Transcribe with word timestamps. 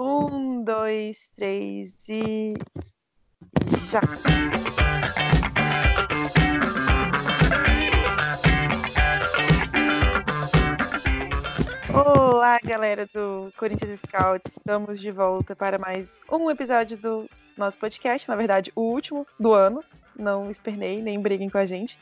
Um, 0.00 0.62
dois, 0.62 1.32
três 1.36 2.08
e. 2.08 2.54
Já! 3.90 4.00
Olá, 11.92 12.60
galera 12.62 13.06
do 13.12 13.52
Corinthians 13.56 13.98
Scouts. 13.98 14.52
Estamos 14.52 15.00
de 15.00 15.10
volta 15.10 15.56
para 15.56 15.80
mais 15.80 16.20
um 16.30 16.48
episódio 16.48 16.96
do 16.96 17.28
nosso 17.56 17.76
podcast. 17.76 18.28
Na 18.28 18.36
verdade, 18.36 18.70
o 18.76 18.82
último 18.82 19.26
do 19.36 19.52
ano. 19.52 19.82
Não 20.16 20.48
espernei, 20.48 21.02
nem 21.02 21.20
briguem 21.20 21.50
com 21.50 21.58
a 21.58 21.66
gente. 21.66 21.98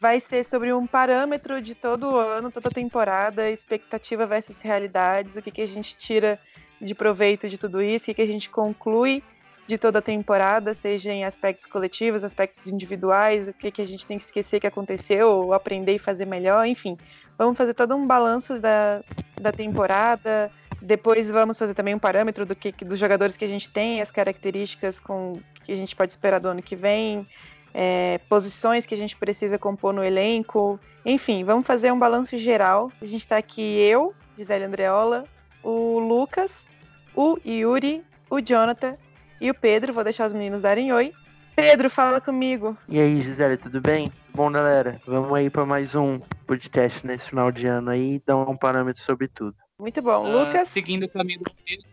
Vai 0.00 0.18
ser 0.18 0.42
sobre 0.42 0.72
um 0.72 0.88
parâmetro 0.88 1.62
de 1.62 1.76
todo 1.76 2.14
o 2.14 2.16
ano, 2.16 2.50
toda 2.50 2.68
temporada, 2.68 3.48
expectativa 3.48 4.26
versus 4.26 4.60
realidades, 4.60 5.36
o 5.36 5.42
que, 5.42 5.52
que 5.52 5.62
a 5.62 5.68
gente 5.68 5.96
tira 5.96 6.40
de 6.82 6.94
proveito 6.94 7.48
de 7.48 7.56
tudo 7.56 7.80
isso, 7.80 8.06
que, 8.06 8.14
que 8.14 8.22
a 8.22 8.26
gente 8.26 8.50
conclui 8.50 9.22
de 9.66 9.78
toda 9.78 10.00
a 10.00 10.02
temporada, 10.02 10.74
seja 10.74 11.12
em 11.12 11.24
aspectos 11.24 11.66
coletivos, 11.66 12.24
aspectos 12.24 12.66
individuais, 12.66 13.46
o 13.46 13.52
que, 13.52 13.70
que 13.70 13.80
a 13.80 13.86
gente 13.86 14.06
tem 14.06 14.18
que 14.18 14.24
esquecer 14.24 14.58
que 14.58 14.66
aconteceu, 14.66 15.30
ou 15.30 15.54
aprender 15.54 15.94
e 15.94 15.98
fazer 15.98 16.26
melhor, 16.26 16.66
enfim. 16.66 16.98
Vamos 17.38 17.56
fazer 17.56 17.72
todo 17.72 17.94
um 17.94 18.06
balanço 18.06 18.58
da, 18.58 19.02
da 19.40 19.52
temporada. 19.52 20.50
Depois 20.80 21.30
vamos 21.30 21.56
fazer 21.56 21.74
também 21.74 21.94
um 21.94 21.98
parâmetro 21.98 22.44
do 22.44 22.56
que, 22.56 22.72
dos 22.84 22.98
jogadores 22.98 23.36
que 23.36 23.44
a 23.44 23.48
gente 23.48 23.70
tem, 23.70 24.00
as 24.02 24.10
características 24.10 24.98
com 24.98 25.34
que 25.64 25.70
a 25.70 25.76
gente 25.76 25.94
pode 25.94 26.10
esperar 26.10 26.40
do 26.40 26.48
ano 26.48 26.60
que 26.60 26.74
vem, 26.74 27.26
é, 27.72 28.18
posições 28.28 28.84
que 28.84 28.94
a 28.94 28.98
gente 28.98 29.16
precisa 29.16 29.56
compor 29.58 29.94
no 29.94 30.02
elenco. 30.02 30.78
Enfim, 31.04 31.44
vamos 31.44 31.64
fazer 31.64 31.92
um 31.92 31.98
balanço 31.98 32.36
geral. 32.36 32.90
A 33.00 33.04
gente 33.04 33.20
está 33.20 33.36
aqui 33.36 33.78
eu, 33.80 34.12
Gisele 34.36 34.64
Andreola, 34.64 35.24
o 35.62 36.00
Lucas, 36.00 36.66
o 37.14 37.38
Yuri, 37.44 38.02
o 38.30 38.40
Jonathan 38.40 38.96
e 39.40 39.50
o 39.50 39.54
Pedro. 39.54 39.92
Vou 39.92 40.04
deixar 40.04 40.26
os 40.26 40.32
meninos 40.32 40.60
darem 40.60 40.92
oi. 40.92 41.12
Pedro, 41.54 41.90
fala 41.90 42.20
comigo. 42.20 42.76
E 42.88 42.98
aí, 42.98 43.20
Gisele, 43.20 43.56
tudo 43.56 43.80
bem? 43.80 44.10
Bom, 44.34 44.50
galera, 44.50 45.00
vamos 45.06 45.32
aí 45.34 45.50
para 45.50 45.66
mais 45.66 45.94
um 45.94 46.18
podcast 46.46 47.06
nesse 47.06 47.28
final 47.28 47.52
de 47.52 47.66
ano 47.66 47.90
aí 47.90 48.14
e 48.14 48.22
dar 48.24 48.36
um 48.36 48.56
parâmetro 48.56 49.02
sobre 49.02 49.28
tudo. 49.28 49.54
Muito 49.78 50.00
bom. 50.00 50.24
Uh, 50.24 50.46
Lucas? 50.46 50.68
Seguindo 50.68 51.04
o 51.04 51.08
caminho 51.08 51.40
do 51.40 51.52
Pedro, 51.64 51.86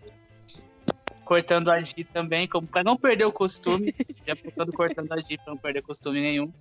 cortando 1.25 1.70
a 1.70 1.81
G 1.81 2.03
também, 2.06 2.47
como 2.47 2.66
para 2.66 2.84
não 2.84 2.95
perder 2.95 3.25
o 3.25 3.31
costume. 3.31 3.94
já 4.25 4.36
ficando 4.36 4.72
cortando 4.72 5.12
a 5.12 5.20
G 5.20 5.38
para 5.38 5.53
não 5.53 5.58
perder 5.58 5.81
costume 5.81 6.22
nenhum. 6.22 6.53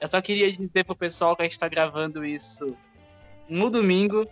Eu 0.00 0.08
só 0.08 0.20
queria 0.20 0.52
dizer 0.52 0.84
pro 0.84 0.96
pessoal 0.96 1.36
que 1.36 1.42
a 1.42 1.44
gente 1.44 1.58
tá 1.58 1.68
gravando 1.68 2.24
isso 2.24 2.76
no 3.48 3.70
domingo. 3.70 4.26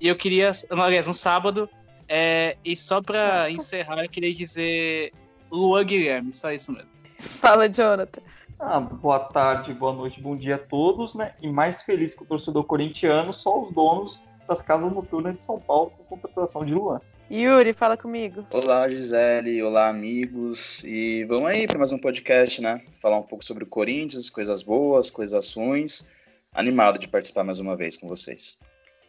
E 0.00 0.06
eu 0.06 0.16
queria, 0.16 0.52
aliás, 0.70 1.08
um 1.08 1.14
sábado. 1.14 1.68
É, 2.08 2.56
e 2.64 2.76
só 2.76 3.02
para 3.02 3.50
encerrar, 3.50 4.02
eu 4.02 4.08
queria 4.08 4.34
dizer 4.34 5.12
Luan 5.50 5.84
Guilherme, 5.84 6.32
só 6.32 6.50
isso 6.50 6.72
mesmo. 6.72 6.88
Fala, 7.18 7.68
Jonathan. 7.68 8.22
Ah, 8.58 8.80
boa 8.80 9.20
tarde, 9.20 9.72
boa 9.72 9.92
noite, 9.92 10.20
bom 10.20 10.36
dia 10.36 10.56
a 10.56 10.58
todos, 10.58 11.14
né? 11.14 11.34
E 11.40 11.48
mais 11.48 11.82
feliz 11.82 12.12
que 12.14 12.22
o 12.22 12.26
torcedor 12.26 12.64
corintiano, 12.64 13.32
só 13.32 13.62
os 13.62 13.72
donos 13.72 14.24
das 14.48 14.62
casas 14.62 14.90
noturnas 14.92 15.36
de 15.36 15.44
São 15.44 15.56
Paulo 15.56 15.92
com 15.96 16.16
contratação 16.16 16.64
de 16.64 16.74
Luan. 16.74 17.00
Yuri, 17.30 17.74
fala 17.74 17.96
comigo. 17.96 18.46
Olá, 18.52 18.88
Gisele. 18.88 19.62
Olá, 19.62 19.88
amigos. 19.88 20.82
E 20.82 21.24
vamos 21.26 21.50
aí 21.50 21.66
para 21.66 21.78
mais 21.78 21.92
um 21.92 21.98
podcast, 21.98 22.62
né? 22.62 22.82
Falar 23.02 23.18
um 23.18 23.22
pouco 23.22 23.44
sobre 23.44 23.64
o 23.64 23.66
Corinthians, 23.66 24.30
coisas 24.30 24.62
boas, 24.62 25.10
coisas 25.10 25.54
ruins. 25.54 26.10
Animado 26.54 26.98
de 26.98 27.06
participar 27.06 27.44
mais 27.44 27.60
uma 27.60 27.76
vez 27.76 27.98
com 27.98 28.08
vocês. 28.08 28.58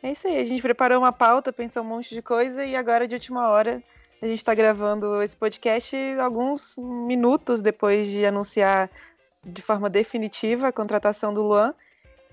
É 0.02 0.12
isso 0.12 0.28
aí. 0.28 0.38
A 0.38 0.46
gente 0.46 0.62
preparou 0.62 1.00
uma 1.00 1.12
pauta, 1.12 1.52
pensou 1.52 1.84
um 1.84 1.88
monte 1.88 2.16
de 2.16 2.22
coisa 2.22 2.66
e 2.66 2.76
agora, 2.76 3.08
de 3.08 3.16
última 3.16 3.50
hora, 3.50 3.84
a 4.22 4.26
gente 4.26 4.38
está 4.38 4.54
gravando 4.54 5.22
esse 5.22 5.36
podcast 5.36 5.96
alguns 6.20 6.76
minutos 6.78 7.62
depois 7.62 8.08
de 8.08 8.26
anunciar 8.26 8.90
de 9.46 9.62
forma 9.62 9.90
definitiva 9.90 10.68
a 10.68 10.72
contratação 10.72 11.34
do 11.34 11.42
Luan. 11.42 11.74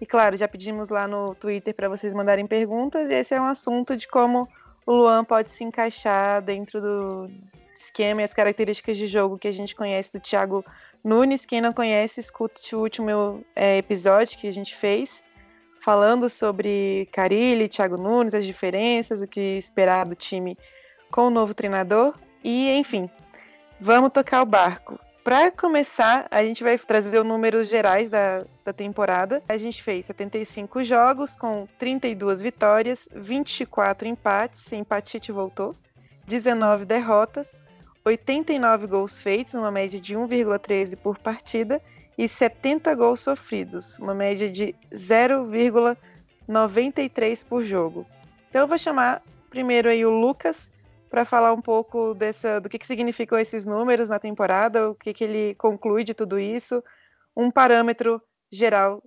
E 0.01 0.07
claro, 0.07 0.37
já 0.37 0.47
pedimos 0.47 0.89
lá 0.89 1.09
no 1.09 1.35
Twitter 1.35 1.75
para 1.75 1.89
vocês 1.89 2.13
mandarem 2.13 2.47
perguntas, 2.47 3.11
e 3.11 3.15
esse 3.15 3.35
é 3.35 3.41
um 3.41 3.47
assunto 3.47 3.97
de 3.97 4.07
como 4.07 4.49
o 4.85 4.93
Luan 4.93 5.25
pode 5.25 5.51
se 5.51 5.65
encaixar 5.65 6.43
dentro 6.43 6.81
do 6.81 7.31
esquema 7.75 8.21
e 8.21 8.25
as 8.25 8.35
características 8.35 8.97
de 8.97 9.07
jogo 9.07 9.39
que 9.39 9.49
a 9.49 9.53
gente 9.53 9.75
conhece 9.75 10.13
do 10.13 10.21
Thiago 10.21 10.65
Nunes. 11.03 11.47
Quem 11.47 11.61
não 11.61 11.73
conhece, 11.73 12.21
escute 12.21 12.75
o 12.75 12.81
último 12.81 13.45
é, 13.55 13.79
episódio 13.79 14.39
que 14.39 14.47
a 14.47 14.53
gente 14.53 14.75
fez, 14.75 15.23
falando 15.87 16.29
sobre 16.29 17.09
Carilli, 17.13 17.69
Thiago 17.69 17.97
Nunes, 17.97 18.35
as 18.35 18.45
diferenças, 18.45 19.23
o 19.23 19.29
que 19.29 19.57
esperar 19.57 20.05
do 20.05 20.17
time 20.17 20.59
com 21.13 21.29
o 21.29 21.31
novo 21.31 21.55
treinador. 21.55 22.13
E, 22.43 22.73
enfim, 22.73 23.09
vamos 23.81 24.11
tocar 24.11 24.43
o 24.43 24.45
barco. 24.45 24.99
Para 25.23 25.49
começar, 25.53 26.27
a 26.29 26.43
gente 26.43 26.65
vai 26.65 26.77
trazer 26.77 27.21
os 27.21 27.25
números 27.25 27.69
gerais 27.69 28.11
da, 28.11 28.45
da 28.65 28.73
temporada. 28.73 29.41
A 29.49 29.57
gente 29.57 29.81
fez 29.81 30.07
75 30.07 30.83
jogos 30.83 31.37
com 31.37 31.69
32 31.79 32.43
vitórias, 32.43 33.09
24 33.15 34.09
empates, 34.09 34.73
empatite 34.73 35.31
voltou, 35.31 35.73
19 36.27 36.85
derrotas, 36.85 37.63
89 38.05 38.89
gols 38.89 39.21
feitos, 39.21 39.55
uma 39.55 39.71
média 39.71 40.01
de 40.01 40.17
1,13 40.17 40.97
por 40.97 41.17
partida, 41.17 41.81
e 42.17 42.29
70 42.29 42.95
gols 42.95 43.21
sofridos, 43.21 43.99
uma 43.99 44.15
média 44.15 44.51
de 44.51 44.75
0,93 44.93 47.45
por 47.45 47.63
jogo. 47.63 48.07
Então 48.49 48.63
eu 48.63 48.69
vou 48.69 48.79
chamar 48.79 49.23
primeiro 49.51 49.89
aí 49.89 50.05
o 50.05 50.11
Lucas 50.11 50.71
para 51.11 51.25
falar 51.25 51.53
um 51.53 51.61
pouco 51.61 52.15
dessa, 52.15 52.61
do 52.61 52.69
que, 52.69 52.79
que 52.79 52.87
significam 52.87 53.39
esses 53.39 53.65
números 53.65 54.09
na 54.09 54.19
temporada, 54.19 54.91
o 54.91 54.95
que, 54.95 55.15
que 55.15 55.25
ele 55.25 55.55
conclui 55.55 56.05
de 56.05 56.15
tudo 56.15 56.39
isso, 56.39 56.83
um 57.37 57.51
parâmetro 57.51 58.21
geral 58.51 59.03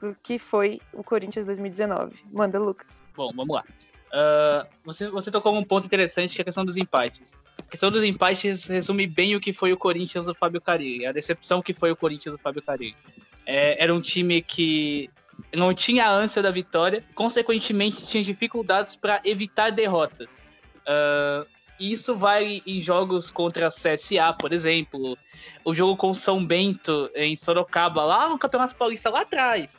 do 0.00 0.16
que 0.22 0.38
foi 0.38 0.80
o 0.92 1.02
Corinthians 1.02 1.44
2019. 1.46 2.16
Manda, 2.32 2.58
Lucas. 2.58 3.02
Bom, 3.16 3.32
vamos 3.34 3.56
lá. 3.56 3.64
Uh, 4.08 4.66
você, 4.84 5.10
você 5.10 5.30
tocou 5.30 5.54
um 5.54 5.64
ponto 5.64 5.86
interessante 5.86 6.34
que 6.34 6.40
é 6.40 6.42
a 6.42 6.44
questão 6.44 6.64
dos 6.64 6.76
empates. 6.76 7.36
A 7.68 7.70
questão 7.70 7.90
dos 7.90 8.02
empates 8.02 8.64
resume 8.64 9.06
bem 9.06 9.36
o 9.36 9.40
que 9.40 9.52
foi 9.52 9.74
o 9.74 9.76
Corinthians 9.76 10.24
do 10.24 10.34
Fábio 10.34 10.58
Carilli, 10.58 11.04
a 11.04 11.12
decepção 11.12 11.60
que 11.60 11.74
foi 11.74 11.90
o 11.92 11.96
Corinthians 11.96 12.34
do 12.34 12.40
Fábio 12.40 12.62
Carilli. 12.62 12.96
É, 13.44 13.82
era 13.82 13.94
um 13.94 14.00
time 14.00 14.40
que 14.40 15.10
não 15.54 15.74
tinha 15.74 16.10
ânsia 16.10 16.42
da 16.42 16.50
vitória, 16.50 17.04
consequentemente 17.14 18.06
tinha 18.06 18.24
dificuldades 18.24 18.96
para 18.96 19.20
evitar 19.22 19.70
derrotas. 19.70 20.42
Uh, 20.80 21.46
isso 21.78 22.16
vai 22.16 22.62
em 22.66 22.80
jogos 22.80 23.30
contra 23.30 23.66
a 23.66 23.70
CSA, 23.70 24.32
por 24.32 24.54
exemplo, 24.54 25.18
o 25.62 25.74
jogo 25.74 25.94
com 25.94 26.14
São 26.14 26.44
Bento 26.44 27.10
em 27.14 27.36
Sorocaba, 27.36 28.02
lá 28.02 28.30
no 28.30 28.38
Campeonato 28.38 28.76
Paulista, 28.76 29.10
lá 29.10 29.20
atrás. 29.20 29.78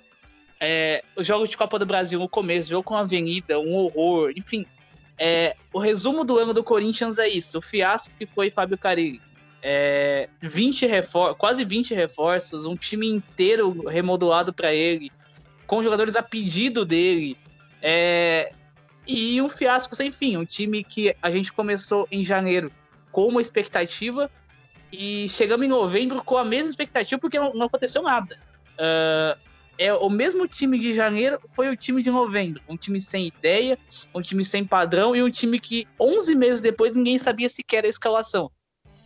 É, 0.60 1.04
o 1.16 1.24
jogo 1.24 1.48
de 1.48 1.58
Copa 1.58 1.80
do 1.80 1.88
Brasil 1.88 2.20
no 2.20 2.30
começo, 2.30 2.70
jogo 2.70 2.84
com 2.84 2.96
a 2.96 3.00
Avenida, 3.00 3.60
um 3.60 3.74
horror, 3.74 4.32
enfim. 4.36 4.64
É, 5.20 5.56
o 5.74 5.80
resumo 5.80 6.24
do 6.24 6.40
ano 6.40 6.54
do 6.54 6.64
Corinthians 6.64 7.18
é 7.18 7.28
isso: 7.28 7.60
o 7.60 7.62
fiasco 7.62 8.14
que 8.18 8.26
foi 8.26 8.50
Fábio 8.50 8.78
Carilli. 8.78 9.22
É, 9.62 10.30
20 10.42 10.86
refor 10.88 11.36
quase 11.36 11.66
20 11.66 11.94
reforços, 11.94 12.66
um 12.66 12.78
time 12.78 13.10
inteiro 13.10 13.86
remodelado 13.88 14.54
para 14.54 14.74
ele, 14.74 15.12
com 15.68 15.84
jogadores 15.84 16.16
a 16.16 16.24
pedido 16.24 16.86
dele. 16.86 17.38
É, 17.82 18.54
e 19.06 19.42
um 19.42 19.50
fiasco 19.50 19.96
sem 19.96 20.10
fim. 20.10 20.38
Um 20.38 20.46
time 20.46 20.84
que 20.84 21.14
a 21.22 21.30
gente 21.30 21.52
começou 21.52 22.08
em 22.10 22.24
janeiro 22.24 22.72
com 23.12 23.28
uma 23.28 23.42
expectativa 23.42 24.32
e 24.92 25.28
chegamos 25.30 25.66
em 25.66 25.70
novembro 25.70 26.24
com 26.24 26.38
a 26.38 26.46
mesma 26.46 26.70
expectativa 26.70 27.20
porque 27.20 27.38
não, 27.38 27.54
não 27.54 27.66
aconteceu 27.66 28.02
nada. 28.02 28.40
Uh, 28.76 29.49
é 29.80 29.94
o 29.94 30.10
mesmo 30.10 30.46
time 30.46 30.78
de 30.78 30.94
janeiro 30.94 31.40
foi 31.54 31.70
o 31.70 31.76
time 31.76 32.04
de 32.04 32.12
novembro. 32.12 32.62
Um 32.68 32.76
time 32.76 33.00
sem 33.00 33.28
ideia, 33.28 33.80
um 34.14 34.22
time 34.22 34.44
sem 34.44 34.66
padrão 34.66 35.16
e 35.16 35.24
um 35.24 35.30
time 35.32 35.58
que 35.58 35.88
11 35.98 36.36
meses 36.36 36.60
depois 36.60 36.96
ninguém 36.96 37.18
sabia 37.18 37.48
sequer 37.48 37.86
a 37.86 37.88
escalação. 37.88 38.52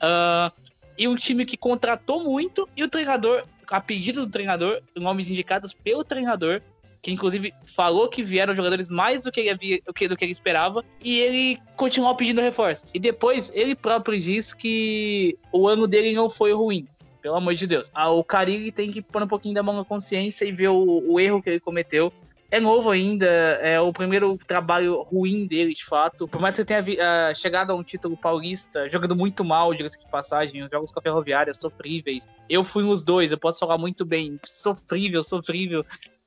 Uh, 0.02 0.52
e 0.98 1.08
um 1.08 1.16
time 1.16 1.46
que 1.46 1.56
contratou 1.56 2.24
muito 2.24 2.68
e 2.75 2.84
o 2.84 2.90
treinador, 2.90 3.44
a 3.68 3.80
pedido 3.80 4.25
do 4.25 4.31
treinador, 4.31 4.81
nomes 4.96 5.30
indicados 5.30 5.74
pelo 5.74 6.04
treinador, 6.04 6.60
que 7.04 7.12
inclusive 7.12 7.54
falou 7.66 8.08
que 8.08 8.24
vieram 8.24 8.56
jogadores 8.56 8.90
mais 8.90 9.22
do 9.22 9.31
que 9.31 9.42
ele, 9.42 9.50
havia, 9.50 9.80
do 9.86 9.94
que, 9.94 10.08
do 10.08 10.18
que 10.18 10.25
ele 10.25 10.31
esperava, 10.31 10.84
e 11.04 11.20
ele 11.20 11.60
continuou 11.75 12.16
pedindo 12.16 12.42
reforços. 12.42 12.92
E 12.96 13.00
depois 13.00 13.52
ele 13.54 13.75
próprio 13.75 14.18
disse 14.20 14.56
que 14.56 15.38
o 15.52 15.68
ano 15.68 15.86
dele 15.86 16.14
não 16.14 16.30
foi 16.30 16.54
ruim. 16.54 16.88
Pelo 17.24 17.36
amor 17.36 17.56
de 17.56 17.66
Deus. 17.66 17.90
Ah, 17.94 18.12
o 18.12 18.24
Carilli 18.24 18.72
tem 18.72 18.92
que 18.92 19.02
pôr 19.02 19.24
um 19.24 19.28
pouquinho 19.28 19.56
da 19.56 19.64
mão 19.64 19.75
na 19.75 19.86
consciência 19.86 20.46
e 20.46 20.52
ver 20.52 20.68
o, 20.68 21.12
o 21.12 21.20
erro 21.20 21.42
que 21.42 21.50
ele 21.50 21.60
cometeu 21.60 22.14
é 22.54 22.60
novo 22.60 22.92
ainda, 22.92 23.25
é 23.25 23.81
o 23.81 23.92
primeiro 23.92 24.38
trabalho 24.38 25.02
ruim 25.02 25.48
dele, 25.48 25.74
de 25.74 25.84
fato. 25.84 26.28
Por 26.28 26.40
mais 26.40 26.56
que 26.56 26.64
tenha 26.64 26.84
uh, 26.84 27.36
chegado 27.36 27.72
a 27.72 27.75
um 27.75 27.81
título 27.81 28.16
paulista, 28.16 28.88
jogando 28.88 29.16
muito 29.16 29.44
mal, 29.44 29.74
diga-se 29.74 29.98
de 29.98 30.08
passagem, 30.08 30.62
os 30.62 30.70
jogos 30.70 30.92
com 30.92 31.00
a 31.00 31.02
Ferroviária 31.02 31.52
sofríveis. 31.52 32.30
Eu 32.48 32.64
fui 32.64 32.84
nos 32.84 33.04
dois, 33.04 33.31
eu 33.31 33.40
posso 33.40 33.58
falar 33.58 33.80
muito 33.80 34.06
bem. 34.06 34.40
Sofrível, 34.46 35.24
sofrível. 35.24 35.84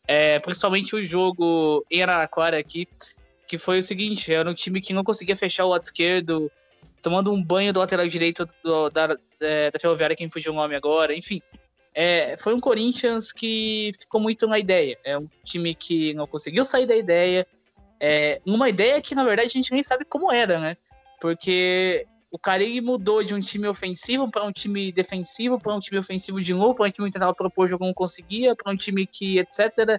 É, 0.09 0.41
principalmente 0.41 0.97
o 0.97 1.07
jogo 1.07 1.87
em 1.89 2.03
Araraquara 2.03 2.59
aqui, 2.59 2.89
que 3.47 3.57
foi 3.57 3.79
o 3.79 3.83
seguinte, 3.85 4.35
era 4.35 4.51
um 4.51 4.55
time 4.55 4.81
que 4.81 4.93
não 4.93 5.05
conseguia 5.05 5.37
fechar 5.37 5.65
o 5.65 5.69
lado 5.69 5.85
esquerdo, 5.85 6.51
tomando 7.01 7.33
um 7.33 7.41
banho 7.41 7.73
do 7.73 7.79
lateral 7.79 8.09
direito 8.09 8.49
do, 8.65 8.91
da, 8.91 9.17
é, 9.41 9.71
da 9.71 9.79
Ferroviária, 9.79 10.17
quem 10.17 10.29
fugiu 10.29 10.53
o 10.53 10.57
nome 10.57 10.75
agora, 10.75 11.15
enfim. 11.15 11.41
É, 11.95 12.37
foi 12.39 12.55
um 12.55 12.61
Corinthians 12.61 13.33
que 13.33 13.93
ficou 13.99 14.21
muito 14.21 14.47
na 14.47 14.59
ideia. 14.59 14.99
É 15.05 15.19
um 15.19 15.27
time 15.45 15.75
que 15.75 16.13
não 16.15 16.27
conseguiu 16.27 16.65
sair 16.65 16.87
da 16.87 16.95
ideia. 16.95 17.47
É, 17.99 18.41
uma 18.45 18.69
ideia 18.69 19.01
que, 19.01 19.15
na 19.15 19.25
verdade, 19.25 19.49
a 19.49 19.53
gente 19.53 19.73
nem 19.73 19.83
sabe 19.83 20.05
como 20.05 20.31
era, 20.31 20.59
né? 20.59 20.77
Porque 21.21 22.07
o 22.31 22.39
Carilli 22.39 22.83
mudou 22.83 23.25
de 23.25 23.33
um 23.33 23.41
time 23.41 23.67
ofensivo 23.67 24.31
para 24.31 24.45
um 24.45 24.53
time 24.53 24.93
defensivo, 24.93 25.59
para 25.59 25.75
um 25.75 25.81
time 25.81 25.99
ofensivo 25.99 26.39
de 26.41 26.53
novo, 26.53 26.75
para 26.75 26.87
um 26.87 26.91
time 26.91 27.09
que 27.09 27.15
tentava 27.15 27.35
propor 27.35 27.67
jogo 27.67 27.87
não 27.87 27.95
conseguia, 27.95 28.55
para 28.55 28.71
um 28.71 28.77
time 28.77 29.07
que, 29.07 29.39
etc. 29.39 29.99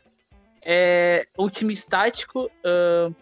É, 0.61 1.25
um 1.35 1.49
time 1.49 1.73
estático, 1.73 2.51
uh, 2.63 3.15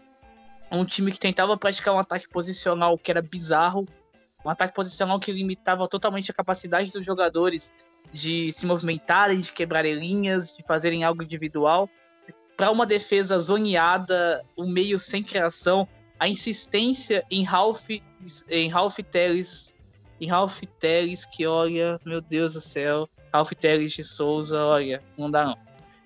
um 0.69 0.83
time 0.83 1.13
que 1.13 1.19
tentava 1.19 1.55
praticar 1.57 1.93
um 1.93 1.99
ataque 1.99 2.27
posicional 2.27 2.97
que 2.97 3.09
era 3.09 3.21
bizarro, 3.21 3.85
um 4.45 4.49
ataque 4.49 4.75
posicional 4.75 5.19
que 5.19 5.31
limitava 5.31 5.87
totalmente 5.87 6.29
a 6.29 6.33
capacidade 6.33 6.91
dos 6.91 7.03
jogadores 7.03 7.73
de 8.13 8.51
se 8.51 8.65
movimentarem, 8.65 9.39
de 9.39 9.51
quebrarem 9.51 9.95
linhas, 9.95 10.55
de 10.55 10.63
fazerem 10.63 11.03
algo 11.03 11.23
individual. 11.23 11.89
Para 12.55 12.71
uma 12.71 12.85
defesa 12.85 13.37
zoneada, 13.39 14.45
o 14.55 14.63
um 14.63 14.67
meio 14.67 14.99
sem 14.99 15.23
criação, 15.23 15.87
a 16.19 16.29
insistência 16.29 17.25
em 17.29 17.43
Ralph, 17.43 17.89
em 18.49 18.69
Ralph 18.69 18.99
Teles, 19.11 19.75
em 20.21 20.27
Ralph 20.27 20.61
Teles, 20.79 21.25
que 21.25 21.45
olha, 21.45 21.99
meu 22.05 22.21
Deus 22.21 22.53
do 22.53 22.61
céu, 22.61 23.09
Ralph 23.33 23.51
Teles 23.53 23.91
de 23.91 24.03
Souza, 24.03 24.63
olha, 24.63 25.01
não 25.17 25.29
dá 25.29 25.45
não. 25.45 25.57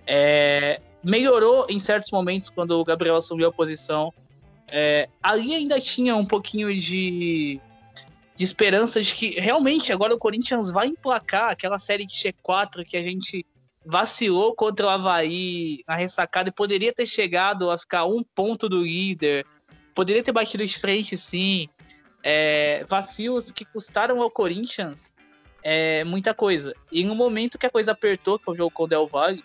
É, 0.08 0.82
melhorou 1.04 1.68
em 1.70 1.80
certos 1.80 2.10
momentos 2.10 2.50
quando 2.50 2.72
o 2.72 2.84
Gabriel 2.84 3.18
assumiu 3.18 3.50
a 3.50 3.52
posição. 3.52 4.12
É, 4.68 5.10
ali 5.22 5.54
ainda 5.54 5.80
tinha 5.80 6.16
um 6.16 6.26
pouquinho 6.26 6.76
de 6.80 7.60
de 8.40 8.46
esperança 8.46 9.02
de 9.04 9.14
que 9.14 9.32
realmente 9.32 9.92
agora 9.92 10.16
o 10.16 10.18
Corinthians 10.18 10.72
vai 10.72 10.88
emplacar 10.88 11.52
aquela 11.52 11.78
série 11.78 12.06
de 12.06 12.14
G4 12.14 12.86
que 12.86 12.96
a 12.96 13.04
gente 13.04 13.46
vacilou 13.86 14.56
contra 14.56 14.86
o 14.86 14.90
Havaí 14.90 15.84
na 15.86 15.96
ressacada 15.96 16.48
e 16.48 16.54
poderia 16.54 16.94
ter 16.94 17.06
chegado 17.06 17.70
a 17.70 17.78
ficar 17.78 18.06
um 18.06 18.24
ponto 18.24 18.70
do 18.70 18.82
líder, 18.82 19.46
poderia 19.94 20.24
ter 20.24 20.32
batido 20.32 20.66
de 20.66 20.80
frente 20.80 21.18
sim. 21.18 21.68
É, 22.24 22.86
vacilos 22.88 23.52
que 23.52 23.66
custaram 23.66 24.22
ao 24.22 24.32
Corinthians 24.32 25.14
é, 25.62 26.06
muita 26.06 26.34
coisa. 26.34 26.74
E 26.90 27.04
no 27.04 27.16
momento 27.16 27.58
que 27.58 27.66
a 27.66 27.70
coisa 27.70 27.92
apertou, 27.92 28.40
que 28.40 28.46
foi 28.46 28.54
o 28.54 28.58
jogo 28.58 28.72
com 28.72 28.84
o 28.84 28.88
Del 28.88 29.06
Valle, 29.06 29.44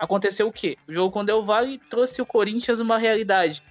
aconteceu 0.00 0.48
o 0.48 0.52
quê? 0.52 0.76
O 0.88 0.92
jogo 0.92 1.12
com 1.12 1.20
o 1.20 1.24
Del 1.24 1.44
Valle 1.44 1.78
trouxe 1.78 2.20
o 2.20 2.26
Corinthians 2.26 2.80
uma 2.80 2.98
realidade. 2.98 3.62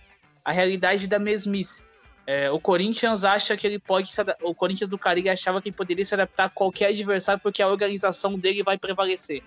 A 0.45 0.53
realidade 0.53 1.07
da 1.07 1.19
mesmice. 1.19 1.83
É, 2.27 2.49
o 2.49 2.59
Corinthians 2.59 3.23
acha 3.23 3.55
que 3.55 3.67
ele 3.67 3.77
pode 3.77 4.11
se 4.11 4.21
o 4.41 4.55
Corinthians 4.55 4.89
do 4.89 4.97
Caribe 4.97 5.29
achava 5.29 5.61
que 5.61 5.69
ele 5.69 5.75
poderia 5.75 6.03
se 6.03 6.13
adaptar 6.15 6.45
a 6.45 6.49
qualquer 6.49 6.87
adversário 6.87 7.39
porque 7.41 7.61
a 7.61 7.67
organização 7.67 8.37
dele 8.37 8.63
vai 8.63 8.77
prevalecer. 8.77 9.43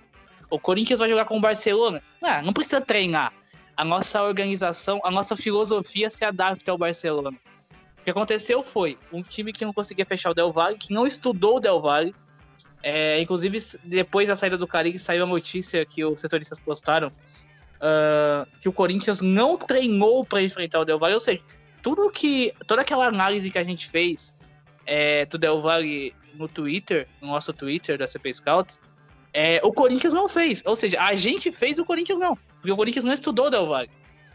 O 0.48 0.58
Corinthians 0.58 1.00
vai 1.00 1.08
jogar 1.08 1.24
com 1.24 1.36
o 1.36 1.40
Barcelona? 1.40 2.02
Ah, 2.22 2.40
não 2.40 2.52
precisa 2.52 2.80
treinar. 2.80 3.32
A 3.76 3.84
nossa 3.84 4.22
organização, 4.22 5.00
a 5.04 5.10
nossa 5.10 5.36
filosofia 5.36 6.08
se 6.08 6.24
adapta 6.24 6.70
ao 6.70 6.78
Barcelona. 6.78 7.30
O 7.30 8.04
que 8.04 8.10
aconteceu 8.10 8.62
foi 8.62 8.96
um 9.12 9.22
time 9.22 9.52
que 9.52 9.64
não 9.64 9.72
conseguia 9.72 10.06
fechar 10.06 10.30
o 10.30 10.34
Del 10.34 10.52
Valle, 10.52 10.78
que 10.78 10.92
não 10.92 11.06
estudou 11.06 11.56
o 11.56 11.60
Del 11.60 11.80
Valle. 11.80 12.14
É, 12.82 13.20
inclusive, 13.20 13.58
depois 13.84 14.28
da 14.28 14.36
saída 14.36 14.56
do 14.56 14.66
Caribe, 14.66 14.98
saiu 14.98 15.24
a 15.24 15.26
notícia 15.26 15.84
que 15.84 16.04
os 16.04 16.20
setoristas 16.20 16.58
postaram 16.58 17.08
uh, 17.08 18.48
que 18.60 18.68
o 18.68 18.72
Corinthians 18.72 19.20
não 19.20 19.56
treinou 19.56 20.24
para 20.24 20.42
enfrentar 20.42 20.80
o 20.80 20.84
Del 20.84 20.98
Valle. 20.98 21.14
Ou 21.14 21.20
seja, 21.20 21.42
tudo 21.82 22.10
que. 22.10 22.52
Toda 22.66 22.82
aquela 22.82 23.06
análise 23.06 23.50
que 23.50 23.58
a 23.58 23.64
gente 23.64 23.88
fez 23.88 24.34
é, 24.86 25.26
do 25.26 25.38
Del 25.38 25.60
Valle 25.60 26.14
no 26.34 26.48
Twitter, 26.48 27.08
no 27.20 27.28
nosso 27.28 27.52
Twitter 27.52 27.98
da 27.98 28.06
CP 28.06 28.32
Scouts, 28.32 28.80
é, 29.32 29.60
o 29.62 29.72
Corinthians 29.72 30.12
não 30.12 30.28
fez. 30.28 30.62
Ou 30.64 30.76
seja, 30.76 31.00
a 31.00 31.14
gente 31.14 31.52
fez 31.52 31.78
o 31.78 31.84
Corinthians 31.84 32.18
não. 32.18 32.36
Porque 32.56 32.72
o 32.72 32.76
Corinthians 32.76 33.04
não 33.04 33.12
estudou 33.12 33.50
Del 33.50 33.66
Valle. 33.66 33.90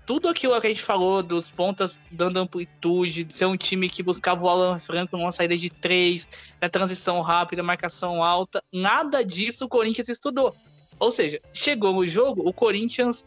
Tudo 0.05 0.27
aquilo 0.27 0.59
que 0.59 0.67
a 0.67 0.69
gente 0.69 0.81
falou 0.81 1.23
dos 1.23 1.49
pontas 1.49 1.97
dando 2.11 2.37
amplitude, 2.37 3.23
de 3.23 3.33
ser 3.33 3.45
um 3.45 3.55
time 3.55 3.87
que 3.87 4.03
buscava 4.03 4.43
o 4.43 4.49
Alan 4.49 4.77
Franco 4.77 5.17
numa 5.17 5.31
saída 5.31 5.57
de 5.57 5.69
três, 5.69 6.27
da 6.59 6.67
transição 6.67 7.21
rápida, 7.21 7.63
marcação 7.63 8.21
alta, 8.21 8.61
nada 8.71 9.23
disso 9.23 9.63
o 9.63 9.69
Corinthians 9.69 10.09
estudou. 10.09 10.53
Ou 10.99 11.09
seja, 11.09 11.39
chegou 11.53 11.93
no 11.93 12.05
jogo, 12.05 12.47
o 12.47 12.51
Corinthians 12.51 13.25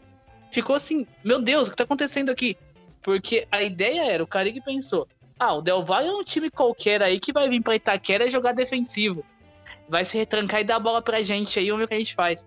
ficou 0.51 0.75
assim: 0.75 1.05
meu 1.23 1.41
Deus, 1.41 1.67
o 1.67 1.71
que 1.71 1.75
está 1.75 1.83
acontecendo 1.83 2.29
aqui? 2.29 2.55
Porque 3.07 3.47
a 3.49 3.63
ideia 3.63 4.11
era, 4.11 4.21
o 4.21 4.27
Carig 4.27 4.59
pensou, 4.59 5.07
ah, 5.39 5.53
o 5.53 5.61
Del 5.61 5.81
Valle 5.81 6.09
é 6.09 6.11
um 6.11 6.25
time 6.25 6.51
qualquer 6.51 7.01
aí 7.01 7.21
que 7.21 7.31
vai 7.31 7.47
vir 7.47 7.63
pra 7.63 7.73
Itaquera 7.73 8.29
jogar 8.29 8.51
defensivo. 8.51 9.23
Vai 9.87 10.03
se 10.03 10.17
retrancar 10.17 10.59
e 10.59 10.65
dar 10.65 10.75
a 10.75 10.79
bola 10.79 11.01
pra 11.01 11.21
gente 11.21 11.57
aí, 11.57 11.67
vamos 11.67 11.79
ver 11.79 11.85
o 11.85 11.87
que 11.87 11.93
a 11.93 11.99
gente 11.99 12.13
faz. 12.13 12.45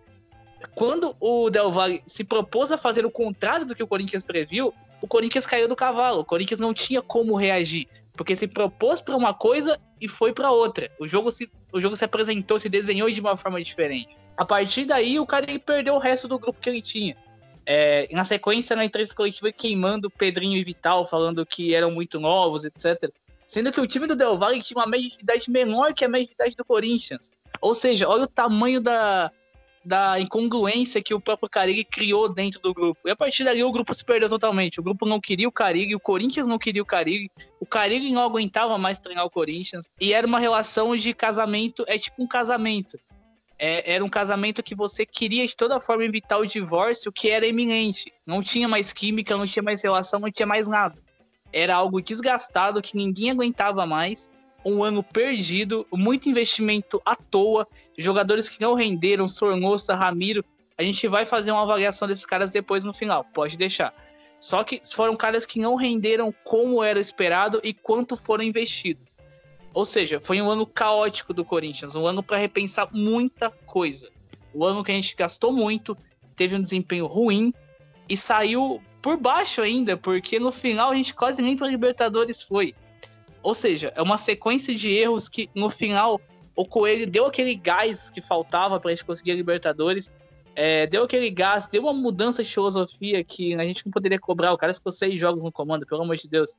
Quando 0.74 1.16
o 1.18 1.48
Del 1.48 1.72
Valle 1.72 2.02
se 2.06 2.24
propôs 2.24 2.70
a 2.70 2.76
fazer 2.76 3.06
o 3.06 3.10
contrário 3.10 3.64
do 3.64 3.74
que 3.74 3.82
o 3.82 3.86
Corinthians 3.86 4.22
previu, 4.22 4.74
o 5.00 5.08
Corinthians 5.08 5.46
caiu 5.46 5.66
do 5.66 5.74
cavalo. 5.74 6.20
O 6.20 6.24
Corinthians 6.26 6.60
não 6.60 6.74
tinha 6.74 7.00
como 7.00 7.36
reagir, 7.36 7.88
porque 8.12 8.36
se 8.36 8.46
propôs 8.46 9.00
para 9.00 9.16
uma 9.16 9.32
coisa 9.32 9.80
e 9.98 10.06
foi 10.08 10.30
para 10.30 10.50
outra. 10.50 10.90
O 11.00 11.08
jogo, 11.08 11.30
se, 11.30 11.50
o 11.72 11.80
jogo 11.80 11.96
se 11.96 12.04
apresentou, 12.04 12.60
se 12.60 12.68
desenhou 12.68 13.10
de 13.10 13.18
uma 13.18 13.34
forma 13.34 13.62
diferente. 13.62 14.14
A 14.36 14.44
partir 14.44 14.84
daí, 14.84 15.18
o 15.18 15.24
cara 15.24 15.46
perdeu 15.58 15.94
o 15.94 15.98
resto 15.98 16.28
do 16.28 16.38
grupo 16.38 16.60
que 16.60 16.68
ele 16.68 16.82
tinha. 16.82 17.16
É, 17.66 18.08
na 18.12 18.24
sequência, 18.24 18.74
na 18.74 18.84
entrevista 18.84 19.14
coletiva, 19.14 19.52
queimando 19.52 20.10
Pedrinho 20.10 20.56
e 20.56 20.64
Vital, 20.64 21.06
falando 21.06 21.44
que 21.44 21.74
eram 21.74 21.90
muito 21.90 22.18
novos, 22.18 22.64
etc. 22.64 23.12
Sendo 23.46 23.72
que 23.72 23.80
o 23.80 23.86
time 23.86 24.06
do 24.06 24.16
Del 24.16 24.38
Valle 24.38 24.62
tinha 24.62 24.78
uma 24.78 24.86
média 24.86 25.08
de 25.08 25.22
idade 25.22 25.50
menor 25.50 25.92
que 25.92 26.04
a 26.04 26.08
média 26.08 26.26
de 26.26 26.32
idade 26.32 26.56
do 26.56 26.64
Corinthians. 26.64 27.30
Ou 27.60 27.74
seja, 27.74 28.08
olha 28.08 28.24
o 28.24 28.28
tamanho 28.28 28.80
da, 28.80 29.30
da 29.84 30.20
incongruência 30.20 31.02
que 31.02 31.14
o 31.14 31.20
próprio 31.20 31.48
Carille 31.48 31.84
criou 31.84 32.32
dentro 32.32 32.60
do 32.60 32.72
grupo. 32.72 33.00
E 33.06 33.10
a 33.10 33.16
partir 33.16 33.44
dali 33.44 33.62
o 33.62 33.72
grupo 33.72 33.92
se 33.94 34.04
perdeu 34.04 34.28
totalmente. 34.28 34.78
O 34.78 34.82
grupo 34.82 35.06
não 35.06 35.20
queria 35.20 35.48
o 35.48 35.52
Carille, 35.52 35.94
o 35.94 36.00
Corinthians 36.00 36.46
não 36.46 36.58
queria 36.58 36.82
o 36.82 36.86
Carille, 36.86 37.30
o 37.58 37.66
Carille 37.66 38.12
não 38.12 38.22
aguentava 38.22 38.76
mais 38.78 38.98
treinar 38.98 39.24
o 39.24 39.30
Corinthians. 39.30 39.90
E 40.00 40.12
era 40.12 40.26
uma 40.26 40.38
relação 40.38 40.94
de 40.96 41.12
casamento, 41.14 41.84
é 41.86 41.98
tipo 41.98 42.22
um 42.22 42.26
casamento 42.26 42.98
é, 43.62 43.94
era 43.94 44.02
um 44.02 44.08
casamento 44.08 44.62
que 44.62 44.74
você 44.74 45.04
queria 45.04 45.46
de 45.46 45.54
toda 45.54 45.78
forma 45.78 46.02
evitar 46.02 46.38
o 46.38 46.46
divórcio, 46.46 47.12
que 47.12 47.28
era 47.28 47.46
iminente. 47.46 48.10
Não 48.26 48.42
tinha 48.42 48.66
mais 48.66 48.90
química, 48.90 49.36
não 49.36 49.46
tinha 49.46 49.62
mais 49.62 49.82
relação, 49.82 50.18
não 50.18 50.30
tinha 50.30 50.46
mais 50.46 50.66
nada. 50.66 50.98
Era 51.52 51.74
algo 51.74 52.00
desgastado 52.00 52.80
que 52.80 52.96
ninguém 52.96 53.30
aguentava 53.30 53.84
mais. 53.84 54.30
Um 54.64 54.82
ano 54.82 55.02
perdido, 55.02 55.86
muito 55.92 56.28
investimento 56.28 57.02
à 57.04 57.14
toa, 57.14 57.68
jogadores 57.98 58.48
que 58.48 58.60
não 58.60 58.72
renderam, 58.72 59.28
Sornosa, 59.28 59.94
Ramiro. 59.94 60.42
A 60.78 60.82
gente 60.82 61.06
vai 61.06 61.26
fazer 61.26 61.52
uma 61.52 61.62
avaliação 61.62 62.08
desses 62.08 62.24
caras 62.24 62.48
depois 62.48 62.82
no 62.82 62.94
final, 62.94 63.26
pode 63.34 63.58
deixar. 63.58 63.92
Só 64.40 64.64
que 64.64 64.80
foram 64.94 65.14
caras 65.14 65.44
que 65.44 65.58
não 65.58 65.74
renderam 65.74 66.34
como 66.44 66.82
era 66.82 66.98
esperado 66.98 67.60
e 67.62 67.74
quanto 67.74 68.16
foram 68.16 68.42
investidos. 68.42 69.19
Ou 69.72 69.84
seja, 69.84 70.20
foi 70.20 70.40
um 70.40 70.50
ano 70.50 70.66
caótico 70.66 71.32
do 71.32 71.44
Corinthians, 71.44 71.94
um 71.94 72.06
ano 72.06 72.22
para 72.22 72.36
repensar 72.36 72.88
muita 72.92 73.50
coisa. 73.50 74.08
O 74.52 74.64
ano 74.64 74.82
que 74.82 74.90
a 74.90 74.94
gente 74.94 75.14
gastou 75.14 75.52
muito, 75.52 75.96
teve 76.34 76.56
um 76.56 76.62
desempenho 76.62 77.06
ruim 77.06 77.54
e 78.08 78.16
saiu 78.16 78.82
por 79.00 79.16
baixo 79.16 79.62
ainda, 79.62 79.96
porque 79.96 80.40
no 80.40 80.50
final 80.50 80.90
a 80.90 80.96
gente 80.96 81.14
quase 81.14 81.40
nem 81.40 81.56
para 81.56 81.68
Libertadores 81.68 82.42
foi. 82.42 82.74
Ou 83.42 83.54
seja, 83.54 83.92
é 83.94 84.02
uma 84.02 84.18
sequência 84.18 84.74
de 84.74 84.90
erros 84.90 85.28
que 85.28 85.48
no 85.54 85.70
final 85.70 86.20
o 86.56 86.66
Coelho 86.66 87.06
deu 87.06 87.26
aquele 87.26 87.54
gás 87.54 88.10
que 88.10 88.20
faltava 88.20 88.78
para 88.78 88.90
a 88.90 88.94
gente 88.94 89.04
conseguir 89.04 89.32
a 89.32 89.34
Libertadores, 89.36 90.12
é, 90.54 90.86
deu 90.86 91.04
aquele 91.04 91.30
gás, 91.30 91.68
deu 91.68 91.82
uma 91.82 91.92
mudança 91.92 92.42
de 92.42 92.52
filosofia 92.52 93.22
que 93.24 93.54
a 93.54 93.62
gente 93.62 93.86
não 93.86 93.92
poderia 93.92 94.18
cobrar. 94.18 94.52
O 94.52 94.58
cara 94.58 94.74
ficou 94.74 94.92
seis 94.92 95.18
jogos 95.18 95.44
no 95.44 95.52
comando, 95.52 95.86
pelo 95.86 96.02
amor 96.02 96.16
de 96.16 96.28
Deus. 96.28 96.54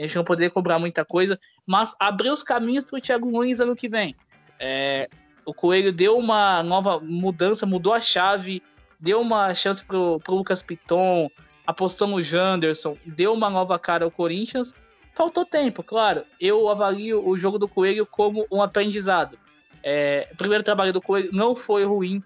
A 0.00 0.06
gente 0.06 0.16
não 0.16 0.24
poderia 0.24 0.50
cobrar 0.50 0.78
muita 0.78 1.04
coisa, 1.04 1.38
mas 1.66 1.94
abriu 2.00 2.32
os 2.32 2.42
caminhos 2.42 2.84
para 2.84 2.98
o 2.98 3.00
Thiago 3.00 3.30
Nunes 3.30 3.60
ano 3.60 3.76
que 3.76 3.88
vem. 3.88 4.16
É, 4.58 5.08
o 5.44 5.52
Coelho 5.52 5.92
deu 5.92 6.16
uma 6.16 6.62
nova 6.62 6.98
mudança, 7.00 7.66
mudou 7.66 7.92
a 7.92 8.00
chave, 8.00 8.62
deu 8.98 9.20
uma 9.20 9.54
chance 9.54 9.84
para 9.84 9.98
o 9.98 10.20
Lucas 10.28 10.62
Piton, 10.62 11.30
apostou 11.66 12.08
no 12.08 12.22
Janderson, 12.22 12.96
deu 13.04 13.34
uma 13.34 13.50
nova 13.50 13.78
cara 13.78 14.04
ao 14.04 14.10
Corinthians. 14.10 14.74
Faltou 15.14 15.44
tempo, 15.44 15.82
claro. 15.82 16.24
Eu 16.40 16.68
avalio 16.68 17.26
o 17.26 17.36
jogo 17.36 17.58
do 17.58 17.68
Coelho 17.68 18.06
como 18.06 18.46
um 18.50 18.62
aprendizado. 18.62 19.38
É, 19.82 20.28
o 20.32 20.36
primeiro 20.36 20.64
trabalho 20.64 20.92
do 20.92 21.02
Coelho 21.02 21.30
não 21.32 21.54
foi 21.54 21.84
ruim, 21.84 22.22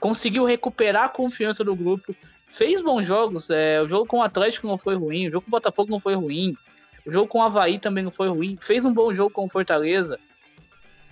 conseguiu 0.00 0.44
recuperar 0.44 1.04
a 1.04 1.08
confiança 1.08 1.62
do 1.62 1.74
grupo, 1.74 2.14
fez 2.46 2.80
bons 2.80 3.06
jogos. 3.06 3.50
É, 3.50 3.82
o 3.82 3.88
jogo 3.88 4.06
com 4.06 4.18
o 4.18 4.22
Atlético 4.22 4.66
não 4.66 4.78
foi 4.78 4.94
ruim, 4.94 5.28
o 5.28 5.30
jogo 5.30 5.42
com 5.42 5.48
o 5.48 5.50
Botafogo 5.50 5.90
não 5.90 6.00
foi 6.00 6.14
ruim. 6.14 6.56
O 7.08 7.10
jogo 7.10 7.26
com 7.26 7.38
o 7.38 7.42
Havaí 7.42 7.78
também 7.78 8.04
não 8.04 8.10
foi 8.10 8.28
ruim. 8.28 8.58
Fez 8.60 8.84
um 8.84 8.92
bom 8.92 9.14
jogo 9.14 9.30
com 9.30 9.46
o 9.46 9.48
Fortaleza. 9.48 10.20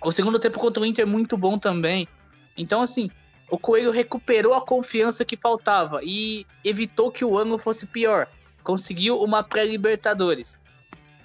O 0.05 0.13
segundo 0.13 0.39
tempo 0.39 0.59
contra 0.59 0.83
o 0.83 0.85
Inter 0.85 1.07
muito 1.07 1.39
bom 1.39 1.57
também. 1.57 2.07
Então, 2.55 2.83
assim, 2.83 3.11
o 3.51 3.59
Coelho 3.59 3.91
recuperou 3.91 4.53
a 4.53 4.61
confiança 4.61 5.25
que 5.25 5.39
faltava 5.39 6.01
e 6.03 6.47
evitou 6.63 7.11
que 7.11 7.25
o 7.25 7.39
ano 7.39 7.57
fosse 7.57 7.87
pior. 7.87 8.29
Conseguiu 8.63 9.19
uma 9.23 9.43
pré-Libertadores. 9.43 10.59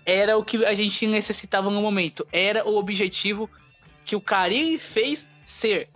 era 0.05 0.37
o 0.37 0.43
que 0.43 0.63
a 0.63 0.73
gente 0.73 1.05
necessitava 1.05 1.69
no 1.69 1.81
momento. 1.81 2.25
Era 2.31 2.65
o 2.65 2.77
objetivo 2.77 3.49
que 4.05 4.15
o 4.15 4.21
Carilli 4.21 4.77
fez 4.77 5.27
ser. 5.43 5.89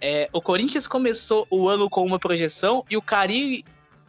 É, 0.00 0.28
o 0.32 0.42
Corinthians 0.42 0.88
começou 0.88 1.46
o 1.48 1.68
ano 1.68 1.88
com 1.88 2.04
uma 2.04 2.18
projeção 2.18 2.84
e 2.90 2.96
o 2.96 3.02
Carilli, 3.02 3.64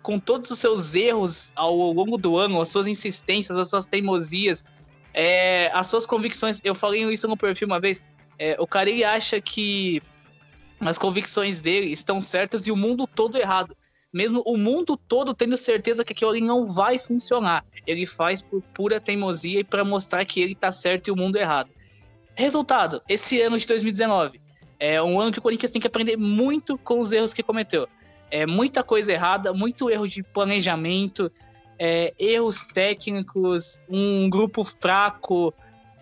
com 0.08 0.18
todos 0.18 0.50
os 0.50 0.58
seus 0.58 0.96
erros 0.96 1.52
ao 1.54 1.76
longo 1.92 2.18
do 2.18 2.38
ano, 2.38 2.62
as 2.62 2.70
suas 2.70 2.88
insistências, 2.88 3.58
as 3.58 3.70
suas 3.70 3.88
teimosias, 3.88 4.64
é, 5.14 5.70
as 5.74 5.88
suas 5.88 6.06
convicções. 6.06 6.62
Eu 6.64 6.74
falei 6.74 7.04
isso 7.12 7.28
no 7.28 7.36
perfil 7.36 7.68
uma 7.68 7.78
vez. 7.78 8.02
É, 8.40 8.56
o 8.58 8.66
Carilli 8.66 9.04
acha 9.04 9.42
que 9.42 10.02
as 10.80 10.98
convicções 10.98 11.60
dele 11.60 11.92
estão 11.92 12.22
certas 12.22 12.66
e 12.68 12.72
o 12.72 12.76
mundo 12.78 13.06
todo 13.06 13.38
errado. 13.38 13.76
Mesmo 14.14 14.42
o 14.46 14.56
mundo 14.56 14.96
todo 14.96 15.34
tendo 15.34 15.58
certeza 15.58 16.06
que 16.06 16.14
aquilo 16.14 16.32
ali 16.32 16.40
não 16.40 16.70
vai 16.70 16.98
funcionar. 16.98 17.66
Ele 17.86 18.06
faz 18.06 18.42
por 18.42 18.62
pura 18.74 19.02
teimosia 19.02 19.60
e 19.60 19.64
para 19.66 19.84
mostrar 19.84 20.24
que 20.24 20.40
ele 20.40 20.54
está 20.54 20.72
certo 20.72 21.10
e 21.10 21.12
o 21.12 21.18
mundo 21.18 21.36
errado. 21.36 21.70
Resultado: 22.34 23.02
esse 23.10 23.42
ano 23.42 23.60
de 23.60 23.68
2019 23.68 24.40
é 24.80 25.04
um 25.04 25.20
ano 25.20 25.34
que 25.34 25.40
o 25.40 25.42
Corinthians 25.42 25.72
tem 25.72 25.82
que 25.82 25.88
aprender 25.88 26.16
muito 26.16 26.78
com 26.78 27.02
os 27.02 27.12
erros 27.12 27.34
que 27.34 27.44
cometeu. 27.44 27.90
É 28.30 28.46
muita 28.46 28.84
coisa 28.84 29.12
errada, 29.12 29.54
muito 29.54 29.90
erro 29.90 30.08
de 30.08 30.22
planejamento, 30.22 31.32
é, 31.80 32.14
erros 32.20 32.64
técnicos, 32.74 33.80
um 33.90 34.30
grupo 34.30 34.64
fraco, 34.64 35.54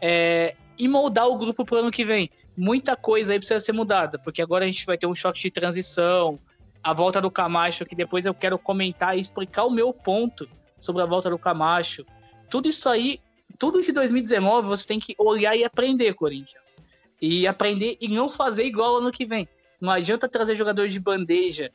é, 0.01 0.55
e 0.77 0.87
moldar 0.87 1.27
o 1.27 1.37
grupo 1.37 1.65
para 1.65 1.75
o 1.75 1.79
ano 1.79 1.91
que 1.91 2.05
vem. 2.05 2.29
Muita 2.57 2.95
coisa 2.95 3.33
aí 3.33 3.39
precisa 3.39 3.59
ser 3.59 3.73
mudada, 3.73 4.17
porque 4.17 4.41
agora 4.41 4.63
a 4.63 4.67
gente 4.67 4.85
vai 4.85 4.97
ter 4.97 5.07
um 5.07 5.15
choque 5.15 5.41
de 5.41 5.51
transição, 5.51 6.39
a 6.81 6.93
volta 6.93 7.19
do 7.19 7.31
Camacho, 7.31 7.85
que 7.85 7.95
depois 7.95 8.25
eu 8.25 8.33
quero 8.33 8.57
comentar 8.57 9.17
e 9.17 9.21
explicar 9.21 9.65
o 9.65 9.71
meu 9.71 9.91
ponto 9.91 10.47
sobre 10.79 11.01
a 11.01 11.05
volta 11.05 11.29
do 11.29 11.37
Camacho. 11.37 12.05
Tudo 12.49 12.69
isso 12.69 12.87
aí, 12.87 13.19
tudo 13.57 13.81
de 13.81 13.91
2019, 13.91 14.67
você 14.67 14.85
tem 14.85 14.99
que 14.99 15.15
olhar 15.17 15.55
e 15.55 15.63
aprender, 15.63 16.13
Corinthians. 16.13 16.75
E 17.21 17.47
aprender 17.47 17.97
e 17.99 18.07
não 18.07 18.29
fazer 18.29 18.65
igual 18.65 18.97
ano 18.97 19.11
que 19.11 19.25
vem. 19.25 19.47
Não 19.81 19.91
adianta 19.91 20.29
trazer 20.29 20.55
jogador 20.55 20.87
de 20.87 20.99
bandeja 20.99 21.71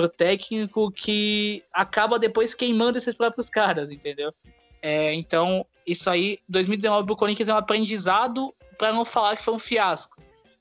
pro 0.00 0.08
técnico 0.08 0.90
que 0.90 1.62
acaba 1.72 2.18
depois 2.18 2.54
queimando 2.54 2.96
esses 2.96 3.14
próprios 3.14 3.50
caras, 3.50 3.90
entendeu? 3.90 4.32
É, 4.80 5.12
então, 5.12 5.66
isso 5.86 6.08
aí, 6.08 6.38
2019 6.48 7.06
pro 7.06 7.16
Corinthians 7.16 7.50
é 7.50 7.54
um 7.54 7.58
aprendizado 7.58 8.54
para 8.78 8.92
não 8.92 9.04
falar 9.04 9.36
que 9.36 9.42
foi 9.42 9.52
um 9.52 9.58
fiasco. 9.58 10.16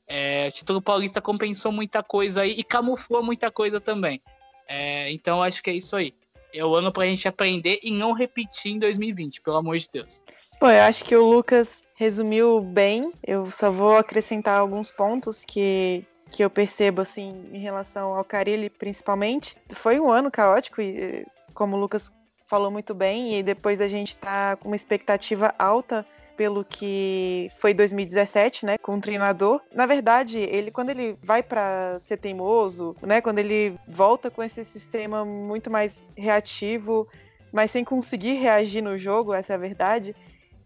É, 0.05 0.47
o 0.49 0.51
título 0.51 0.81
paulista 0.81 1.21
compensou 1.21 1.71
muita 1.71 2.03
coisa 2.03 2.41
aí 2.41 2.51
e 2.57 2.63
camuflou 2.63 3.23
muita 3.23 3.49
coisa 3.49 3.79
também. 3.79 4.21
É, 4.67 5.09
então, 5.11 5.41
acho 5.41 5.63
que 5.63 5.69
é 5.69 5.73
isso 5.73 5.95
aí. 5.95 6.13
É 6.53 6.65
o 6.65 6.75
ano 6.75 6.91
pra 6.91 7.05
gente 7.05 7.27
aprender 7.27 7.79
e 7.81 7.91
não 7.91 8.11
repetir 8.11 8.73
em 8.73 8.79
2020, 8.79 9.41
pelo 9.41 9.57
amor 9.57 9.77
de 9.77 9.87
Deus. 9.93 10.21
Pô, 10.59 10.67
eu 10.67 10.81
acho 10.81 11.05
que 11.05 11.15
o 11.15 11.25
Lucas 11.25 11.85
resumiu 11.95 12.59
bem. 12.59 13.13
Eu 13.25 13.49
só 13.49 13.71
vou 13.71 13.95
acrescentar 13.95 14.59
alguns 14.59 14.91
pontos 14.91 15.45
que, 15.45 16.03
que 16.31 16.43
eu 16.43 16.49
percebo, 16.49 17.01
assim, 17.01 17.49
em 17.51 17.59
relação 17.59 18.13
ao 18.13 18.23
Carilli, 18.23 18.69
principalmente. 18.69 19.57
Foi 19.73 19.99
um 19.99 20.11
ano 20.11 20.29
caótico, 20.31 20.81
e 20.81 21.25
como 21.53 21.75
o 21.75 21.79
Lucas 21.79 22.11
falou 22.45 22.71
muito 22.71 22.93
bem, 22.93 23.37
e 23.37 23.43
depois 23.43 23.79
a 23.81 23.87
gente 23.87 24.15
tá 24.15 24.55
com 24.55 24.69
uma 24.69 24.75
expectativa 24.75 25.53
alta 25.57 26.05
pelo 26.39 26.63
que 26.63 27.49
foi 27.59 27.73
2017, 27.73 28.65
né, 28.65 28.77
com 28.77 28.95
o 28.95 29.01
treinador. 29.01 29.59
Na 29.75 29.85
verdade, 29.85 30.39
ele 30.39 30.71
quando 30.71 30.89
ele 30.89 31.17
vai 31.21 31.43
para 31.43 31.99
ser 31.99 32.15
teimoso, 32.15 32.95
né, 33.01 33.19
quando 33.19 33.39
ele 33.39 33.77
volta 33.85 34.31
com 34.31 34.41
esse 34.41 34.63
sistema 34.63 35.25
muito 35.25 35.69
mais 35.69 36.07
reativo, 36.15 37.05
mas 37.51 37.71
sem 37.71 37.83
conseguir 37.83 38.35
reagir 38.35 38.81
no 38.81 38.97
jogo, 38.97 39.33
essa 39.33 39.51
é 39.51 39.55
a 39.57 39.59
verdade, 39.59 40.15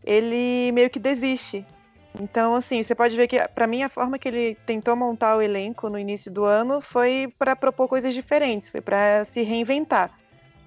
ele 0.06 0.72
meio 0.74 0.92
que 0.92 1.00
desiste. 1.00 1.66
Então, 2.20 2.54
assim, 2.56 2.82
você 2.82 2.94
pode 2.94 3.16
ver 3.16 3.28
que, 3.28 3.40
para 3.50 3.68
mim, 3.68 3.84
a 3.84 3.90
forma 3.90 4.20
que 4.20 4.28
ele 4.28 4.56
tentou 4.66 4.96
montar 4.96 5.36
o 5.36 5.42
elenco 5.42 5.90
no 5.90 5.98
início 5.98 6.32
do 6.32 6.44
ano 6.44 6.80
foi 6.80 7.34
para 7.40 7.56
propor 7.56 7.88
coisas 7.88 8.14
diferentes, 8.14 8.70
foi 8.70 8.82
para 8.82 9.26
se 9.26 9.42
reinventar. 9.42 10.12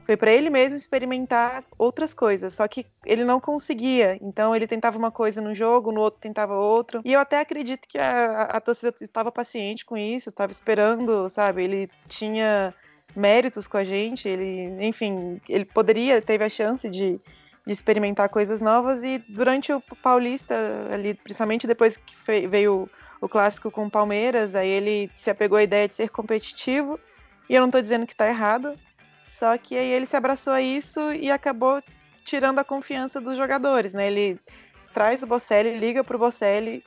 Foi 0.06 0.16
para 0.16 0.32
ele 0.32 0.48
mesmo 0.48 0.76
experimentar 0.76 1.64
outras 1.76 2.14
coisas, 2.14 2.54
só 2.54 2.68
que 2.68 2.86
ele 3.04 3.24
não 3.24 3.40
conseguia. 3.40 4.16
Então 4.22 4.54
ele 4.54 4.66
tentava 4.66 4.96
uma 4.96 5.10
coisa 5.10 5.40
no 5.40 5.52
jogo, 5.52 5.90
no 5.90 6.00
outro 6.00 6.20
tentava 6.20 6.54
outro. 6.54 7.00
E 7.04 7.12
eu 7.12 7.18
até 7.18 7.40
acredito 7.40 7.88
que 7.88 7.98
a, 7.98 8.42
a 8.42 8.60
torcida 8.60 8.94
estava 9.00 9.32
paciente 9.32 9.84
com 9.84 9.96
isso, 9.96 10.28
estava 10.28 10.52
esperando, 10.52 11.28
sabe? 11.28 11.64
Ele 11.64 11.90
tinha 12.06 12.72
méritos 13.16 13.66
com 13.66 13.78
a 13.78 13.82
gente, 13.82 14.28
ele, 14.28 14.76
enfim, 14.86 15.40
ele 15.48 15.64
poderia, 15.64 16.22
teve 16.22 16.44
a 16.44 16.48
chance 16.48 16.88
de, 16.88 17.18
de 17.66 17.72
experimentar 17.72 18.28
coisas 18.28 18.60
novas 18.60 19.02
e 19.02 19.18
durante 19.28 19.72
o 19.72 19.82
Paulista, 20.02 20.54
ali, 20.92 21.14
principalmente 21.14 21.66
depois 21.66 21.96
que 21.96 22.14
veio 22.46 22.88
o 23.20 23.28
clássico 23.28 23.70
com 23.70 23.86
o 23.86 23.90
Palmeiras, 23.90 24.54
aí 24.54 24.68
ele 24.68 25.10
se 25.16 25.30
apegou 25.30 25.58
à 25.58 25.62
ideia 25.62 25.88
de 25.88 25.94
ser 25.94 26.08
competitivo. 26.10 27.00
E 27.48 27.54
eu 27.54 27.60
não 27.60 27.68
estou 27.68 27.80
dizendo 27.80 28.06
que 28.06 28.12
está 28.12 28.28
errado, 28.28 28.72
só 29.24 29.56
que 29.58 29.76
aí 29.76 29.90
ele 29.90 30.06
se 30.06 30.16
abraçou 30.16 30.52
a 30.52 30.62
isso 30.62 31.12
e 31.12 31.30
acabou 31.30 31.82
tirando 32.24 32.58
a 32.60 32.64
confiança 32.64 33.20
dos 33.20 33.36
jogadores, 33.36 33.94
né? 33.94 34.06
Ele 34.06 34.40
traz 34.94 35.22
o 35.22 35.26
Bocelli, 35.26 35.78
liga 35.78 36.02
pro 36.02 36.18
Bocelli, 36.18 36.84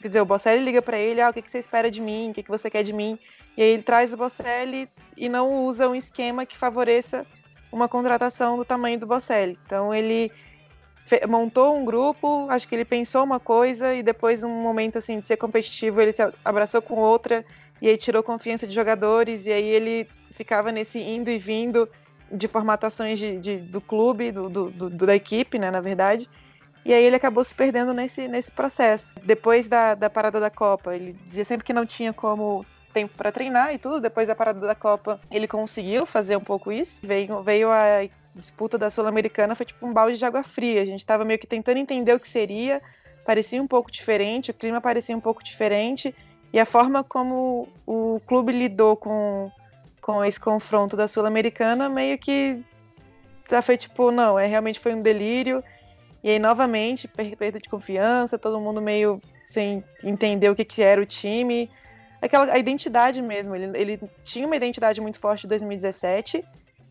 quer 0.00 0.08
dizer, 0.08 0.20
o 0.20 0.26
Bocelli 0.26 0.64
liga 0.64 0.82
para 0.82 0.98
ele, 0.98 1.20
ah, 1.20 1.30
o 1.30 1.32
que, 1.32 1.42
que 1.42 1.50
você 1.50 1.58
espera 1.58 1.90
de 1.90 2.00
mim, 2.00 2.30
o 2.30 2.34
que, 2.34 2.42
que 2.42 2.50
você 2.50 2.68
quer 2.68 2.82
de 2.82 2.92
mim, 2.92 3.18
e 3.56 3.62
aí 3.62 3.70
ele 3.70 3.82
traz 3.82 4.12
o 4.12 4.16
Bocelli 4.16 4.88
e 5.16 5.28
não 5.28 5.64
usa 5.64 5.88
um 5.88 5.94
esquema 5.94 6.44
que 6.44 6.56
favoreça 6.56 7.26
uma 7.72 7.88
contratação 7.88 8.56
do 8.56 8.64
tamanho 8.64 9.00
do 9.00 9.06
Bocelli. 9.06 9.58
Então 9.66 9.92
ele 9.92 10.30
montou 11.28 11.76
um 11.76 11.84
grupo, 11.84 12.46
acho 12.48 12.68
que 12.68 12.74
ele 12.74 12.84
pensou 12.84 13.24
uma 13.24 13.40
coisa 13.40 13.94
e 13.94 14.02
depois, 14.02 14.42
num 14.42 14.62
momento 14.62 14.98
assim 14.98 15.18
de 15.18 15.26
ser 15.26 15.36
competitivo, 15.36 16.00
ele 16.00 16.12
se 16.12 16.22
abraçou 16.44 16.80
com 16.80 16.94
outra 16.94 17.44
e 17.80 17.88
aí 17.88 17.96
tirou 17.96 18.22
confiança 18.22 18.66
de 18.66 18.74
jogadores 18.74 19.46
e 19.46 19.52
aí 19.52 19.64
ele 19.64 20.08
ficava 20.32 20.70
nesse 20.70 21.00
indo 21.00 21.30
e 21.30 21.38
vindo 21.38 21.88
de 22.30 22.46
formatações 22.46 23.18
de, 23.18 23.38
de 23.38 23.56
do 23.56 23.80
clube, 23.80 24.30
do, 24.30 24.48
do, 24.48 24.70
do, 24.70 24.90
da 24.90 25.14
equipe, 25.14 25.58
né, 25.58 25.70
na 25.70 25.80
verdade. 25.80 26.28
E 26.84 26.92
aí 26.92 27.04
ele 27.04 27.16
acabou 27.16 27.44
se 27.44 27.54
perdendo 27.54 27.92
nesse, 27.92 28.26
nesse 28.26 28.50
processo. 28.50 29.14
Depois 29.22 29.68
da, 29.68 29.94
da 29.94 30.10
parada 30.10 30.40
da 30.40 30.50
Copa, 30.50 30.94
ele 30.94 31.12
dizia 31.24 31.44
sempre 31.44 31.64
que 31.64 31.72
não 31.72 31.86
tinha 31.86 32.12
como 32.12 32.64
tempo 32.92 33.16
para 33.16 33.32
treinar 33.32 33.74
e 33.74 33.78
tudo. 33.78 34.00
Depois 34.00 34.28
da 34.28 34.34
parada 34.34 34.60
da 34.60 34.74
Copa, 34.74 35.20
ele 35.30 35.48
conseguiu 35.48 36.06
fazer 36.06 36.36
um 36.36 36.40
pouco 36.40 36.70
isso. 36.70 37.00
Veio, 37.04 37.42
veio 37.42 37.70
a 37.70 38.08
disputa 38.34 38.78
da 38.78 38.90
Sul-Americana, 38.90 39.54
foi 39.54 39.66
tipo 39.66 39.86
um 39.86 39.92
balde 39.92 40.18
de 40.18 40.24
água 40.24 40.42
fria. 40.42 40.82
A 40.82 40.84
gente 40.84 41.00
estava 41.00 41.24
meio 41.24 41.38
que 41.38 41.46
tentando 41.46 41.78
entender 41.78 42.14
o 42.14 42.20
que 42.20 42.28
seria. 42.28 42.80
Parecia 43.24 43.62
um 43.62 43.68
pouco 43.68 43.90
diferente, 43.90 44.50
o 44.50 44.54
clima 44.54 44.80
parecia 44.80 45.16
um 45.16 45.20
pouco 45.20 45.42
diferente. 45.42 46.14
E 46.52 46.60
a 46.60 46.66
forma 46.66 47.02
como 47.02 47.68
o 47.86 48.20
clube 48.26 48.52
lidou 48.52 48.96
com 48.96 49.50
com 50.02 50.24
esse 50.24 50.38
confronto 50.38 50.96
da 50.96 51.06
Sul-Americana, 51.06 51.88
meio 51.88 52.18
que 52.18 52.60
já 53.48 53.62
foi 53.62 53.76
tipo, 53.76 54.10
não, 54.10 54.36
é 54.36 54.46
realmente 54.46 54.80
foi 54.80 54.94
um 54.94 55.00
delírio. 55.00 55.62
E 56.24 56.30
aí, 56.30 56.38
novamente, 56.38 57.06
perda 57.08 57.60
de 57.60 57.68
confiança, 57.68 58.38
todo 58.38 58.60
mundo 58.60 58.82
meio 58.82 59.20
sem 59.46 59.82
entender 60.02 60.48
o 60.48 60.54
que, 60.54 60.64
que 60.64 60.82
era 60.82 61.00
o 61.00 61.06
time. 61.06 61.70
Aquela 62.22 62.52
a 62.52 62.58
identidade 62.58 63.20
mesmo. 63.20 63.56
Ele, 63.56 63.76
ele 63.76 64.00
tinha 64.22 64.46
uma 64.46 64.54
identidade 64.54 65.00
muito 65.00 65.18
forte 65.18 65.44
em 65.44 65.48
2017, 65.48 66.44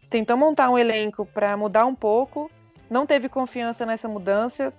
tentou 0.10 0.36
montar 0.36 0.70
um 0.70 0.78
elenco 0.78 1.26
para 1.26 1.56
mudar 1.56 1.86
um 1.86 1.96
pouco, 1.96 2.52
não 2.90 3.06
teve 3.06 3.30
confiança 3.30 3.86
nessa 3.86 4.10
mudança, 4.10 4.74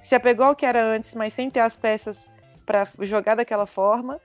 se 0.00 0.14
apegou 0.14 0.44
ao 0.44 0.54
que 0.54 0.66
era 0.66 0.84
antes, 0.84 1.14
mas 1.14 1.32
sem 1.32 1.50
ter 1.50 1.60
as 1.60 1.74
peças 1.74 2.30
para 2.66 2.86
jogar 3.00 3.34
daquela 3.34 3.64
forma. 3.64 4.20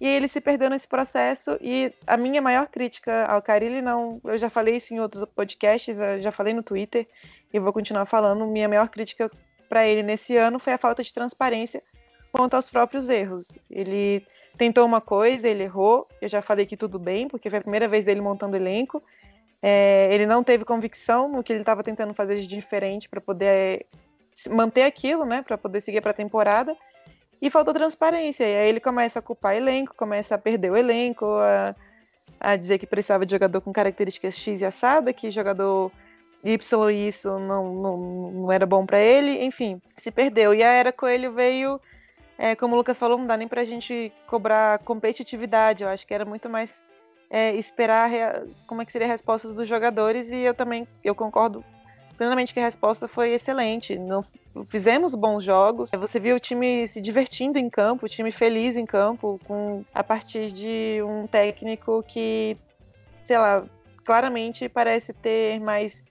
E 0.00 0.06
ele 0.06 0.28
se 0.28 0.40
perdeu 0.40 0.70
nesse 0.70 0.86
processo. 0.86 1.58
E 1.60 1.92
a 2.06 2.16
minha 2.16 2.40
maior 2.40 2.68
crítica 2.68 3.26
ao 3.26 3.42
Carilli, 3.42 3.82
não. 3.82 4.20
Eu 4.24 4.38
já 4.38 4.48
falei 4.48 4.76
isso 4.76 4.94
em 4.94 5.00
outros 5.00 5.24
podcasts, 5.24 5.96
já 6.20 6.30
falei 6.30 6.54
no 6.54 6.62
Twitter, 6.62 7.08
e 7.52 7.58
vou 7.58 7.72
continuar 7.72 8.06
falando. 8.06 8.46
Minha 8.46 8.68
maior 8.68 8.88
crítica 8.88 9.28
para 9.68 9.84
ele 9.84 10.04
nesse 10.04 10.36
ano 10.36 10.60
foi 10.60 10.72
a 10.72 10.78
falta 10.78 11.02
de 11.02 11.12
transparência 11.12 11.82
quanto 12.32 12.54
aos 12.54 12.68
próprios 12.68 13.08
erros. 13.08 13.58
Ele 13.70 14.24
tentou 14.56 14.84
uma 14.84 15.00
coisa, 15.00 15.48
ele 15.48 15.64
errou. 15.64 16.06
Eu 16.20 16.28
já 16.28 16.42
falei 16.42 16.66
que 16.66 16.76
tudo 16.76 16.98
bem, 16.98 17.28
porque 17.28 17.48
foi 17.48 17.58
a 17.58 17.62
primeira 17.62 17.88
vez 17.88 18.04
dele 18.04 18.20
montando 18.20 18.56
elenco. 18.56 19.02
É, 19.62 20.08
ele 20.12 20.26
não 20.26 20.44
teve 20.44 20.64
convicção 20.64 21.28
no 21.28 21.42
que 21.42 21.52
ele 21.52 21.60
estava 21.60 21.82
tentando 21.82 22.14
fazer 22.14 22.38
de 22.38 22.46
diferente 22.46 23.08
para 23.08 23.20
poder 23.20 23.86
manter 24.50 24.82
aquilo, 24.82 25.24
né, 25.24 25.42
para 25.42 25.58
poder 25.58 25.80
seguir 25.80 26.00
para 26.00 26.12
a 26.12 26.14
temporada. 26.14 26.76
E 27.40 27.50
faltou 27.50 27.72
transparência. 27.72 28.44
E 28.44 28.56
aí 28.56 28.68
ele 28.68 28.80
começa 28.80 29.18
a 29.18 29.22
culpar 29.22 29.56
elenco, 29.56 29.94
começa 29.94 30.34
a 30.34 30.38
perder 30.38 30.72
o 30.72 30.76
elenco, 30.76 31.24
a, 31.26 31.74
a 32.40 32.56
dizer 32.56 32.78
que 32.78 32.86
precisava 32.86 33.24
de 33.24 33.32
jogador 33.32 33.60
com 33.60 33.72
características 33.72 34.36
X 34.36 34.60
e 34.60 34.64
assada, 34.64 35.12
que 35.12 35.30
jogador 35.30 35.92
Y 36.42 36.90
e 36.90 37.08
isso 37.08 37.38
não, 37.38 37.74
não, 37.74 37.96
não 38.32 38.52
era 38.52 38.66
bom 38.66 38.84
para 38.84 39.00
ele. 39.00 39.44
Enfim, 39.44 39.80
se 39.94 40.10
perdeu. 40.10 40.52
E 40.52 40.62
a 40.62 40.72
Era 40.72 40.92
Coelho 40.92 41.32
veio, 41.32 41.80
é, 42.38 42.54
como 42.54 42.74
o 42.74 42.78
Lucas 42.78 42.96
falou, 42.96 43.18
não 43.18 43.26
dá 43.26 43.36
nem 43.36 43.48
pra 43.48 43.64
gente 43.64 44.12
cobrar 44.28 44.78
competitividade. 44.84 45.82
Eu 45.82 45.88
acho 45.88 46.06
que 46.06 46.14
era 46.14 46.24
muito 46.24 46.48
mais 46.48 46.84
é, 47.28 47.52
esperar 47.56 48.10
como 48.66 48.80
é 48.80 48.84
que 48.84 48.92
seria 48.92 49.08
as 49.08 49.12
respostas 49.12 49.56
dos 49.56 49.66
jogadores. 49.68 50.30
E 50.30 50.42
eu 50.42 50.54
também 50.54 50.86
eu 51.02 51.16
concordo 51.16 51.64
plenamente 52.16 52.54
que 52.54 52.60
a 52.60 52.64
resposta 52.64 53.08
foi 53.08 53.32
excelente. 53.32 53.98
Não 53.98 54.24
fizemos 54.66 55.16
bons 55.16 55.42
jogos. 55.42 55.90
Você 55.90 56.20
viu 56.20 56.36
o 56.36 56.40
time 56.40 56.86
se 56.86 57.00
divertindo 57.00 57.58
em 57.58 57.68
campo, 57.68 58.06
o 58.06 58.08
time 58.08 58.30
feliz 58.30 58.76
em 58.76 58.86
campo, 58.86 59.40
com 59.44 59.84
a 59.92 60.04
partir 60.04 60.52
de 60.52 61.02
um 61.02 61.26
técnico 61.26 62.04
que, 62.06 62.56
sei 63.24 63.38
lá, 63.38 63.64
claramente 64.04 64.68
parece 64.68 65.12
ter 65.12 65.58
mais 65.60 66.04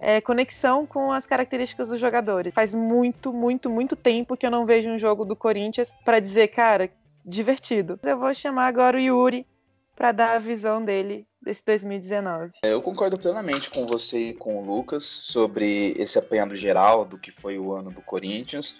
é, 0.00 0.20
conexão 0.20 0.86
com 0.86 1.12
as 1.12 1.26
características 1.26 1.88
dos 1.88 2.00
jogadores. 2.00 2.52
Faz 2.52 2.74
muito, 2.74 3.32
muito, 3.32 3.68
muito 3.68 3.96
tempo 3.96 4.36
que 4.36 4.46
eu 4.46 4.50
não 4.50 4.64
vejo 4.64 4.88
um 4.88 4.98
jogo 4.98 5.24
do 5.24 5.36
Corinthians 5.36 5.94
para 6.04 6.20
dizer, 6.20 6.48
cara, 6.48 6.90
divertido. 7.24 7.98
Eu 8.02 8.18
vou 8.18 8.32
chamar 8.32 8.66
agora 8.66 8.96
o 8.96 9.00
Yuri 9.00 9.46
para 9.94 10.12
dar 10.12 10.36
a 10.36 10.38
visão 10.38 10.84
dele 10.84 11.26
desse 11.42 11.64
2019. 11.64 12.52
É, 12.62 12.72
eu 12.72 12.80
concordo 12.80 13.18
plenamente 13.18 13.70
com 13.70 13.86
você 13.86 14.28
e 14.28 14.34
com 14.34 14.58
o 14.58 14.64
Lucas 14.64 15.04
sobre 15.04 15.94
esse 15.98 16.18
apanhado 16.18 16.54
geral 16.54 17.04
do 17.04 17.18
que 17.18 17.30
foi 17.30 17.58
o 17.58 17.72
ano 17.72 17.90
do 17.90 18.02
Corinthians. 18.02 18.76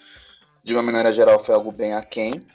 De 0.63 0.73
uma 0.73 0.83
maneira 0.83 1.11
geral, 1.11 1.39
foi 1.39 1.55
algo 1.55 1.71
bem 1.71 1.93
aquém. 1.93 2.45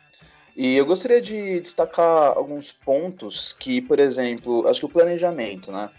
E 0.56 0.76
eu 0.76 0.86
gostaria 0.86 1.20
de 1.20 1.60
destacar 1.60 2.36
alguns 2.36 2.70
pontos 2.72 3.52
que, 3.52 3.80
por 3.80 3.98
exemplo, 3.98 4.66
acho 4.68 4.80
que 4.80 4.86
o 4.86 4.88
planejamento, 4.88 5.72
né? 5.72 5.90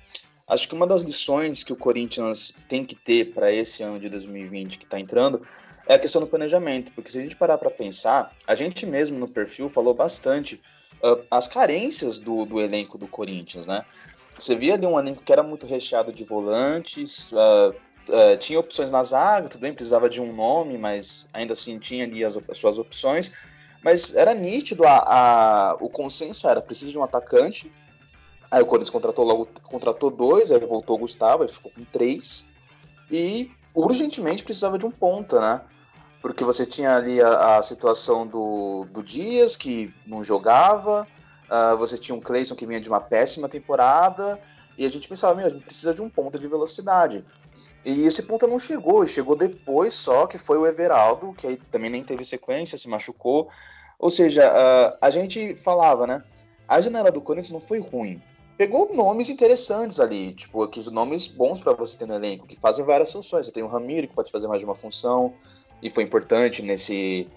Acho 0.48 0.68
que 0.68 0.76
uma 0.76 0.86
das 0.86 1.02
lições 1.02 1.64
que 1.64 1.74
o 1.74 1.76
Corinthians 1.76 2.54
tem 2.70 2.86
que 2.86 2.96
ter 2.96 3.34
para 3.34 3.52
esse 3.52 3.82
ano 3.82 4.00
de 4.00 4.08
2020 4.10 4.78
que 4.78 4.86
está 4.86 5.00
entrando 5.00 5.42
é 5.88 5.96
a 5.96 6.00
questão 6.00 6.22
do 6.22 6.28
planejamento, 6.28 6.92
porque 6.94 7.12
se 7.12 7.20
a 7.20 7.22
gente 7.22 7.36
parar 7.36 7.58
para 7.58 7.72
pensar, 7.72 8.32
a 8.46 8.54
gente 8.54 8.86
mesmo 8.86 9.18
no 9.18 9.28
perfil 9.28 9.70
falou 9.70 9.94
bastante 9.94 10.62
uh, 11.04 11.24
as 11.32 11.48
carências 11.48 12.20
do, 12.20 12.46
do 12.46 12.62
elenco 12.62 12.98
do 12.98 13.08
Corinthians, 13.08 13.66
né? 13.66 13.84
Você 14.38 14.56
via 14.56 14.74
ali 14.74 14.86
um 14.86 15.00
elenco 15.00 15.24
que 15.24 15.32
era 15.32 15.42
muito 15.42 15.66
recheado 15.66 16.12
de 16.12 16.24
volantes, 16.24 17.32
uh, 17.32 17.70
uh, 17.70 18.38
tinha 18.38 18.60
opções 18.60 18.92
na 18.92 19.04
zaga, 19.04 19.48
tudo 19.48 19.62
bem, 19.62 19.74
precisava 19.74 20.10
de 20.10 20.22
um 20.22 20.34
nome, 20.34 20.78
mas 20.78 21.28
ainda 21.34 21.54
assim 21.54 21.80
tinha 21.80 22.04
ali 22.04 22.24
as, 22.24 22.38
as 22.50 22.58
suas 22.58 22.78
opções. 22.78 23.32
Mas 23.84 24.16
era 24.16 24.34
nítido, 24.34 24.84
a, 24.86 24.98
a, 24.98 25.76
o 25.80 25.90
consenso 25.90 26.48
era, 26.48 26.62
precisa 26.62 26.92
de 26.92 26.98
um 26.98 27.04
atacante, 27.04 27.72
Aí 28.50 28.62
o 28.62 28.66
Corinthians 28.66 28.90
contratou 28.90 29.26
logo 29.26 29.48
contratou 29.64 30.10
dois, 30.10 30.52
aí 30.52 30.60
voltou 30.60 30.96
o 30.96 31.00
Gustavo, 31.00 31.44
aí 31.44 31.50
ficou 31.50 31.72
com 31.72 31.84
três. 31.84 32.48
E 33.12 33.52
urgentemente 33.74 34.44
precisava 34.44 34.78
de 34.78 34.86
um 34.86 34.92
ponta, 34.92 35.40
né? 35.40 35.62
Porque 36.22 36.44
você 36.44 36.66
tinha 36.66 36.96
ali 36.96 37.22
a, 37.22 37.58
a 37.58 37.64
situação 37.64 38.26
do, 38.26 38.86
do 38.92 39.04
Dias, 39.04 39.56
que 39.56 39.94
não 40.08 40.24
jogava, 40.24 41.08
uh, 41.46 41.78
você 41.78 41.98
tinha 41.98 42.16
um 42.16 42.20
Clayson 42.20 42.56
que 42.56 42.66
vinha 42.66 42.80
de 42.80 42.90
uma 42.90 43.00
péssima 43.00 43.48
temporada, 43.48 44.40
e 44.78 44.86
a 44.86 44.90
gente 44.90 45.08
pensava, 45.08 45.36
meu, 45.36 45.46
a 45.46 45.50
gente 45.50 45.64
precisa 45.64 45.94
de 45.94 46.02
um 46.02 46.10
ponta 46.10 46.40
de 46.40 46.48
velocidade. 46.48 47.24
E 47.86 48.06
esse 48.08 48.24
ponta 48.24 48.48
não 48.48 48.58
chegou, 48.58 49.06
chegou 49.06 49.36
depois 49.36 49.94
só, 49.94 50.26
que 50.26 50.38
foi 50.38 50.58
o 50.58 50.66
Everaldo, 50.66 51.34
que 51.34 51.46
aí 51.46 51.58
também 51.70 51.90
nem 51.92 52.04
teve 52.04 52.26
sequência, 52.26 52.78
se 52.78 52.90
machucou. 52.90 53.48
Ou 54.00 54.10
seja, 54.10 54.50
uh, 54.50 54.98
a 55.00 55.10
gente 55.12 55.56
falava, 55.56 56.08
né? 56.08 56.24
A 56.68 56.82
janela 56.82 57.12
do 57.12 57.22
Corinthians 57.22 57.54
não 57.54 57.60
foi 57.60 57.80
ruim, 57.80 58.22
pegou 58.58 58.94
nomes 58.94 59.30
interessantes 59.30 60.00
ali, 60.00 60.34
tipo, 60.34 60.64
aqueles 60.64 60.90
nomes 60.90 61.28
bons 61.28 61.60
para 61.60 61.74
você 61.74 61.98
ter 61.98 62.06
no 62.06 62.16
elenco, 62.16 62.48
que 62.48 62.60
fazem 62.60 62.86
várias 62.86 63.12
funções. 63.12 63.46
Você 63.46 63.52
tem 63.52 63.64
o 63.64 63.68
Ramiro, 63.68 64.08
que 64.08 64.14
pode 64.14 64.32
fazer 64.32 64.48
mais 64.48 64.60
de 64.60 64.66
uma 64.66 64.76
função, 64.76 65.34
e 65.82 65.90
foi 65.90 66.04
importante 66.04 66.62
nesse, 66.62 67.28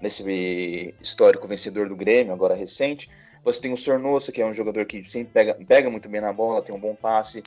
nesse 0.00 0.94
histórico 1.00 1.46
vencedor 1.46 1.88
do 1.88 1.96
Grêmio, 1.96 2.32
agora 2.32 2.54
recente. 2.54 3.10
Você 3.44 3.60
tem 3.60 3.72
o 3.72 3.76
Sornosa, 3.76 4.30
que 4.30 4.42
é 4.42 4.46
um 4.46 4.54
jogador 4.54 4.84
que 4.84 5.02
sempre 5.04 5.32
pega, 5.32 5.54
pega 5.54 5.90
muito 5.90 6.08
bem 6.08 6.20
na 6.20 6.32
bola, 6.32 6.62
tem 6.62 6.74
um 6.74 6.80
bom 6.80 6.94
passe, 6.94 7.42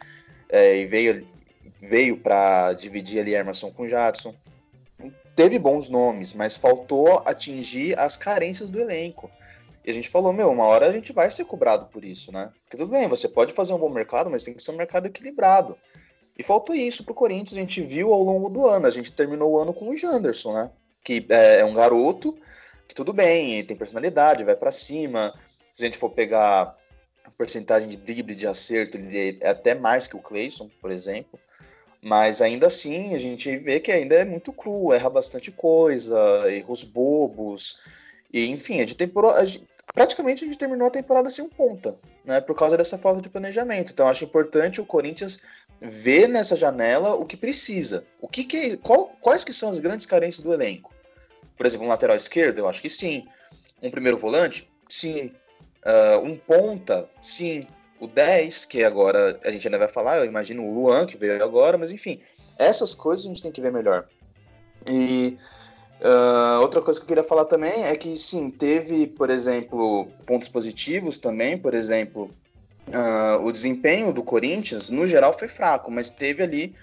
é, 0.49 0.77
e 0.77 0.85
veio, 0.85 1.25
veio 1.79 2.17
para 2.17 2.73
dividir 2.73 3.19
ali 3.19 3.35
a 3.35 3.39
armação 3.39 3.71
com 3.71 3.83
o 3.83 3.87
Jadson. 3.87 4.35
Teve 5.35 5.57
bons 5.57 5.89
nomes, 5.89 6.33
mas 6.33 6.55
faltou 6.55 7.23
atingir 7.25 7.97
as 7.97 8.17
carências 8.17 8.69
do 8.69 8.79
elenco. 8.79 9.31
E 9.85 9.91
a 9.91 9.93
gente 9.93 10.09
falou, 10.09 10.31
meu, 10.31 10.49
uma 10.49 10.63
hora 10.63 10.87
a 10.87 10.91
gente 10.91 11.11
vai 11.11 11.29
ser 11.29 11.45
cobrado 11.45 11.87
por 11.87 12.05
isso, 12.05 12.31
né? 12.31 12.51
Porque 12.63 12.77
tudo 12.77 12.91
bem, 12.91 13.07
você 13.07 13.27
pode 13.27 13.53
fazer 13.53 13.73
um 13.73 13.77
bom 13.77 13.89
mercado, 13.89 14.29
mas 14.29 14.43
tem 14.43 14.53
que 14.53 14.63
ser 14.63 14.71
um 14.71 14.77
mercado 14.77 15.07
equilibrado. 15.07 15.77
E 16.37 16.41
faltou 16.41 16.73
isso 16.73 17.03
pro 17.03 17.13
Corinthians, 17.13 17.57
a 17.57 17.59
gente 17.59 17.81
viu 17.81 18.13
ao 18.13 18.23
longo 18.23 18.49
do 18.49 18.65
ano. 18.65 18.87
A 18.87 18.91
gente 18.91 19.11
terminou 19.11 19.51
o 19.51 19.59
ano 19.59 19.73
com 19.73 19.89
o 19.89 19.97
Janderson, 19.97 20.53
né? 20.53 20.71
Que 21.03 21.25
é, 21.29 21.59
é 21.59 21.65
um 21.65 21.73
garoto 21.73 22.37
que 22.87 22.95
tudo 22.95 23.13
bem, 23.13 23.63
tem 23.63 23.77
personalidade, 23.77 24.43
vai 24.43 24.55
para 24.55 24.71
cima. 24.71 25.33
Se 25.71 25.83
a 25.83 25.85
gente 25.85 25.97
for 25.97 26.09
pegar 26.09 26.77
a 27.23 27.31
porcentagem 27.31 27.89
de 27.89 27.97
drible, 27.97 28.35
de 28.35 28.47
acerto, 28.47 28.97
ele 28.97 29.37
é 29.41 29.49
até 29.49 29.75
mais 29.75 30.07
que 30.07 30.15
o 30.15 30.21
Clayson, 30.21 30.69
por 30.81 30.91
exemplo. 30.91 31.39
Mas 32.01 32.41
ainda 32.41 32.67
assim, 32.67 33.13
a 33.13 33.17
gente 33.17 33.55
vê 33.57 33.79
que 33.79 33.91
ainda 33.91 34.15
é 34.15 34.25
muito 34.25 34.51
cru, 34.51 34.91
erra 34.91 35.09
bastante 35.09 35.51
coisa, 35.51 36.17
erros 36.51 36.83
bobos. 36.83 37.77
E, 38.31 38.49
enfim, 38.49 38.85
temporou, 38.87 39.31
a 39.31 39.45
gente 39.45 39.65
praticamente 39.93 40.43
a 40.43 40.47
gente 40.47 40.57
terminou 40.57 40.87
a 40.87 40.91
temporada 40.91 41.29
sem 41.29 41.43
um 41.43 41.49
ponta, 41.49 41.97
né? 42.23 42.39
Por 42.39 42.55
causa 42.55 42.77
dessa 42.77 42.97
falta 42.97 43.21
de 43.21 43.29
planejamento. 43.29 43.91
Então 43.91 44.07
acho 44.07 44.23
importante 44.23 44.79
o 44.79 44.85
Corinthians 44.85 45.39
ver 45.81 46.27
nessa 46.27 46.55
janela 46.55 47.15
o 47.15 47.25
que 47.25 47.35
precisa. 47.35 48.05
O 48.21 48.27
que, 48.27 48.43
que 48.43 48.77
qual, 48.77 49.07
quais 49.19 49.43
que 49.43 49.53
são 49.53 49.69
as 49.69 49.79
grandes 49.79 50.05
carências 50.05 50.43
do 50.43 50.53
elenco? 50.53 50.93
Por 51.57 51.65
exemplo, 51.65 51.85
um 51.85 51.89
lateral 51.89 52.15
esquerdo, 52.15 52.59
eu 52.59 52.67
acho 52.67 52.81
que 52.81 52.89
sim. 52.89 53.25
Um 53.81 53.91
primeiro 53.91 54.17
volante, 54.17 54.69
sim. 54.87 55.31
Uh, 55.85 56.19
um 56.23 56.37
ponta, 56.37 57.09
sim. 57.21 57.67
O 57.99 58.07
10, 58.07 58.65
que 58.65 58.83
agora 58.83 59.39
a 59.45 59.51
gente 59.51 59.67
ainda 59.67 59.77
vai 59.77 59.87
falar, 59.87 60.17
eu 60.17 60.25
imagino 60.25 60.63
o 60.63 60.73
Luan, 60.73 61.05
que 61.05 61.17
veio 61.17 61.41
agora, 61.43 61.77
mas 61.77 61.91
enfim, 61.91 62.19
essas 62.57 62.93
coisas 62.93 63.25
a 63.25 63.29
gente 63.29 63.41
tem 63.41 63.51
que 63.51 63.61
ver 63.61 63.71
melhor. 63.71 64.07
E 64.87 65.37
Uh, 66.03 66.59
outra 66.59 66.81
coisa 66.81 66.99
que 66.99 67.05
eu 67.05 67.07
queria 67.07 67.23
falar 67.23 67.45
também 67.45 67.85
é 67.85 67.95
que, 67.95 68.17
sim, 68.17 68.51
teve, 68.51 69.07
por 69.07 69.29
exemplo, 69.29 70.05
pontos 70.25 70.49
positivos 70.49 71.17
também, 71.17 71.57
por 71.57 71.73
exemplo, 71.73 72.29
uh, 72.89 73.41
o 73.41 73.49
desempenho 73.53 74.11
do 74.11 74.21
Corinthians, 74.21 74.89
no 74.89 75.07
geral, 75.07 75.31
foi 75.31 75.47
fraco, 75.47 75.89
mas 75.89 76.09
teve 76.09 76.43
ali 76.43 76.75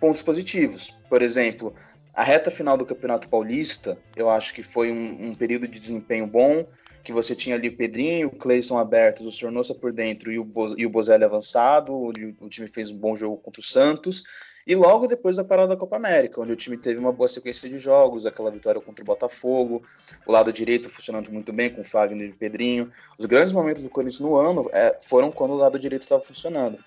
pontos 0.00 0.22
positivos. 0.22 0.94
Por 1.10 1.20
exemplo, 1.20 1.74
a 2.14 2.22
reta 2.22 2.50
final 2.50 2.78
do 2.78 2.86
Campeonato 2.86 3.28
Paulista, 3.28 3.98
eu 4.16 4.30
acho 4.30 4.54
que 4.54 4.62
foi 4.62 4.90
um, 4.90 5.28
um 5.28 5.34
período 5.34 5.68
de 5.68 5.78
desempenho 5.78 6.26
bom, 6.26 6.66
que 7.02 7.12
você 7.12 7.34
tinha 7.34 7.56
ali 7.56 7.68
o 7.68 7.76
Pedrinho, 7.76 8.28
o 8.28 8.36
Cleison 8.36 8.78
abertos, 8.78 9.26
o 9.26 9.30
Sornosa 9.30 9.74
por 9.74 9.92
dentro 9.92 10.32
e 10.32 10.38
o, 10.38 10.44
Bo 10.44 10.74
e 10.78 10.86
o 10.86 10.90
Bozelli 10.90 11.24
avançado, 11.24 11.92
o, 11.92 12.08
o 12.40 12.48
time 12.48 12.66
fez 12.66 12.90
um 12.90 12.96
bom 12.96 13.14
jogo 13.14 13.36
contra 13.36 13.60
o 13.60 13.64
Santos, 13.64 14.24
e 14.66 14.74
logo 14.74 15.06
depois 15.06 15.36
da 15.36 15.44
parada 15.44 15.68
da 15.68 15.76
Copa 15.76 15.96
América, 15.96 16.40
onde 16.40 16.52
o 16.52 16.56
time 16.56 16.76
teve 16.76 16.98
uma 16.98 17.12
boa 17.12 17.28
sequência 17.28 17.68
de 17.68 17.76
jogos, 17.78 18.24
aquela 18.24 18.50
vitória 18.50 18.80
contra 18.80 19.02
o 19.02 19.06
Botafogo, 19.06 19.82
o 20.26 20.32
lado 20.32 20.52
direito 20.52 20.88
funcionando 20.88 21.30
muito 21.30 21.52
bem 21.52 21.70
com 21.70 21.82
o 21.82 21.84
Fagner 21.84 22.28
e 22.28 22.30
o 22.30 22.36
Pedrinho. 22.36 22.90
Os 23.18 23.26
grandes 23.26 23.52
momentos 23.52 23.82
do 23.82 23.90
Corinthians 23.90 24.20
no 24.20 24.36
ano 24.36 24.68
é, 24.72 24.98
foram 25.02 25.30
quando 25.30 25.52
o 25.52 25.56
lado 25.56 25.78
direito 25.78 26.02
estava 26.02 26.22
funcionando. 26.22 26.78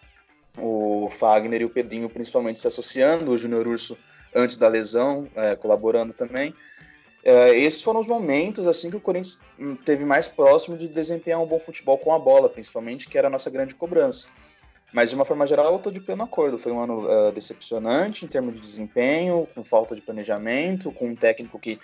O 0.57 1.07
Fagner 1.09 1.61
e 1.61 1.65
o 1.65 1.69
Pedrinho 1.69 2.09
principalmente 2.09 2.59
se 2.59 2.67
associando, 2.67 3.31
o 3.31 3.37
Júnior 3.37 3.67
Urso 3.67 3.97
antes 4.33 4.57
da 4.57 4.67
lesão, 4.67 5.27
é, 5.35 5.55
colaborando 5.55 6.13
também. 6.13 6.53
É, 7.23 7.55
esses 7.57 7.81
foram 7.81 7.99
os 7.99 8.07
momentos 8.07 8.65
assim 8.67 8.89
que 8.89 8.95
o 8.95 9.01
Corinthians 9.01 9.39
hum, 9.59 9.75
teve 9.75 10.05
mais 10.05 10.27
próximo 10.27 10.77
de 10.77 10.87
desempenhar 10.87 11.41
um 11.41 11.45
bom 11.45 11.59
futebol 11.59 11.97
com 11.97 12.13
a 12.13 12.17
bola, 12.19 12.49
principalmente, 12.49 13.07
que 13.07 13.17
era 13.17 13.27
a 13.27 13.29
nossa 13.29 13.49
grande 13.49 13.75
cobrança. 13.75 14.29
Mas 14.97 15.11
de 15.11 15.15
uma 15.15 15.25
forma 15.25 15.45
geral, 15.45 15.67
eu 15.67 15.75
estou 15.75 15.91
de 15.91 16.01
pleno 16.01 16.23
acordo. 16.23 16.57
Foi 16.57 16.71
um 16.71 16.79
ano 16.79 17.05
uh, 17.05 17.31
decepcionante 17.31 18.25
em 18.25 18.27
termos 18.27 18.55
de 18.55 18.61
desempenho, 18.61 19.47
com 19.53 19.63
falta 19.63 19.95
de 19.95 20.01
planejamento, 20.01 20.91
com 20.91 21.09
um 21.09 21.15
técnico 21.15 21.59
que 21.59 21.79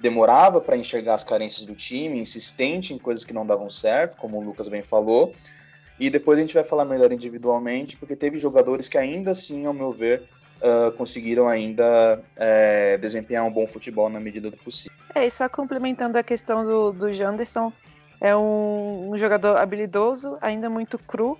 demorava 0.00 0.62
para 0.62 0.74
enxergar 0.74 1.12
as 1.12 1.22
carências 1.22 1.66
do 1.66 1.74
time, 1.74 2.18
insistente 2.18 2.94
em 2.94 2.96
coisas 2.96 3.22
que 3.22 3.34
não 3.34 3.44
davam 3.44 3.68
certo, 3.68 4.16
como 4.16 4.38
o 4.38 4.40
Lucas 4.42 4.66
bem 4.66 4.82
falou. 4.82 5.30
E 6.00 6.08
depois 6.08 6.38
a 6.38 6.40
gente 6.40 6.54
vai 6.54 6.64
falar 6.64 6.86
melhor 6.86 7.12
individualmente, 7.12 7.98
porque 7.98 8.16
teve 8.16 8.38
jogadores 8.38 8.88
que 8.88 8.96
ainda 8.96 9.32
assim, 9.32 9.66
ao 9.66 9.74
meu 9.74 9.92
ver, 9.92 10.22
uh, 10.62 10.90
conseguiram 10.92 11.46
ainda 11.46 12.18
uh, 12.18 12.98
desempenhar 12.98 13.44
um 13.44 13.52
bom 13.52 13.66
futebol 13.66 14.08
na 14.08 14.18
medida 14.18 14.50
do 14.50 14.56
possível. 14.56 14.96
É, 15.14 15.26
e 15.26 15.30
só 15.30 15.50
complementando 15.50 16.16
a 16.16 16.22
questão 16.22 16.64
do, 16.64 16.92
do 16.92 17.12
Janderson, 17.12 17.70
é 18.22 18.34
um, 18.34 19.10
um 19.10 19.18
jogador 19.18 19.58
habilidoso, 19.58 20.38
ainda 20.40 20.70
muito 20.70 20.96
cru, 20.96 21.38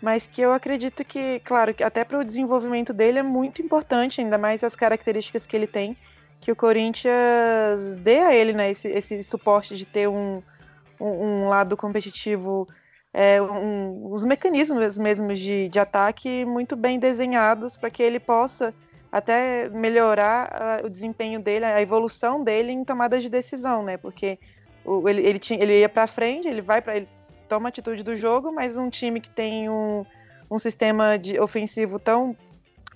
mas 0.00 0.26
que 0.26 0.40
eu 0.40 0.52
acredito 0.52 1.04
que, 1.04 1.40
claro, 1.40 1.72
que 1.74 1.82
até 1.82 2.04
para 2.04 2.18
o 2.18 2.24
desenvolvimento 2.24 2.92
dele 2.92 3.18
é 3.18 3.22
muito 3.22 3.62
importante, 3.62 4.20
ainda 4.20 4.36
mais 4.36 4.62
as 4.62 4.76
características 4.76 5.46
que 5.46 5.56
ele 5.56 5.66
tem, 5.66 5.96
que 6.40 6.52
o 6.52 6.56
Corinthians 6.56 7.96
dê 8.02 8.18
a 8.18 8.34
ele 8.34 8.52
né, 8.52 8.70
esse, 8.70 8.88
esse 8.88 9.22
suporte 9.22 9.76
de 9.76 9.86
ter 9.86 10.08
um, 10.08 10.42
um, 11.00 11.06
um 11.06 11.48
lado 11.48 11.76
competitivo, 11.76 12.68
é, 13.12 13.40
um, 13.40 14.12
os 14.12 14.24
mecanismos 14.24 14.98
mesmos 14.98 15.38
de, 15.38 15.68
de 15.68 15.78
ataque 15.78 16.44
muito 16.44 16.76
bem 16.76 16.98
desenhados 16.98 17.76
para 17.76 17.90
que 17.90 18.02
ele 18.02 18.20
possa 18.20 18.74
até 19.10 19.70
melhorar 19.70 20.82
uh, 20.82 20.86
o 20.86 20.90
desempenho 20.90 21.40
dele, 21.40 21.64
a 21.64 21.80
evolução 21.80 22.44
dele 22.44 22.72
em 22.72 22.84
tomadas 22.84 23.22
de 23.22 23.30
decisão, 23.30 23.82
né? 23.82 23.96
Porque 23.96 24.38
o, 24.84 25.08
ele, 25.08 25.22
ele, 25.26 25.38
tinha, 25.38 25.58
ele 25.62 25.80
ia 25.80 25.88
para 25.88 26.06
frente, 26.06 26.46
ele 26.46 26.60
vai 26.60 26.82
para 26.82 26.96
ele 26.96 27.08
toma 27.46 27.68
atitude 27.68 28.02
do 28.02 28.16
jogo, 28.16 28.52
mas 28.52 28.76
um 28.76 28.90
time 28.90 29.20
que 29.20 29.30
tem 29.30 29.68
um, 29.68 30.04
um 30.50 30.58
sistema 30.58 31.18
de 31.18 31.38
ofensivo 31.38 31.98
tão 31.98 32.36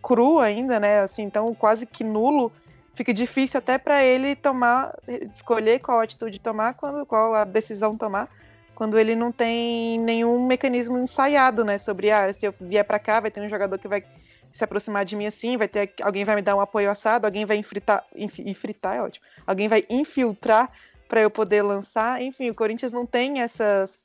cru 0.02 0.38
ainda, 0.38 0.80
né? 0.80 1.00
Assim, 1.00 1.22
então 1.22 1.54
quase 1.54 1.86
que 1.86 2.04
nulo. 2.04 2.52
Fica 2.92 3.14
difícil 3.14 3.58
até 3.58 3.78
para 3.78 4.04
ele 4.04 4.34
tomar, 4.34 4.94
escolher 5.32 5.78
qual 5.78 6.00
atitude 6.00 6.40
tomar, 6.40 6.74
quando, 6.74 7.06
qual 7.06 7.34
a 7.34 7.44
decisão 7.44 7.96
tomar, 7.96 8.28
quando 8.74 8.98
ele 8.98 9.14
não 9.14 9.30
tem 9.30 9.98
nenhum 10.00 10.44
mecanismo 10.44 10.98
ensaiado, 10.98 11.64
né? 11.64 11.78
Sobre, 11.78 12.10
ah, 12.10 12.30
se 12.32 12.46
eu 12.46 12.54
vier 12.60 12.84
para 12.84 12.98
cá, 12.98 13.20
vai 13.20 13.30
ter 13.30 13.40
um 13.40 13.48
jogador 13.48 13.78
que 13.78 13.88
vai 13.88 14.04
se 14.52 14.64
aproximar 14.64 15.04
de 15.04 15.14
mim 15.14 15.26
assim, 15.26 15.56
vai 15.56 15.68
ter 15.68 15.92
alguém 16.02 16.24
vai 16.24 16.34
me 16.34 16.42
dar 16.42 16.56
um 16.56 16.60
apoio 16.60 16.90
assado, 16.90 17.24
alguém 17.24 17.46
vai 17.46 17.56
infritar, 17.56 18.04
infritar 18.16 18.96
é 18.96 19.02
ótimo, 19.02 19.24
alguém 19.46 19.68
vai 19.68 19.84
infiltrar 19.88 20.70
para 21.08 21.20
eu 21.20 21.30
poder 21.30 21.62
lançar. 21.62 22.20
Enfim, 22.20 22.50
o 22.50 22.54
Corinthians 22.54 22.92
não 22.92 23.06
tem 23.06 23.40
essas, 23.40 24.04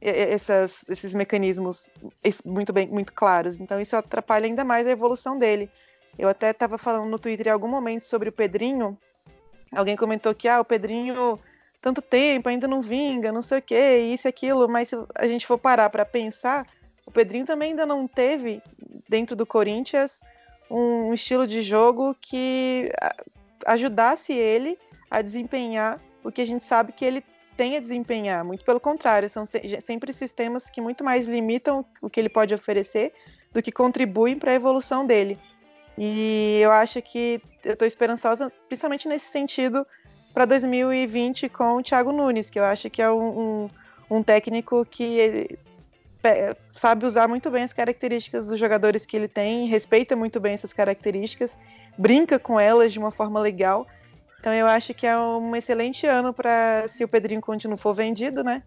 essas, 0.00 0.88
esses 0.88 1.14
mecanismos 1.14 1.88
muito 2.44 2.72
bem, 2.72 2.86
muito 2.86 3.12
claros. 3.12 3.60
Então 3.60 3.80
isso 3.80 3.96
atrapalha 3.96 4.46
ainda 4.46 4.64
mais 4.64 4.86
a 4.86 4.90
evolução 4.90 5.38
dele. 5.38 5.70
Eu 6.18 6.28
até 6.28 6.50
estava 6.50 6.78
falando 6.78 7.08
no 7.08 7.18
Twitter 7.18 7.48
em 7.48 7.50
algum 7.50 7.68
momento 7.68 8.04
sobre 8.04 8.28
o 8.28 8.32
Pedrinho. 8.32 8.98
Alguém 9.72 9.96
comentou 9.96 10.34
que 10.34 10.48
ah, 10.48 10.60
o 10.60 10.64
Pedrinho 10.64 11.38
tanto 11.80 12.02
tempo 12.02 12.48
ainda 12.48 12.66
não 12.66 12.82
vinga, 12.82 13.30
não 13.30 13.42
sei 13.42 13.58
o 13.58 13.62
que, 13.62 13.98
isso 13.98 14.26
e 14.26 14.30
aquilo, 14.30 14.68
mas 14.68 14.88
se 14.88 14.96
a 15.14 15.26
gente 15.26 15.46
for 15.46 15.58
parar 15.58 15.88
para 15.90 16.04
pensar, 16.04 16.66
o 17.06 17.10
Pedrinho 17.10 17.46
também 17.46 17.70
ainda 17.70 17.86
não 17.86 18.08
teve, 18.08 18.60
dentro 19.08 19.36
do 19.36 19.46
Corinthians, 19.46 20.20
um 20.70 21.14
estilo 21.14 21.46
de 21.46 21.62
jogo 21.62 22.16
que 22.20 22.90
ajudasse 23.64 24.32
ele 24.32 24.78
a 25.10 25.22
desempenhar 25.22 26.00
o 26.22 26.30
que 26.30 26.42
a 26.42 26.46
gente 26.46 26.64
sabe 26.64 26.92
que 26.92 27.04
ele 27.04 27.24
tem 27.58 27.76
a 27.76 27.80
desempenhar. 27.80 28.44
Muito 28.44 28.64
pelo 28.64 28.78
contrário, 28.78 29.28
são 29.28 29.44
sempre 29.80 30.12
sistemas 30.12 30.70
que 30.70 30.80
muito 30.80 31.02
mais 31.02 31.26
limitam 31.26 31.84
o 32.00 32.08
que 32.08 32.20
ele 32.20 32.28
pode 32.28 32.54
oferecer 32.54 33.12
do 33.52 33.60
que 33.60 33.72
contribuem 33.72 34.38
para 34.38 34.52
a 34.52 34.54
evolução 34.54 35.04
dele. 35.04 35.36
E 35.98 36.60
eu 36.62 36.70
acho 36.70 37.02
que 37.02 37.42
eu 37.64 37.72
estou 37.72 37.86
esperançosa, 37.86 38.52
principalmente 38.68 39.08
nesse 39.08 39.32
sentido, 39.32 39.84
para 40.32 40.44
2020 40.44 41.48
com 41.48 41.78
o 41.78 41.82
Thiago 41.82 42.12
Nunes, 42.12 42.48
que 42.48 42.60
eu 42.60 42.64
acho 42.64 42.88
que 42.88 43.02
é 43.02 43.10
um, 43.10 43.40
um, 43.40 43.68
um 44.08 44.22
técnico 44.22 44.86
que 44.86 45.58
sabe 46.72 47.06
usar 47.06 47.26
muito 47.26 47.50
bem 47.50 47.64
as 47.64 47.72
características 47.72 48.46
dos 48.46 48.58
jogadores 48.58 49.04
que 49.04 49.16
ele 49.16 49.26
tem, 49.26 49.66
respeita 49.66 50.14
muito 50.14 50.38
bem 50.38 50.52
essas 50.52 50.72
características, 50.72 51.58
brinca 51.96 52.38
com 52.38 52.60
elas 52.60 52.92
de 52.92 53.00
uma 53.00 53.10
forma 53.10 53.40
legal. 53.40 53.84
Então 54.40 54.54
eu 54.54 54.66
acho 54.66 54.94
que 54.94 55.06
é 55.06 55.18
um 55.18 55.54
excelente 55.56 56.06
ano 56.06 56.32
para, 56.32 56.86
se 56.86 57.04
o 57.04 57.08
Pedrinho 57.08 57.40
continuar 57.40 57.76
for 57.76 57.94
vendido, 57.94 58.44
né? 58.44 58.62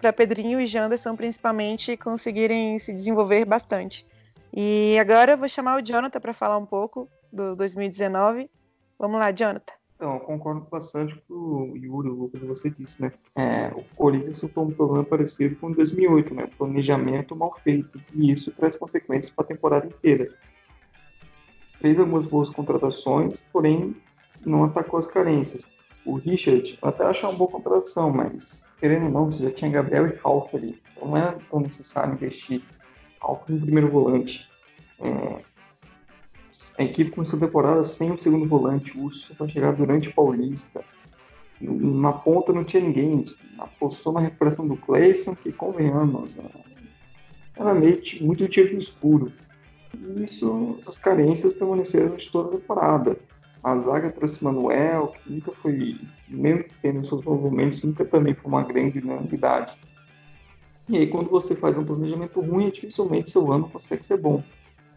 Para 0.00 0.12
Pedrinho 0.12 0.60
e 0.60 0.66
Janderson 0.66 1.14
principalmente 1.14 1.96
conseguirem 1.96 2.78
se 2.78 2.92
desenvolver 2.92 3.44
bastante. 3.44 4.06
E 4.52 4.98
agora 5.00 5.32
eu 5.32 5.38
vou 5.38 5.48
chamar 5.48 5.78
o 5.78 5.82
Jonathan 5.82 6.20
para 6.20 6.32
falar 6.32 6.58
um 6.58 6.66
pouco 6.66 7.08
do 7.32 7.54
2019. 7.56 8.50
Vamos 8.98 9.18
lá, 9.18 9.32
Jonathan. 9.32 9.72
Então, 10.02 10.14
eu 10.14 10.20
concordo 10.20 10.66
bastante 10.68 11.14
com 11.28 11.34
o 11.34 11.76
Yuri, 11.76 12.08
o 12.08 12.28
que 12.28 12.44
você 12.44 12.68
disse, 12.70 13.00
né? 13.00 13.12
É, 13.36 13.68
o 13.68 13.84
Corinthians 13.94 14.38
sofreu 14.38 14.64
um 14.64 14.70
problema 14.72 15.04
parecido 15.04 15.54
com 15.54 15.70
2008, 15.70 16.34
né? 16.34 16.48
Planejamento 16.58 17.36
mal 17.36 17.56
feito. 17.62 18.02
E 18.12 18.32
isso 18.32 18.50
traz 18.50 18.74
consequências 18.74 19.32
para 19.32 19.44
a 19.44 19.46
temporada 19.46 19.86
inteira. 19.86 20.28
Fez 21.80 22.00
algumas 22.00 22.26
boas 22.26 22.50
contratações, 22.50 23.46
porém 23.52 23.94
não 24.44 24.64
atacou 24.64 24.98
as 24.98 25.06
carências. 25.06 25.70
O 26.04 26.16
Richard, 26.16 26.78
até 26.82 27.04
achei 27.04 27.28
uma 27.28 27.36
boa 27.36 27.50
contratação, 27.50 28.10
mas 28.10 28.68
querendo 28.78 29.06
ou 29.06 29.10
não, 29.10 29.30
você 29.30 29.44
já 29.44 29.50
tinha 29.52 29.70
Gabriel 29.70 30.08
e 30.08 30.16
Ralf 30.16 30.54
ali. 30.54 30.80
Então 30.96 31.08
não 31.08 31.16
é 31.16 31.36
tão 31.50 31.60
necessário 31.60 32.14
investir 32.14 32.62
Ralf 33.20 33.48
no 33.48 33.60
primeiro 33.60 33.88
volante. 33.88 34.48
É, 34.98 35.40
a 36.78 36.82
equipe 36.82 37.10
começou 37.10 37.38
a 37.38 37.46
temporada 37.46 37.84
sem 37.84 38.10
o 38.10 38.18
segundo 38.18 38.46
volante, 38.46 38.96
o 38.98 39.04
Urso 39.04 39.32
vai 39.38 39.48
chegar 39.48 39.72
durante 39.72 40.08
o 40.08 40.14
Paulista. 40.14 40.84
Na 41.60 42.12
ponta 42.12 42.52
não 42.52 42.64
tinha 42.64 42.82
ninguém, 42.82 43.24
apostou 43.58 44.12
na 44.12 44.20
recuperação 44.20 44.66
do 44.66 44.76
Clayson, 44.76 45.34
que 45.36 45.52
convenhamos, 45.52 46.28
né? 46.34 46.50
era 47.56 47.72
meio 47.74 48.02
muito 48.20 48.48
tiro 48.48 48.74
no 48.74 48.80
escuro. 48.80 49.32
E 49.94 50.24
isso, 50.24 50.76
essas 50.80 50.98
carências 50.98 51.52
permaneceram 51.52 52.06
durante 52.06 52.32
toda 52.32 52.48
a 52.48 52.60
temporada. 52.60 53.16
A 53.62 53.76
zaga 53.76 54.10
trouxe 54.10 54.42
Manuel, 54.42 55.14
que 55.22 55.32
nunca 55.32 55.52
foi, 55.52 56.00
mesmo 56.28 56.64
tendo 56.80 57.06
seus 57.06 57.24
movimentos, 57.24 57.82
nunca 57.82 58.04
também 58.04 58.34
foi 58.34 58.50
uma 58.50 58.64
grande 58.64 59.00
novidade. 59.00 59.74
E 60.88 60.96
aí, 60.96 61.06
quando 61.06 61.30
você 61.30 61.54
faz 61.54 61.78
um 61.78 61.84
planejamento 61.84 62.40
ruim, 62.40 62.70
dificilmente 62.70 63.30
seu 63.30 63.52
ano 63.52 63.68
consegue 63.68 64.04
ser 64.04 64.16
bom 64.16 64.42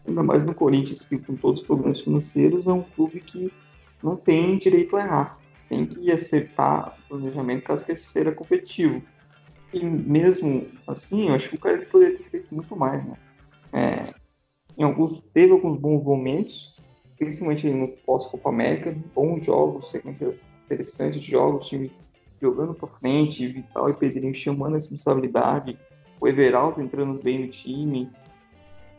ainda 0.06 0.22
mais 0.22 0.44
no 0.44 0.54
Corinthians, 0.54 1.04
que 1.04 1.18
com 1.18 1.34
todos 1.36 1.60
os 1.60 1.66
problemas 1.66 2.00
financeiros 2.00 2.66
é 2.66 2.72
um 2.72 2.82
clube 2.82 3.20
que 3.20 3.52
não 4.02 4.16
tem 4.16 4.58
direito 4.58 4.96
a 4.96 5.00
errar. 5.00 5.38
Tem 5.68 5.84
que 5.84 6.10
acertar 6.12 6.96
o 7.04 7.08
planejamento 7.08 7.64
caso 7.64 7.84
queira 7.84 8.00
ser 8.00 8.34
competitivo. 8.34 9.02
E 9.72 9.84
mesmo 9.84 10.66
assim, 10.86 11.28
eu 11.28 11.34
acho 11.34 11.50
que 11.50 11.56
o 11.56 11.60
cara 11.60 11.78
poderia 11.86 12.18
ter 12.18 12.30
feito 12.30 12.54
muito 12.54 12.76
mais, 12.76 13.04
né? 13.04 13.16
É, 13.72 14.14
em 14.78 14.84
alguns, 14.84 15.20
teve 15.32 15.52
alguns 15.52 15.78
bons 15.78 16.04
momentos, 16.04 16.75
principalmente 17.18 17.68
no 17.68 17.88
pós-Copa 17.88 18.48
América, 18.48 18.96
bons 19.14 19.44
jogos, 19.44 19.90
sequência 19.90 20.34
interessante 20.66 21.20
de 21.20 21.30
jogos, 21.30 21.66
time 21.66 21.90
jogando 22.40 22.74
para 22.74 22.88
frente, 22.88 23.46
Vital 23.46 23.90
e 23.90 23.94
Pedrinho 23.94 24.34
chamando 24.34 24.72
a 24.72 24.76
responsabilidade, 24.76 25.78
o 26.20 26.28
Everaldo 26.28 26.82
entrando 26.82 27.22
bem 27.22 27.46
no 27.46 27.48
time, 27.48 28.10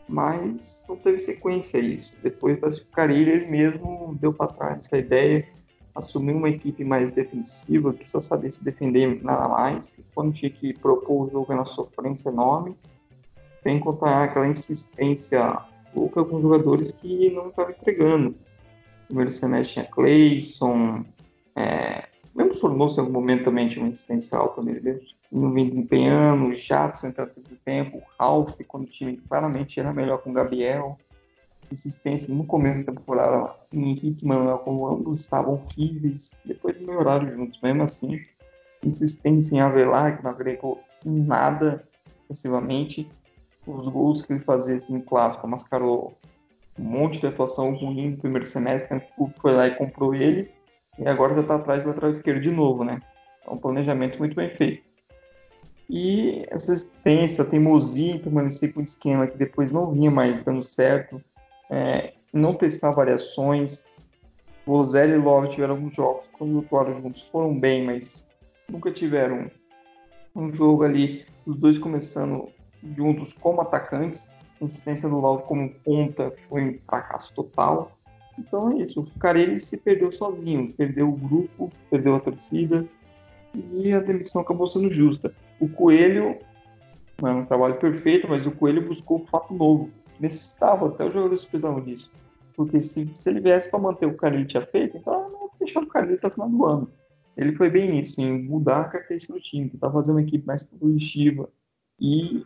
mas 0.08 0.84
não 0.88 0.96
teve 0.96 1.18
sequência 1.18 1.78
isso. 1.78 2.14
Depois 2.22 2.60
da 2.60 2.68
Carilha, 2.92 3.32
ele 3.32 3.50
mesmo 3.50 4.16
deu 4.20 4.32
para 4.32 4.48
trás 4.48 4.78
essa 4.78 4.98
ideia, 4.98 5.46
assumiu 5.94 6.36
uma 6.36 6.48
equipe 6.48 6.84
mais 6.84 7.12
defensiva, 7.12 7.92
que 7.92 8.08
só 8.08 8.20
sabia 8.20 8.50
se 8.50 8.64
defender 8.64 9.22
nada 9.22 9.48
mais, 9.48 9.98
quando 10.14 10.32
tinha 10.32 10.50
que 10.50 10.72
propor 10.74 11.26
o 11.26 11.30
jogo 11.30 11.54
na 11.54 11.64
sofrência 11.64 12.30
enorme, 12.30 12.76
sem 13.62 13.78
contar 13.78 14.24
aquela 14.24 14.46
insistência 14.46 15.58
louca 15.98 16.24
com 16.24 16.40
jogadores 16.40 16.92
que 16.92 17.30
não 17.30 17.48
estavam 17.48 17.72
entregando. 17.72 18.28
No 18.30 19.06
primeiro 19.06 19.30
semestre 19.30 19.74
tinha 19.74 19.84
Clayson, 19.86 21.04
é, 21.56 22.04
mesmo 22.34 22.54
Sornoso 22.54 23.00
em 23.00 23.04
algum 23.04 23.14
momento 23.14 23.44
também 23.44 23.68
tinha 23.68 23.80
uma 23.80 23.88
insistência 23.88 24.38
alta 24.38 24.62
nele, 24.62 25.00
não 25.30 25.52
vem 25.52 25.68
desempenhando, 25.68 26.46
o 26.46 26.54
Jadson 26.54 27.08
entrando 27.08 27.34
todo 27.34 27.58
tempo, 27.64 27.98
o 27.98 28.02
Ralph, 28.18 28.58
quando 28.66 28.84
o 28.84 28.90
time 28.90 29.16
claramente 29.28 29.78
era 29.80 29.92
melhor 29.92 30.18
com 30.18 30.30
o 30.30 30.32
Gabriel. 30.32 30.96
Insistência 31.70 32.32
no 32.32 32.44
começo 32.44 32.84
da 32.86 32.92
temporada, 32.92 33.54
Henrique 33.74 34.16
e 34.22 34.26
Manuel, 34.26 34.58
como 34.58 34.86
ambos 34.86 35.20
estavam 35.20 35.54
horríveis, 35.54 36.32
depois 36.44 36.78
melhoraram 36.80 37.30
juntos, 37.30 37.60
mesmo 37.60 37.82
assim. 37.82 38.20
Insistência 38.82 39.56
em 39.56 39.60
Avelar, 39.60 40.16
que 40.16 40.24
não 40.24 40.30
agregou 40.30 40.80
nada 41.04 41.86
excessivamente. 42.24 43.06
Os 43.68 43.86
gols 43.88 44.22
que 44.22 44.32
ele 44.32 44.40
fazia 44.40 44.76
assim, 44.76 44.98
clássico, 44.98 45.46
mascarou 45.46 46.16
um 46.78 46.82
monte 46.82 47.20
de 47.20 47.26
atuação 47.26 47.74
ruim 47.74 48.12
no 48.12 48.16
primeiro 48.16 48.46
semestre, 48.46 49.02
o 49.18 49.30
foi 49.40 49.52
lá 49.52 49.66
e 49.66 49.74
comprou 49.74 50.14
ele, 50.14 50.50
e 50.98 51.06
agora 51.06 51.34
já 51.34 51.42
está 51.42 51.56
atrás 51.56 51.82
do 51.82 51.88
lateral 51.88 52.10
esquerdo 52.10 52.40
de 52.40 52.50
novo, 52.50 52.82
né? 52.82 53.00
É 53.46 53.50
um 53.50 53.58
planejamento 53.58 54.18
muito 54.18 54.34
bem 54.34 54.48
feito. 54.56 54.82
E 55.90 56.46
essa 56.48 56.72
resistência, 56.72 57.44
a 57.44 57.46
teimosia 57.46 58.14
em 58.14 58.18
permanecer 58.18 58.72
com 58.72 58.80
o 58.80 58.84
esquema 58.84 59.26
que 59.26 59.36
depois 59.36 59.70
não 59.70 59.92
vinha 59.92 60.10
mais 60.10 60.42
dando 60.42 60.62
certo, 60.62 61.22
é, 61.68 62.14
não 62.32 62.54
testar 62.54 62.92
variações. 62.92 63.84
O 64.66 64.72
Ozelli 64.72 65.12
e 65.12 65.18
Love 65.18 65.50
tiveram 65.50 65.74
alguns 65.74 65.94
jogos, 65.94 66.26
quando 66.32 66.58
atuaram 66.60 66.96
juntos, 66.96 67.22
foram 67.28 67.58
bem, 67.58 67.84
mas 67.84 68.24
nunca 68.68 68.90
tiveram 68.90 69.50
um 70.34 70.54
jogo 70.54 70.84
ali, 70.84 71.24
os 71.46 71.56
dois 71.56 71.78
começando 71.78 72.48
juntos 72.96 73.32
como 73.32 73.60
atacantes. 73.60 74.30
A 74.60 74.64
insistência 74.64 75.08
do 75.08 75.18
Love 75.18 75.44
como 75.44 75.70
ponta 75.84 76.32
foi 76.48 76.62
um 76.62 76.78
fracasso 76.86 77.32
total. 77.34 77.92
Então 78.38 78.72
é 78.72 78.82
isso, 78.82 79.00
o 79.00 79.18
Carelli 79.18 79.58
se 79.58 79.78
perdeu 79.78 80.12
sozinho, 80.12 80.72
perdeu 80.72 81.08
o 81.08 81.16
grupo, 81.16 81.70
perdeu 81.90 82.14
a 82.14 82.20
torcida 82.20 82.86
e 83.72 83.92
a 83.92 83.98
demissão 83.98 84.42
acabou 84.42 84.68
sendo 84.68 84.92
justa. 84.92 85.34
O 85.58 85.68
Coelho 85.68 86.38
não 87.20 87.30
é 87.30 87.34
um 87.34 87.44
trabalho 87.44 87.76
perfeito, 87.78 88.28
mas 88.28 88.46
o 88.46 88.52
Coelho 88.52 88.86
buscou 88.86 89.20
um 89.22 89.26
fato 89.26 89.52
novo. 89.52 89.90
Necessitava, 90.20 90.88
até 90.88 91.04
os 91.04 91.12
jogadores 91.12 91.44
precisavam 91.44 91.80
disso. 91.80 92.10
Porque 92.54 92.80
se, 92.80 93.10
se 93.14 93.28
ele 93.28 93.40
viesse 93.40 93.70
para 93.70 93.78
manter 93.78 94.06
o 94.06 94.16
ele 94.26 94.44
tinha 94.44 94.64
feito, 94.66 94.96
então 94.96 95.30
não 95.30 95.50
deixar 95.58 95.82
o 95.82 95.86
Carille 95.86 96.14
até 96.14 96.28
o 96.28 96.30
final 96.30 96.48
do 96.48 96.64
ano. 96.64 96.90
Ele 97.36 97.52
foi 97.52 97.70
bem 97.70 97.90
nisso, 97.90 98.20
em 98.20 98.42
mudar 98.42 98.80
a 98.80 98.84
característica 98.84 99.32
do 99.32 99.40
time, 99.40 99.68
tentar 99.68 99.90
fazer 99.90 100.10
uma 100.10 100.22
equipe 100.22 100.44
mais 100.46 100.64
positiva. 100.64 101.48
E 102.00 102.44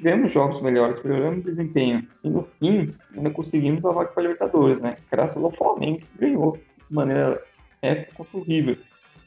tivemos 0.00 0.32
jogos 0.32 0.62
melhores, 0.62 1.02
melhoramos 1.02 1.40
o 1.40 1.48
desempenho. 1.48 2.08
E 2.24 2.30
no 2.30 2.42
fim, 2.58 2.88
ainda 3.14 3.30
conseguimos 3.30 3.84
a 3.84 3.90
vaga 3.90 4.10
para 4.10 4.22
Libertadores, 4.22 4.80
né? 4.80 4.96
Graças 5.10 5.42
ao 5.44 5.52
Flamengo, 5.52 6.00
que 6.00 6.18
ganhou 6.18 6.56
de 6.56 6.94
maneira 6.94 7.42
épica 7.82 8.14
contra 8.16 8.38
o 8.38 8.42
River. 8.42 8.80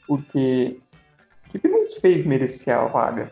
Porque 0.07 0.79
o 1.53 1.59
que 1.59 1.67
não 1.67 1.85
fez 2.01 2.25
merecer 2.25 2.75
a 2.75 2.85
vaga? 2.85 3.31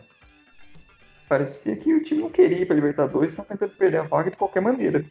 Parecia 1.28 1.74
que 1.74 1.92
o 1.92 2.02
time 2.02 2.22
não 2.22 2.30
queria 2.30 2.58
ir 2.58 2.66
para 2.66 2.76
Libertadores, 2.76 3.32
estão 3.32 3.44
tentando 3.44 3.76
perder 3.76 3.98
a 3.98 4.02
vaga 4.02 4.30
de 4.30 4.36
qualquer 4.36 4.60
maneira. 4.60 5.04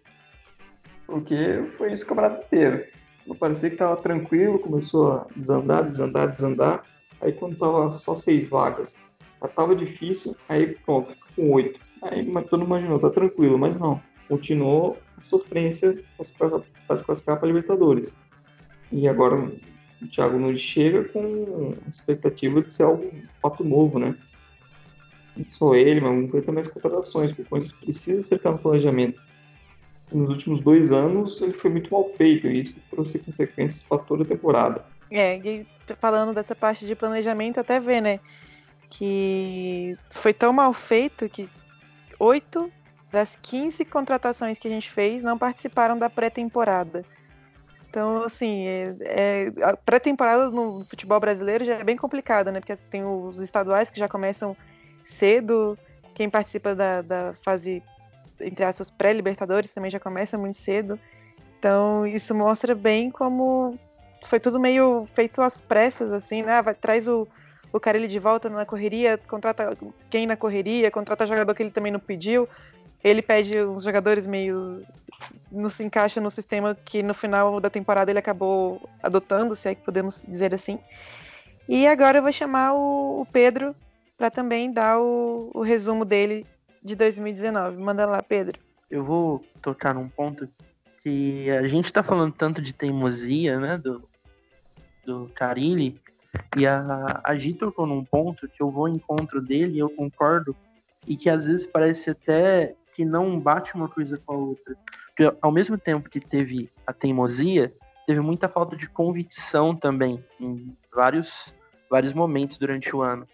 Porque 1.05 1.35
foi 1.77 1.91
isso 1.91 2.05
o 2.09 2.25
inteiro. 2.25 2.85
Parecia 3.37 3.69
que 3.69 3.75
tava 3.75 3.97
tranquilo, 3.97 4.57
começou 4.57 5.11
a 5.11 5.27
desandar, 5.35 5.89
desandar, 5.89 6.31
desandar. 6.31 6.83
Aí 7.19 7.33
quando 7.33 7.57
tava 7.57 7.91
só 7.91 8.15
seis 8.15 8.47
vagas, 8.47 8.95
já 9.41 9.47
tava 9.49 9.75
difícil, 9.75 10.33
aí 10.47 10.77
pronto, 10.85 11.13
com 11.35 11.51
oito. 11.51 11.90
Aí 12.01 12.25
todo 12.25 12.59
mundo 12.59 12.65
imaginou, 12.65 12.99
tá 12.99 13.09
tranquilo, 13.09 13.57
mas 13.57 13.77
não. 13.77 14.01
Continuou 14.27 14.97
a 15.17 15.21
sofrência 15.21 16.03
para 16.17 16.95
se 16.97 17.03
classificar 17.05 17.39
para 17.39 17.47
Libertadores. 17.47 18.17
E 18.91 19.07
agora 19.07 19.35
o 19.35 20.07
Thiago 20.07 20.39
Nunes 20.39 20.61
chega 20.61 21.03
com 21.05 21.73
a 21.85 21.89
expectativa 21.89 22.61
de 22.61 22.73
ser 22.73 22.83
algo 22.83 23.09
fato 23.41 23.63
novo, 23.63 23.99
né? 23.99 24.15
Não 25.37 25.45
só 25.49 25.75
ele, 25.75 26.01
mas 26.01 26.11
muito 26.11 26.41
também 26.41 26.61
as 26.61 26.67
contratações, 26.67 27.31
porque 27.31 27.53
eles 27.53 27.71
precisam 27.71 28.19
acertar 28.19 28.51
no 28.51 28.59
planejamento. 28.59 29.21
Nos 30.11 30.29
últimos 30.29 30.61
dois 30.61 30.91
anos 30.91 31.41
ele 31.41 31.53
foi 31.53 31.69
muito 31.69 31.91
mal 31.91 32.09
feito 32.15 32.47
e 32.47 32.61
isso 32.61 32.79
trouxe 32.89 33.19
consequências 33.19 33.81
para 33.83 33.99
toda 33.99 34.23
a 34.23 34.25
temporada. 34.25 34.83
É, 35.09 35.37
e 35.37 35.65
falando 35.99 36.33
dessa 36.33 36.55
parte 36.55 36.85
de 36.85 36.95
planejamento, 36.95 37.59
até 37.59 37.79
ver, 37.79 38.01
né? 38.01 38.19
Que 38.89 39.97
foi 40.09 40.33
tão 40.33 40.51
mal 40.51 40.73
feito 40.73 41.29
que 41.29 41.49
oito 42.21 42.71
das 43.11 43.35
15 43.41 43.83
contratações 43.85 44.59
que 44.59 44.67
a 44.67 44.71
gente 44.71 44.89
fez 44.89 45.23
não 45.23 45.37
participaram 45.37 45.97
da 45.97 46.09
pré-temporada. 46.09 47.03
Então, 47.89 48.23
assim, 48.23 48.65
é, 48.67 48.95
é, 49.01 49.51
a 49.63 49.75
pré-temporada 49.75 50.49
no 50.49 50.85
futebol 50.85 51.19
brasileiro 51.19 51.65
já 51.65 51.73
é 51.73 51.83
bem 51.83 51.97
complicada, 51.97 52.51
né? 52.51 52.61
Porque 52.61 52.77
tem 52.89 53.03
os 53.03 53.41
estaduais 53.41 53.89
que 53.89 53.99
já 53.99 54.07
começam 54.07 54.55
cedo, 55.03 55.77
quem 56.13 56.29
participa 56.29 56.73
da, 56.73 57.01
da 57.01 57.33
fase, 57.43 57.83
entre 58.39 58.63
aspas, 58.63 58.89
pré-libertadores 58.89 59.73
também 59.73 59.91
já 59.91 59.99
começa 59.99 60.37
muito 60.37 60.55
cedo. 60.55 60.97
Então, 61.59 62.07
isso 62.07 62.33
mostra 62.33 62.73
bem 62.73 63.11
como 63.11 63.77
foi 64.23 64.39
tudo 64.39 64.59
meio 64.59 65.05
feito 65.13 65.41
às 65.41 65.59
pressas, 65.59 66.13
assim, 66.13 66.43
né? 66.43 66.61
Vai, 66.61 66.73
traz 66.75 67.09
o, 67.09 67.27
o 67.71 67.79
Carelli 67.79 68.07
de 68.07 68.19
volta 68.19 68.49
na 68.49 68.65
correria, 68.65 69.17
contrata 69.17 69.77
quem 70.09 70.25
na 70.25 70.35
correria, 70.35 70.91
contrata 70.91 71.25
jogador 71.25 71.53
que 71.53 71.63
ele 71.63 71.71
também 71.71 71.91
não 71.91 71.99
pediu. 71.99 72.47
Ele 73.03 73.21
pede 73.21 73.57
uns 73.63 73.83
jogadores 73.83 74.27
meio. 74.27 74.83
não 75.51 75.69
se 75.69 75.83
encaixa 75.83 76.21
no 76.21 76.29
sistema 76.29 76.75
que 76.75 77.01
no 77.01 77.13
final 77.13 77.59
da 77.59 77.69
temporada 77.69 78.11
ele 78.11 78.19
acabou 78.19 78.81
adotando, 79.01 79.55
se 79.55 79.69
é 79.69 79.75
que 79.75 79.83
podemos 79.83 80.25
dizer 80.27 80.53
assim. 80.53 80.79
E 81.67 81.87
agora 81.87 82.19
eu 82.19 82.23
vou 82.23 82.31
chamar 82.31 82.73
o, 82.73 83.21
o 83.21 83.25
Pedro 83.25 83.75
para 84.17 84.29
também 84.29 84.71
dar 84.71 84.99
o, 84.99 85.49
o 85.53 85.61
resumo 85.61 86.05
dele 86.05 86.45
de 86.83 86.95
2019. 86.95 87.77
Manda 87.77 88.05
lá, 88.05 88.21
Pedro. 88.21 88.59
Eu 88.89 89.03
vou 89.03 89.43
tocar 89.61 89.95
num 89.95 90.09
ponto 90.09 90.47
que 91.01 91.49
a 91.49 91.67
gente 91.67 91.85
está 91.85 92.03
falando 92.03 92.33
tanto 92.33 92.61
de 92.61 92.73
teimosia, 92.73 93.59
né, 93.59 93.77
do, 93.77 94.07
do 95.05 95.31
Carilli, 95.33 95.99
e 96.55 96.65
a, 96.67 97.21
a 97.23 97.35
Gi 97.35 97.53
tocou 97.53 97.85
num 97.85 98.03
ponto 98.03 98.47
que 98.47 98.61
eu 98.61 98.69
vou 98.69 98.85
ao 98.85 98.93
encontro 98.93 99.41
dele 99.41 99.75
e 99.75 99.79
eu 99.79 99.89
concordo, 99.89 100.55
e 101.07 101.15
que 101.15 101.29
às 101.29 101.45
vezes 101.45 101.65
parece 101.65 102.09
até 102.09 102.75
que 102.93 103.05
não 103.05 103.39
bate 103.39 103.73
uma 103.73 103.87
coisa 103.87 104.17
com 104.25 104.33
a 104.33 104.37
outra. 104.37 104.75
Porque 105.07 105.37
ao 105.41 105.51
mesmo 105.51 105.77
tempo 105.77 106.09
que 106.09 106.19
teve 106.19 106.69
a 106.85 106.93
teimosia, 106.93 107.73
teve 108.05 108.19
muita 108.19 108.49
falta 108.49 108.75
de 108.75 108.87
convicção 108.87 109.75
também 109.75 110.23
em 110.39 110.75
vários, 110.93 111.53
vários 111.89 112.13
momentos 112.13 112.57
durante 112.57 112.95
o 112.95 113.01
ano. 113.01 113.27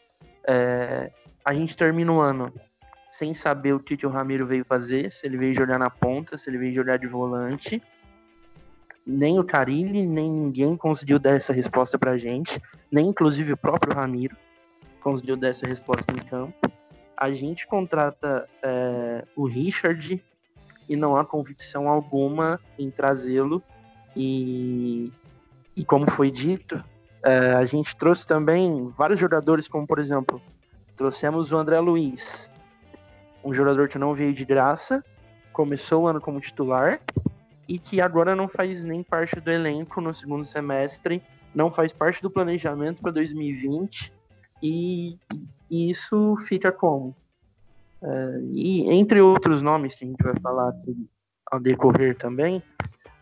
É, 0.47 1.11
a 1.43 1.53
gente 1.53 1.75
termina 1.75 2.11
o 2.11 2.19
ano 2.19 2.53
sem 3.11 3.33
saber 3.33 3.73
o 3.73 3.79
que, 3.79 3.97
que 3.97 4.05
o 4.05 4.09
Ramiro 4.09 4.45
veio 4.45 4.63
fazer, 4.63 5.11
se 5.11 5.25
ele 5.25 5.37
veio 5.37 5.53
jogar 5.53 5.79
na 5.79 5.89
ponta, 5.89 6.37
se 6.37 6.49
ele 6.49 6.59
veio 6.59 6.75
jogar 6.75 6.97
de 6.97 7.07
volante. 7.07 7.81
Nem 9.07 9.39
o 9.39 9.43
Carilli, 9.43 10.05
nem 10.05 10.29
ninguém 10.29 10.75
conseguiu 10.75 11.17
dar 11.17 11.31
essa 11.31 11.53
resposta 11.53 11.97
pra 11.97 12.17
gente, 12.17 12.61
nem 12.91 13.07
inclusive 13.07 13.53
o 13.53 13.57
próprio 13.57 13.95
Ramiro 13.95 14.35
conseguiu 15.01 15.37
dar 15.37 15.47
essa 15.47 15.65
resposta 15.65 16.11
em 16.11 16.17
campo 16.17 16.69
a 17.17 17.31
gente 17.31 17.65
contrata 17.65 18.47
é, 18.61 19.25
o 19.35 19.47
Richard 19.47 20.23
e 20.87 20.95
não 20.95 21.17
há 21.17 21.25
convicção 21.25 21.89
alguma 21.89 22.59
em 22.77 22.91
trazê-lo. 22.91 23.61
E, 24.15 25.11
e 25.75 25.83
como 25.83 26.09
foi 26.11 26.29
dito, 26.29 26.83
é, 27.23 27.53
a 27.53 27.65
gente 27.65 27.95
trouxe 27.95 28.25
também 28.27 28.93
vários 28.95 29.19
jogadores, 29.19 29.67
como 29.67 29.87
por 29.87 29.97
exemplo, 29.97 30.39
trouxemos 30.95 31.51
o 31.51 31.57
André 31.57 31.79
Luiz, 31.79 32.51
um 33.43 33.51
jogador 33.51 33.87
que 33.87 33.97
não 33.97 34.13
veio 34.13 34.33
de 34.33 34.45
graça, 34.45 35.03
começou 35.51 36.03
o 36.03 36.07
ano 36.07 36.21
como 36.21 36.39
titular 36.39 37.01
e 37.67 37.77
que 37.77 37.99
agora 37.99 38.35
não 38.35 38.47
faz 38.47 38.83
nem 38.85 39.03
parte 39.03 39.39
do 39.39 39.51
elenco 39.51 39.99
no 39.99 40.13
segundo 40.13 40.43
semestre, 40.43 41.21
não 41.53 41.71
faz 41.71 41.91
parte 41.91 42.21
do 42.21 42.29
planejamento 42.29 43.01
para 43.01 43.11
2020 43.11 44.13
e 44.61 45.17
isso 45.69 46.35
fica 46.47 46.71
como? 46.71 47.15
É, 48.01 48.39
e 48.53 48.89
entre 48.91 49.21
outros 49.21 49.61
nomes 49.61 49.95
que 49.95 50.05
a 50.05 50.07
gente 50.07 50.23
vai 50.23 50.33
falar 50.39 50.71
ao 51.51 51.59
decorrer 51.59 52.15
também, 52.15 52.61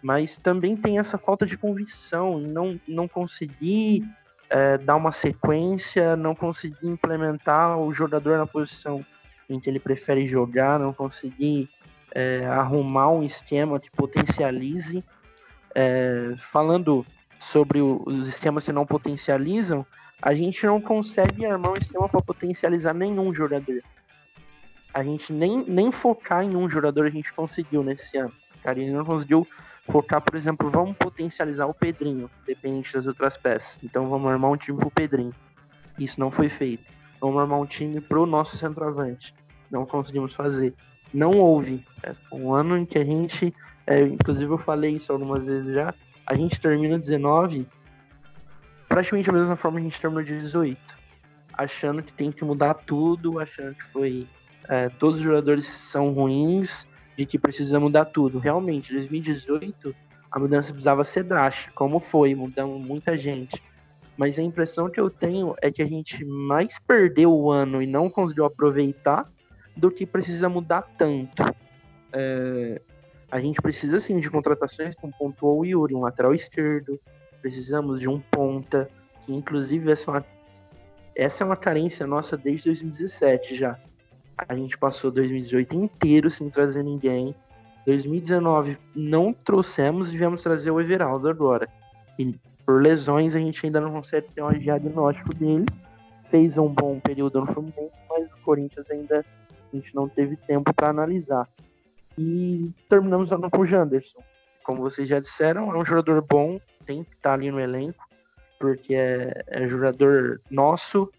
mas 0.01 0.37
também 0.37 0.75
tem 0.75 0.99
essa 0.99 1.17
falta 1.17 1.45
de 1.45 1.57
convicção 1.57 2.39
não, 2.39 2.79
não 2.87 3.07
conseguir 3.07 4.05
é, 4.49 4.77
dar 4.77 4.95
uma 4.95 5.11
sequência, 5.11 6.15
não 6.15 6.35
conseguir 6.35 6.87
implementar 6.87 7.77
o 7.79 7.91
jogador 7.93 8.37
na 8.37 8.45
posição 8.45 9.03
em 9.49 9.59
que 9.59 9.69
ele 9.69 9.79
prefere 9.79 10.27
jogar, 10.27 10.79
não 10.79 10.93
conseguir 10.93 11.69
é, 12.15 12.45
arrumar 12.45 13.09
um 13.09 13.21
esquema 13.21 13.79
que 13.79 13.91
potencialize. 13.91 15.03
É, 15.75 16.33
falando 16.37 17.05
sobre 17.37 17.81
o, 17.81 18.01
os 18.05 18.29
esquemas 18.29 18.63
que 18.63 18.71
não 18.71 18.85
potencializam, 18.85 19.85
a 20.21 20.33
gente 20.33 20.65
não 20.65 20.79
consegue 20.79 21.45
armar 21.45 21.73
um 21.73 21.75
esquema 21.75 22.07
para 22.07 22.21
potencializar 22.21 22.93
nenhum 22.93 23.33
jogador. 23.33 23.83
A 24.93 25.03
gente 25.03 25.33
nem, 25.33 25.65
nem 25.67 25.91
focar 25.91 26.43
em 26.45 26.55
um 26.55 26.69
jogador 26.69 27.05
a 27.05 27.09
gente 27.09 27.33
conseguiu 27.33 27.83
nesse 27.83 28.17
ano. 28.17 28.31
Cara, 28.63 28.79
ele 28.79 28.91
não 28.91 29.03
conseguiu 29.03 29.45
focar, 29.89 30.21
por 30.21 30.35
exemplo, 30.35 30.69
vamos 30.69 30.95
potencializar 30.97 31.65
o 31.65 31.73
Pedrinho, 31.73 32.31
dependente 32.47 32.93
das 32.93 33.05
outras 33.05 33.35
peças. 33.35 33.77
Então 33.83 34.09
vamos 34.09 34.31
armar 34.31 34.49
um 34.51 34.57
time 34.57 34.79
pro 34.79 34.89
Pedrinho. 34.89 35.35
Isso 35.99 36.17
não 36.19 36.31
foi 36.31 36.47
feito. 36.47 36.85
Vamos 37.19 37.39
armar 37.39 37.59
um 37.59 37.65
time 37.65 37.99
pro 37.99 38.25
nosso 38.25 38.57
centroavante. 38.57 39.35
Não 39.69 39.85
conseguimos 39.85 40.33
fazer. 40.33 40.73
Não 41.13 41.31
houve. 41.31 41.85
É 42.03 42.13
um 42.31 42.53
ano 42.53 42.77
em 42.77 42.85
que 42.85 42.97
a 42.97 43.05
gente, 43.05 43.53
é, 43.87 44.01
inclusive 44.01 44.51
eu 44.51 44.57
falei 44.57 44.95
isso 44.95 45.11
algumas 45.11 45.47
vezes 45.47 45.73
já, 45.73 45.93
a 46.25 46.35
gente 46.35 46.59
termina 46.59 46.97
19 46.97 47.67
praticamente 48.87 49.27
da 49.27 49.33
mesma 49.33 49.55
forma 49.55 49.79
que 49.79 49.87
a 49.87 49.89
gente 49.89 50.01
terminou 50.01 50.23
de 50.23 50.37
18. 50.37 50.79
Achando 51.53 52.03
que 52.03 52.13
tem 52.13 52.31
que 52.31 52.43
mudar 52.43 52.73
tudo, 52.73 53.39
achando 53.39 53.75
que 53.75 53.83
foi. 53.85 54.27
É, 54.67 54.89
todos 54.89 55.17
os 55.17 55.23
jogadores 55.23 55.67
são 55.67 56.11
ruins, 56.11 56.87
de 57.17 57.25
que 57.25 57.39
precisa 57.39 57.79
mudar 57.79 58.05
tudo. 58.05 58.39
Realmente, 58.39 58.93
2018, 58.93 59.95
a 60.31 60.39
mudança 60.39 60.71
precisava 60.71 61.03
ser 61.03 61.23
drástica, 61.23 61.71
como 61.75 61.99
foi, 61.99 62.35
mudando 62.35 62.77
muita 62.79 63.17
gente. 63.17 63.61
Mas 64.17 64.39
a 64.39 64.41
impressão 64.41 64.89
que 64.89 64.99
eu 64.99 65.09
tenho 65.09 65.55
é 65.61 65.71
que 65.71 65.81
a 65.81 65.87
gente 65.87 66.23
mais 66.25 66.79
perdeu 66.79 67.33
o 67.33 67.51
ano 67.51 67.81
e 67.81 67.87
não 67.87 68.09
conseguiu 68.09 68.45
aproveitar 68.45 69.25
do 69.75 69.91
que 69.91 70.05
precisa 70.05 70.47
mudar 70.47 70.83
tanto. 70.97 71.43
É, 72.13 72.81
a 73.29 73.39
gente 73.39 73.61
precisa 73.61 73.99
sim 73.99 74.19
de 74.19 74.29
contratações, 74.29 74.95
como 74.95 75.13
pontuou 75.17 75.59
o 75.59 75.65
Yuri, 75.65 75.93
um 75.93 76.01
lateral 76.01 76.33
esquerdo, 76.33 76.99
precisamos 77.41 77.99
de 77.99 78.07
um 78.07 78.19
ponta, 78.19 78.89
que 79.25 79.33
inclusive 79.33 79.91
essa 79.91 80.09
é 80.09 80.13
uma, 80.13 80.25
essa 81.15 81.43
é 81.43 81.45
uma 81.45 81.57
carência 81.57 82.07
nossa 82.07 82.37
desde 82.37 82.69
2017 82.69 83.55
já. 83.55 83.79
A 84.37 84.55
gente 84.55 84.77
passou 84.77 85.11
2018 85.11 85.75
inteiro 85.75 86.29
sem 86.29 86.49
trazer 86.49 86.83
ninguém. 86.83 87.35
2019 87.85 88.77
não 88.95 89.31
trouxemos 89.31 90.11
e 90.11 90.17
viemos 90.17 90.41
trazer 90.41 90.71
o 90.71 90.81
Everaldo 90.81 91.29
agora. 91.29 91.69
E 92.17 92.35
por 92.65 92.81
lesões 92.81 93.35
a 93.35 93.39
gente 93.39 93.65
ainda 93.65 93.79
não 93.79 93.91
consegue 93.91 94.31
ter 94.33 94.41
um 94.41 94.49
diagnóstico 94.49 95.33
dele. 95.33 95.65
Fez 96.29 96.57
um 96.57 96.67
bom 96.67 96.99
período 96.99 97.39
no 97.39 97.47
Fluminense, 97.47 98.01
mas 98.09 98.25
o 98.31 98.37
Corinthians 98.43 98.89
ainda 98.89 99.23
a 99.75 99.79
gente 99.79 99.95
não 99.95 100.07
teve 100.07 100.35
tempo 100.35 100.73
para 100.73 100.89
analisar. 100.89 101.47
E 102.17 102.71
terminamos 102.89 103.31
ano 103.31 103.49
com 103.49 103.61
o 103.61 103.65
Janderson. 103.65 104.19
Como 104.63 104.81
vocês 104.81 105.07
já 105.07 105.19
disseram, 105.19 105.73
é 105.73 105.77
um 105.77 105.85
jogador 105.85 106.21
bom, 106.21 106.59
tem 106.85 107.03
que 107.03 107.15
estar 107.15 107.29
tá 107.29 107.33
ali 107.33 107.51
no 107.51 107.59
elenco, 107.59 108.03
porque 108.59 108.95
é, 108.95 109.43
é 109.47 109.67
jogador 109.67 110.41
nosso 110.49 111.11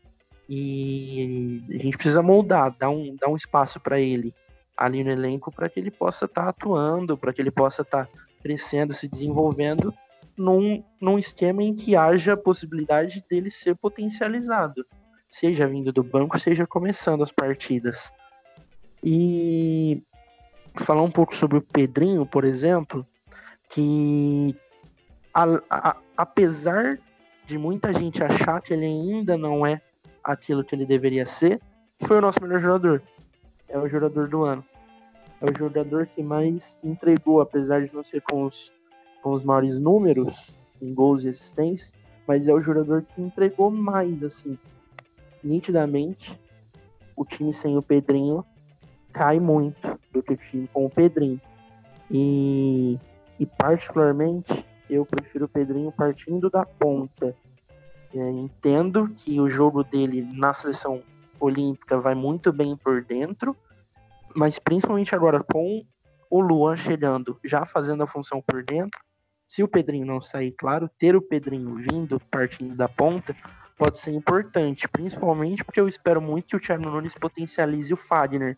e 0.49 1.63
a 1.71 1.79
gente 1.79 1.97
precisa 1.97 2.23
moldar, 2.23 2.75
dar 2.79 2.91
um, 2.91 3.15
dar 3.17 3.29
um 3.29 3.37
espaço 3.37 3.81
para 3.81 4.01
ele 4.01 4.35
ali 4.77 5.03
no 5.03 5.11
elenco 5.11 5.51
para 5.51 5.69
que 5.69 5.81
ele 5.81 5.91
possa 5.91 6.27
estar 6.27 6.45
tá 6.45 6.49
atuando, 6.51 7.17
para 7.17 7.33
que 7.33 7.41
ele 7.41 7.51
possa 7.51 7.83
estar 7.83 8.07
tá 8.07 8.13
crescendo, 8.43 8.93
se 8.93 9.09
desenvolvendo 9.09 9.93
num, 10.37 10.85
num 11.01 11.19
esquema 11.19 11.63
em 11.63 11.75
que 11.75 11.97
haja 11.97 12.37
possibilidade 12.37 13.25
dele 13.29 13.51
ser 13.51 13.75
potencializado, 13.75 14.85
seja 15.31 15.67
vindo 15.67 15.93
do 15.93 16.05
banco, 16.05 16.39
seja 16.39 16.67
começando 16.67 17.23
as 17.23 17.33
partidas. 17.33 18.13
E 19.09 20.03
falar 20.75 21.03
um 21.03 21.11
pouco 21.13 21.33
sobre 21.33 21.59
o 21.59 21.63
Pedrinho, 21.63 22.27
por 22.27 22.45
exemplo, 22.45 23.07
que 23.71 24.53
a, 25.33 25.45
a, 25.71 25.97
apesar 26.17 26.99
de 27.47 27.57
muita 27.57 27.93
gente 27.93 28.25
achar 28.25 28.61
que 28.61 28.75
ele 28.75 28.85
ainda 28.85 29.39
não 29.39 29.65
é 29.65 29.81
aquilo 30.25 30.65
que 30.65 30.75
ele 30.75 30.85
deveria 30.85 31.25
ser, 31.25 31.61
foi 32.01 32.19
o 32.19 32.21
nosso 32.21 32.43
melhor 32.43 32.59
jogador. 32.59 33.03
É 33.69 33.79
o 33.79 33.87
jogador 33.87 34.27
do 34.27 34.43
ano. 34.43 34.65
É 35.41 35.49
o 35.49 35.57
jogador 35.57 36.09
que 36.09 36.21
mais 36.21 36.81
entregou, 36.83 37.41
apesar 37.41 37.87
de 37.87 37.95
não 37.95 38.03
ser 38.03 38.23
com 38.23 38.43
os, 38.43 38.73
com 39.23 39.31
os 39.31 39.45
maiores 39.45 39.79
números 39.79 40.59
em 40.83 40.93
gols 40.93 41.23
e 41.23 41.29
assistências, 41.29 41.95
mas 42.27 42.49
é 42.49 42.53
o 42.53 42.61
jogador 42.61 43.03
que 43.03 43.23
entregou 43.23 43.71
mais, 43.71 44.25
assim. 44.25 44.59
Nitidamente, 45.45 46.37
o 47.15 47.25
time 47.25 47.53
sem 47.53 47.77
o 47.77 47.83
Pedrinho 47.83 48.45
cai 49.17 49.41
muito 49.41 49.99
do 50.13 50.23
que 50.23 50.35
o 50.35 50.37
time 50.37 50.69
com 50.69 50.85
o 50.85 50.91
Pedrinho. 50.91 51.41
E, 52.11 52.99
e 53.41 53.47
particularmente, 53.47 54.65
eu 54.91 55.07
prefiro 55.07 55.47
o 55.47 55.49
Pedrinho 55.49 55.91
partindo 55.91 56.51
da 56.51 56.67
ponta. 56.67 57.35
É, 58.15 58.31
entendo 58.31 59.09
que 59.17 59.41
o 59.41 59.49
jogo 59.49 59.83
dele 59.83 60.29
na 60.35 60.53
seleção 60.53 61.03
olímpica 61.41 61.99
vai 61.99 62.15
muito 62.15 62.53
bem 62.53 62.77
por 62.77 63.03
dentro, 63.03 63.57
mas 64.35 64.59
principalmente 64.59 65.15
agora 65.15 65.43
com 65.43 65.83
o 66.31 66.41
Luan 66.41 66.77
chegando, 66.77 67.39
já 67.43 67.65
fazendo 67.65 68.03
a 68.03 68.07
função 68.07 68.43
por 68.43 68.63
dentro, 68.63 69.01
se 69.49 69.63
o 69.63 69.69
Pedrinho 69.69 70.07
não 70.07 70.21
sair, 70.21 70.53
claro, 70.53 70.91
ter 70.99 71.17
o 71.17 71.23
Pedrinho 71.23 71.75
vindo 71.77 72.21
partindo 72.31 72.75
da 72.75 72.89
ponta 72.89 73.35
pode 73.79 73.99
ser 73.99 74.13
importante, 74.13 74.89
principalmente 74.89 75.65
porque 75.65 75.81
eu 75.81 75.89
espero 75.89 76.21
muito 76.21 76.49
que 76.49 76.57
o 76.57 76.61
Thiago 76.61 76.85
Nunes 76.85 77.15
potencialize 77.15 77.93
o 77.93 77.97
Fagner, 77.97 78.57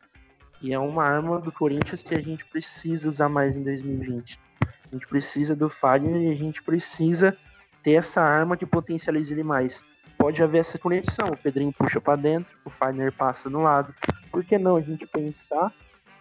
que 0.61 0.73
é 0.73 0.79
uma 0.79 1.05
arma 1.05 1.41
do 1.41 1.53
Corinthians 1.53 2.03
que 2.03 2.15
a 2.15 2.21
gente 2.21 2.45
precisa 2.45 3.09
usar 3.09 3.29
mais 3.29 3.55
em 3.57 3.63
2020. 3.63 4.39
A 4.63 4.95
gente 4.95 5.07
precisa 5.07 5.55
do 5.55 5.69
Fagner 5.69 6.23
e 6.23 6.33
a 6.33 6.35
gente 6.35 6.63
precisa 6.63 7.37
ter 7.83 7.93
essa 7.93 8.21
arma 8.21 8.57
que 8.57 8.67
potencialize 8.67 9.33
ele 9.33 9.43
mais. 9.43 9.85
Pode 10.17 10.43
haver 10.43 10.59
essa 10.59 10.79
conexão, 10.79 11.29
o 11.29 11.37
Pedrinho 11.37 11.73
puxa 11.73 12.01
para 12.01 12.17
dentro, 12.17 12.57
o 12.65 12.71
Fagner 12.71 13.13
passa 13.13 13.49
no 13.49 13.63
lado. 13.63 13.95
Por 14.33 14.45
que 14.45 14.59
não 14.59 14.77
a 14.77 14.81
gente 14.81 15.07
pensar 15.07 15.73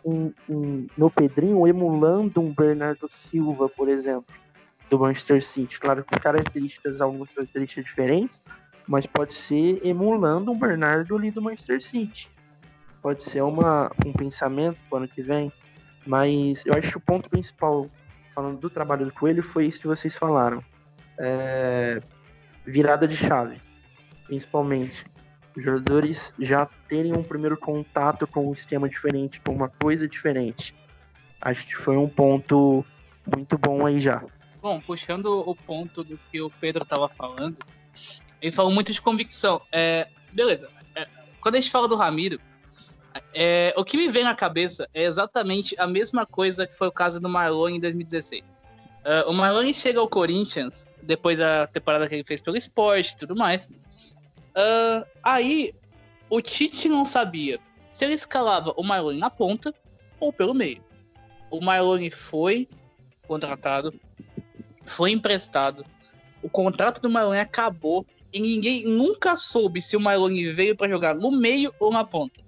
em, 0.05 0.33
em, 0.47 0.87
no 0.95 1.09
Pedrinho 1.09 1.67
emulando 1.67 2.39
um 2.39 2.53
Bernardo 2.53 3.07
Silva, 3.09 3.67
por 3.67 3.89
exemplo, 3.89 4.35
do 4.89 4.99
Manchester 4.99 5.43
City? 5.43 5.79
Claro, 5.79 6.05
com 6.05 6.19
características, 6.19 7.01
algumas 7.01 7.31
características 7.31 7.85
diferentes, 7.85 8.41
mas 8.87 9.07
pode 9.07 9.33
ser 9.33 9.81
emulando 9.83 10.51
um 10.51 10.57
Bernardo 10.57 11.15
ali 11.15 11.31
do 11.31 11.41
Manchester 11.41 11.81
City. 11.81 12.29
Pode 13.07 13.23
ser 13.23 13.41
uma, 13.41 13.89
um 14.05 14.11
pensamento 14.11 14.77
para 14.89 14.95
o 14.95 14.97
ano 14.97 15.07
que 15.07 15.21
vem, 15.21 15.49
mas 16.05 16.65
eu 16.65 16.73
acho 16.73 16.89
que 16.89 16.97
o 16.97 16.99
ponto 16.99 17.29
principal 17.29 17.89
falando 18.35 18.59
do 18.59 18.69
trabalho 18.69 19.05
do 19.05 19.13
Coelho, 19.13 19.41
foi 19.41 19.65
isso 19.65 19.79
que 19.79 19.87
vocês 19.87 20.17
falaram. 20.17 20.61
É, 21.17 22.01
virada 22.65 23.07
de 23.07 23.15
chave, 23.15 23.61
principalmente. 24.25 25.05
Os 25.55 25.63
jogadores 25.63 26.33
já 26.37 26.65
terem 26.89 27.13
um 27.13 27.23
primeiro 27.23 27.55
contato 27.55 28.27
com 28.27 28.49
um 28.49 28.53
esquema 28.53 28.89
diferente, 28.89 29.39
com 29.39 29.53
uma 29.53 29.69
coisa 29.69 30.05
diferente. 30.05 30.75
Acho 31.39 31.65
que 31.65 31.77
foi 31.77 31.95
um 31.95 32.09
ponto 32.09 32.85
muito 33.33 33.57
bom 33.57 33.85
aí 33.85 34.01
já. 34.01 34.21
Bom, 34.61 34.81
puxando 34.81 35.27
o 35.49 35.55
ponto 35.55 36.03
do 36.03 36.19
que 36.29 36.41
o 36.41 36.49
Pedro 36.59 36.83
estava 36.83 37.07
falando, 37.07 37.55
ele 38.41 38.51
falou 38.51 38.73
muito 38.73 38.91
de 38.91 39.01
convicção. 39.01 39.61
É, 39.71 40.09
beleza. 40.33 40.69
É, 40.93 41.07
quando 41.39 41.55
a 41.55 41.61
gente 41.61 41.71
fala 41.71 41.87
do 41.87 41.95
Ramiro, 41.95 42.37
é, 43.33 43.73
o 43.77 43.83
que 43.83 43.97
me 43.97 44.09
vem 44.09 44.23
na 44.23 44.35
cabeça 44.35 44.87
é 44.93 45.03
exatamente 45.03 45.75
a 45.79 45.87
mesma 45.87 46.25
coisa 46.25 46.65
que 46.65 46.77
foi 46.77 46.87
o 46.87 46.91
caso 46.91 47.19
do 47.19 47.29
Marlon 47.29 47.69
em 47.69 47.79
2016. 47.79 48.41
Uh, 48.41 48.45
é, 49.05 49.25
o 49.25 49.33
Marlon 49.33 49.71
chega 49.73 49.99
ao 49.99 50.07
Corinthians 50.07 50.87
depois 51.01 51.39
da 51.39 51.67
temporada 51.67 52.07
que 52.07 52.15
ele 52.15 52.23
fez 52.23 52.41
pelo 52.41 52.57
esporte 52.57 53.13
e 53.13 53.17
tudo 53.17 53.35
mais. 53.35 53.65
Uh, 53.65 55.05
aí 55.23 55.73
o 56.29 56.41
Tite 56.41 56.89
não 56.89 57.05
sabia 57.05 57.59
se 57.93 58.05
ele 58.05 58.15
escalava 58.15 58.73
o 58.75 58.83
Marlon 58.83 59.13
na 59.13 59.29
ponta 59.29 59.73
ou 60.19 60.33
pelo 60.33 60.53
meio. 60.53 60.83
O 61.49 61.63
Marlon 61.63 62.09
foi 62.11 62.67
contratado, 63.27 63.93
foi 64.85 65.11
emprestado. 65.11 65.85
O 66.41 66.49
contrato 66.49 67.01
do 67.01 67.09
Marlon 67.09 67.39
acabou 67.39 68.05
e 68.33 68.39
ninguém 68.39 68.85
nunca 68.85 69.37
soube 69.37 69.81
se 69.81 69.95
o 69.95 69.99
Marlon 69.99 70.33
veio 70.53 70.75
para 70.75 70.89
jogar 70.89 71.15
no 71.15 71.31
meio 71.31 71.73
ou 71.79 71.91
na 71.91 72.03
ponta 72.03 72.46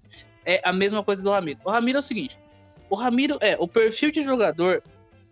é 0.49 0.62
a 0.63 0.73
mesma 0.73 1.03
coisa 1.03 1.21
do 1.21 1.29
Ramiro. 1.29 1.59
O 1.63 1.69
Ramiro 1.69 1.97
é 1.97 1.99
o 1.99 2.03
seguinte: 2.03 2.38
o 2.89 2.95
Ramiro 2.95 3.38
é 3.39 3.55
o 3.59 3.67
perfil 3.67 4.12
de 4.12 4.23
jogador 4.23 4.81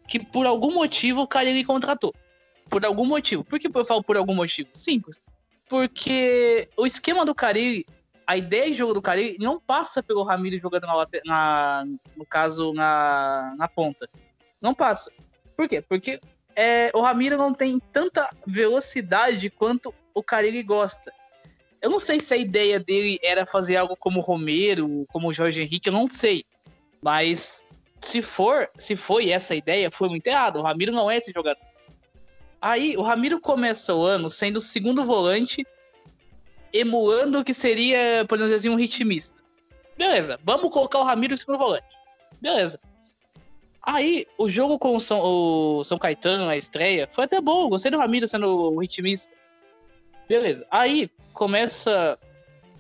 que 0.08 0.20
por 0.20 0.46
algum 0.46 0.74
motivo 0.74 1.22
o 1.22 1.28
Carilli 1.28 1.64
contratou. 1.64 2.14
Por 2.70 2.86
algum 2.86 3.06
motivo. 3.06 3.44
Por 3.44 3.60
que 3.60 3.68
eu 3.68 3.86
falo 3.86 4.04
por 4.04 4.16
algum 4.16 4.36
motivo? 4.36 4.70
Simples. 4.74 5.22
Porque 5.68 6.70
o 6.78 6.86
esquema 6.86 7.26
do 7.26 7.34
Carilli, 7.34 7.86
a 8.26 8.38
ideia 8.38 8.70
de 8.70 8.74
jogo 8.74 8.94
do 8.94 9.02
Carilli 9.02 9.38
não 9.40 9.60
passa 9.60 10.04
pelo 10.04 10.24
Ramiro 10.24 10.60
jogando 10.60 10.86
na, 10.86 11.08
na 11.26 11.86
no 12.16 12.26
caso 12.26 12.74
na, 12.74 13.54
na 13.58 13.68
ponta. 13.68 14.08
Não 14.62 14.74
passa. 14.74 15.12
Por 15.56 15.68
quê? 15.68 15.82
Porque 15.82 16.20
é, 16.56 16.92
o 16.94 17.02
Ramiro 17.02 17.38
não 17.38 17.54
tem 17.54 17.80
tanta 17.80 18.30
velocidade 18.46 19.50
quanto 19.50 19.94
o 20.14 20.22
Carilli 20.24 20.64
gosta. 20.64 21.12
Eu 21.88 21.92
não 21.92 22.02
sei 22.02 22.20
se 22.20 22.34
a 22.34 22.38
ideia 22.38 22.82
dele 22.82 23.18
era 23.24 23.46
fazer 23.46 23.78
algo 23.78 23.96
como 23.96 24.20
Romero, 24.20 25.06
como 25.08 25.32
Jorge 25.32 25.62
Henrique, 25.62 25.88
eu 25.88 25.94
não 25.94 26.06
sei. 26.06 26.44
Mas 27.02 27.66
se 28.02 28.22
for, 28.22 28.70
se 28.78 28.98
foi 28.98 29.30
essa 29.30 29.56
ideia, 29.56 29.90
foi 29.90 30.10
muito 30.10 30.28
errado. 30.28 30.60
O 30.60 30.62
Ramiro 30.62 30.92
não 30.92 31.10
é 31.10 31.16
esse 31.16 31.32
jogador. 31.32 31.66
Aí 32.62 32.98
o 32.98 33.02
Ramiro 33.02 33.40
começa 33.40 33.96
o 33.96 34.04
ano 34.04 34.30
sendo 34.30 34.58
o 34.58 34.62
segundo 34.62 35.06
volante, 35.06 35.66
emulando 36.74 37.40
o 37.40 37.44
que 37.46 37.54
seria, 37.54 38.26
podemos 38.28 38.52
dizer 38.52 38.68
assim, 38.68 38.76
um 38.76 38.78
ritmista. 38.78 39.42
Beleza, 39.98 40.38
vamos 40.44 40.70
colocar 40.70 41.00
o 41.00 41.04
Ramiro 41.04 41.36
no 41.36 41.38
segundo 41.38 41.58
volante. 41.58 41.88
Beleza. 42.42 42.78
Aí, 43.82 44.28
o 44.38 44.50
jogo 44.50 44.78
com 44.78 44.94
o 44.94 45.00
São, 45.00 45.22
o 45.22 45.86
São 45.86 45.98
Caetano 45.98 46.48
na 46.48 46.58
estreia 46.58 47.08
foi 47.14 47.24
até 47.24 47.40
bom. 47.40 47.70
Gostei 47.70 47.90
do 47.90 47.98
Ramiro 47.98 48.28
sendo 48.28 48.74
o 48.74 48.82
ritmista. 48.82 49.37
Beleza. 50.28 50.66
Aí 50.70 51.10
começa 51.34 52.18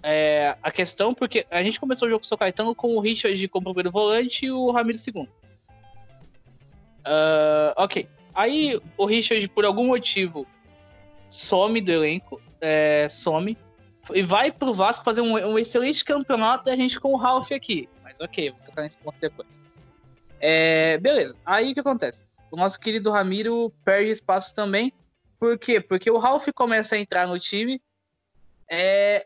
é, 0.04 0.56
a 0.62 0.72
questão, 0.72 1.14
porque 1.14 1.46
a 1.50 1.64
gente 1.64 1.80
começou 1.80 2.08
o 2.08 2.12
jogo 2.12 2.22
com 2.22 2.26
o 2.26 2.28
São 2.28 2.38
Caetano 2.38 2.76
com 2.76 2.96
o 2.96 3.00
Richard 3.00 3.48
como 3.48 3.66
primeiro 3.66 3.92
volante 3.92 4.46
e 4.46 4.52
o 4.52 4.72
Ramiro 4.72 4.98
segundo. 4.98 5.30
Uh, 7.06 7.74
ok. 7.78 8.08
Aí 8.36 8.80
o 8.98 9.06
Richard, 9.06 9.48
por 9.50 9.66
algum 9.66 9.88
motivo, 9.88 10.46
some 11.30 11.82
do 11.82 11.92
elenco, 11.92 12.42
é, 12.62 13.08
some, 13.10 13.58
e 14.14 14.22
vai 14.22 14.52
pro 14.52 14.74
Vasco 14.74 15.04
fazer 15.04 15.22
um, 15.22 15.34
um, 15.34 15.58
excelente 15.58 16.04
campeonato 16.06 16.70
e 16.70 16.72
a 16.72 16.76
gente 16.76 17.00
com 17.00 17.14
o 17.14 17.18
Ralph 17.18 17.52
aqui. 17.52 17.90
Mas 18.04 18.20
ok, 18.20 18.52
vou 18.52 18.60
tocar 18.64 18.84
nesse 18.84 18.98
ponto 18.98 19.18
depois. 19.20 19.60
É, 20.40 20.98
beleza. 21.00 21.36
Aí 21.46 21.72
o 21.72 21.74
que 21.74 21.80
acontece? 21.80 22.26
O 22.52 22.56
nosso 22.56 22.80
querido 22.80 23.10
Ramiro 23.10 23.74
perde 23.84 24.12
espaço 24.12 24.54
também 24.54 24.94
por 25.40 25.58
quê? 25.58 25.80
Porque 25.80 26.10
o 26.10 26.18
Ralph 26.18 26.48
começa 26.54 26.96
a 26.96 27.00
entrar 27.00 27.28
no 27.28 27.40
time 27.40 27.82
é, 28.70 29.26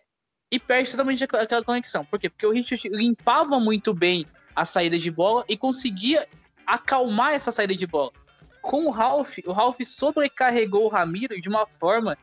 e 0.52 0.60
perde 0.60 0.91
totalmente 0.91 1.24
aquela 1.24 1.63
conexão. 1.63 2.06
Por 2.06 2.19
quê? 2.19 2.30
Porque 2.30 2.45
o 2.45 2.52
Richard 2.52 2.89
limpava 2.89 3.60
muito 3.60 3.93
bem 3.93 4.26
a 4.56 4.65
saída 4.65 4.97
de 4.97 5.10
bola 5.10 5.45
e 5.47 5.58
conseguia 5.58 6.28
acalmar 6.65 7.34
essa 7.34 7.52
saída 7.52 7.76
de 7.76 7.88
bola. 7.88 8.12
Com 8.62 8.86
o 8.86 8.89
Ralph, 8.89 9.38
o 9.45 9.52
Ralph 9.52 9.80
sobrecarregou 9.84 10.86
o 10.86 10.89
Ramiro 10.89 11.39
de 11.39 11.50
uma 11.50 11.65
forma 11.65 12.17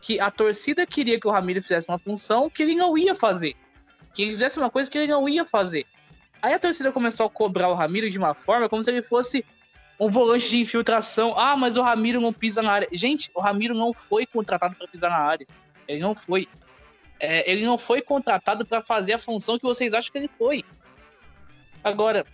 que 0.00 0.18
a 0.18 0.30
torcida 0.30 0.86
queria 0.86 1.20
que 1.20 1.26
o 1.26 1.30
Ramiro 1.30 1.62
fizesse 1.62 1.88
uma 1.88 1.98
função 1.98 2.48
que 2.50 2.62
ele 2.62 2.74
não 2.74 2.96
ia 2.96 3.14
fazer. 3.14 3.54
Que 4.14 4.22
ele 4.22 4.30
fizesse 4.32 4.58
uma 4.58 4.70
coisa 4.70 4.90
que 4.90 4.96
ele 4.98 5.06
não 5.06 5.28
ia 5.28 5.44
fazer. 5.44 5.86
Aí 6.40 6.54
a 6.54 6.58
torcida 6.58 6.92
começou 6.92 7.26
a 7.26 7.30
cobrar 7.30 7.68
o 7.68 7.74
Ramiro 7.74 8.08
de 8.10 8.18
uma 8.18 8.34
forma 8.34 8.68
como 8.68 8.82
se 8.82 8.90
ele 8.90 9.02
fosse 9.02 9.44
um 9.98 10.10
volante 10.10 10.48
de 10.48 10.60
infiltração. 10.60 11.38
Ah, 11.38 11.56
mas 11.56 11.76
o 11.76 11.82
Ramiro 11.82 12.20
não 12.20 12.32
pisa 12.32 12.62
na 12.62 12.72
área. 12.72 12.88
Gente, 12.92 13.30
o 13.34 13.40
Ramiro 13.40 13.74
não 13.74 13.92
foi 13.92 14.26
contratado 14.26 14.74
para 14.74 14.88
pisar 14.88 15.10
na 15.10 15.18
área. 15.18 15.46
Ele 15.88 16.00
não 16.00 16.14
foi. 16.14 16.48
É, 17.18 17.50
ele 17.50 17.64
não 17.64 17.78
foi 17.78 18.02
contratado 18.02 18.66
para 18.66 18.82
fazer 18.82 19.14
a 19.14 19.18
função 19.18 19.58
que 19.58 19.64
vocês 19.64 19.94
acham 19.94 20.12
que 20.12 20.18
ele 20.18 20.30
foi. 20.38 20.64
Agora, 21.82 22.26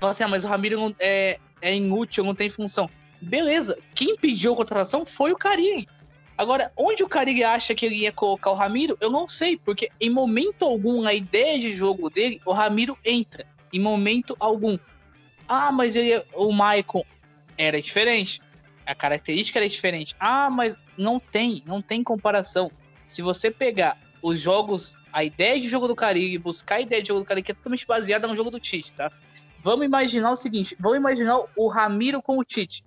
assim, 0.00 0.24
ah, 0.24 0.28
mas 0.28 0.44
o 0.44 0.48
Ramiro 0.48 0.78
não, 0.78 0.94
é, 0.98 1.38
é 1.60 1.74
inútil, 1.74 2.24
não 2.24 2.34
tem 2.34 2.50
função. 2.50 2.90
Beleza, 3.20 3.78
quem 3.94 4.16
pediu 4.16 4.52
a 4.52 4.56
contratação 4.56 5.06
foi 5.06 5.32
o 5.32 5.36
Carilli. 5.36 5.88
Agora, 6.36 6.72
onde 6.76 7.04
o 7.04 7.08
Carilli 7.08 7.44
acha 7.44 7.74
que 7.74 7.86
ele 7.86 7.94
ia 7.96 8.12
colocar 8.12 8.50
o 8.50 8.54
Ramiro, 8.54 8.98
eu 9.00 9.10
não 9.10 9.28
sei, 9.28 9.56
porque 9.56 9.90
em 10.00 10.10
momento 10.10 10.64
algum, 10.64 11.00
na 11.02 11.14
ideia 11.14 11.58
de 11.58 11.72
jogo 11.72 12.10
dele, 12.10 12.40
o 12.44 12.52
Ramiro 12.52 12.98
entra. 13.04 13.46
Em 13.72 13.78
momento 13.78 14.36
algum. 14.40 14.76
Ah, 15.48 15.72
mas 15.72 15.96
ele, 15.96 16.24
o 16.34 16.52
Michael 16.52 17.04
era 17.56 17.80
diferente. 17.80 18.40
A 18.86 18.94
característica 18.94 19.58
era 19.58 19.68
diferente. 19.68 20.14
Ah, 20.18 20.50
mas 20.50 20.76
não 20.96 21.20
tem, 21.20 21.62
não 21.66 21.80
tem 21.80 22.02
comparação. 22.02 22.70
Se 23.06 23.22
você 23.22 23.50
pegar 23.50 23.98
os 24.22 24.40
jogos, 24.40 24.96
a 25.12 25.22
ideia 25.24 25.60
de 25.60 25.68
jogo 25.68 25.86
do 25.88 25.94
Caribe, 25.96 26.38
buscar 26.38 26.76
a 26.76 26.80
ideia 26.80 27.02
de 27.02 27.08
jogo 27.08 27.20
do 27.20 27.26
Caribe, 27.26 27.46
que 27.46 27.52
é 27.52 27.54
totalmente 27.54 27.86
baseada 27.86 28.26
no 28.26 28.36
jogo 28.36 28.50
do 28.50 28.60
Tite, 28.60 28.94
tá? 28.94 29.10
Vamos 29.62 29.84
imaginar 29.84 30.30
o 30.30 30.36
seguinte: 30.36 30.76
vamos 30.80 30.98
imaginar 30.98 31.38
o 31.56 31.68
Ramiro 31.68 32.22
com 32.22 32.38
o 32.38 32.44
Tite. 32.44 32.84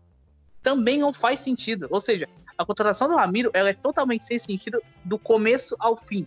também 0.61 0.97
não 0.97 1.13
faz 1.13 1.39
sentido. 1.41 1.87
Ou 1.91 1.99
seja, 1.99 2.27
a 2.57 2.65
contratação 2.65 3.07
do 3.07 3.15
Ramiro 3.15 3.51
ela 3.53 3.69
é 3.69 3.73
totalmente 3.73 4.25
sem 4.25 4.39
sentido 4.39 4.81
do 5.03 5.19
começo 5.19 5.75
ao 5.79 5.95
fim. 5.95 6.25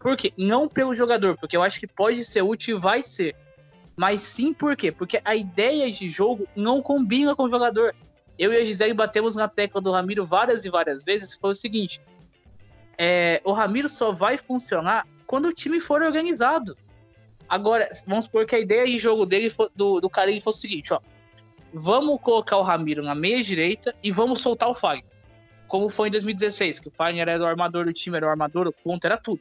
Por 0.00 0.16
quê? 0.16 0.32
Não 0.36 0.68
pelo 0.68 0.94
jogador, 0.94 1.36
porque 1.38 1.56
eu 1.56 1.62
acho 1.62 1.78
que 1.78 1.86
pode 1.86 2.24
ser 2.24 2.42
útil 2.42 2.76
e 2.76 2.80
vai 2.80 3.02
ser. 3.02 3.36
Mas 3.98 4.20
sim 4.20 4.52
por 4.52 4.76
quê? 4.76 4.92
Porque 4.92 5.20
a 5.24 5.34
ideia 5.34 5.90
de 5.90 6.08
jogo 6.08 6.46
não 6.54 6.80
combina 6.80 7.34
com 7.34 7.42
o 7.42 7.50
jogador. 7.50 7.92
Eu 8.38 8.52
e 8.52 8.56
a 8.56 8.64
Gisele 8.64 8.94
batemos 8.94 9.34
na 9.34 9.48
tecla 9.48 9.80
do 9.80 9.90
Ramiro 9.90 10.24
várias 10.24 10.64
e 10.64 10.70
várias 10.70 11.02
vezes. 11.02 11.34
Foi 11.34 11.50
o 11.50 11.54
seguinte: 11.54 12.00
é, 12.96 13.42
o 13.44 13.50
Ramiro 13.50 13.88
só 13.88 14.12
vai 14.12 14.38
funcionar 14.38 15.04
quando 15.26 15.46
o 15.46 15.52
time 15.52 15.80
for 15.80 16.00
organizado. 16.00 16.78
Agora, 17.48 17.88
vamos 18.06 18.26
supor 18.26 18.46
que 18.46 18.54
a 18.54 18.60
ideia 18.60 18.86
de 18.86 19.00
jogo 19.00 19.26
dele, 19.26 19.52
do, 19.74 20.00
do 20.00 20.08
Carilli 20.08 20.40
fosse 20.40 20.58
o 20.58 20.62
seguinte, 20.62 20.94
ó. 20.94 21.00
Vamos 21.72 22.20
colocar 22.20 22.56
o 22.56 22.62
Ramiro 22.62 23.02
na 23.02 23.16
meia 23.16 23.42
direita 23.42 23.92
e 24.00 24.12
vamos 24.12 24.40
soltar 24.40 24.68
o 24.68 24.74
Fagner. 24.74 25.10
Como 25.66 25.88
foi 25.88 26.06
em 26.06 26.12
2016, 26.12 26.78
que 26.78 26.86
o 26.86 26.92
Fagner 26.92 27.28
era 27.28 27.42
o 27.42 27.46
armador 27.46 27.84
do 27.84 27.92
time, 27.92 28.16
era 28.16 28.26
o 28.26 28.30
armador, 28.30 28.68
o 28.68 28.72
ponto, 28.72 29.04
era 29.04 29.16
tudo. 29.16 29.40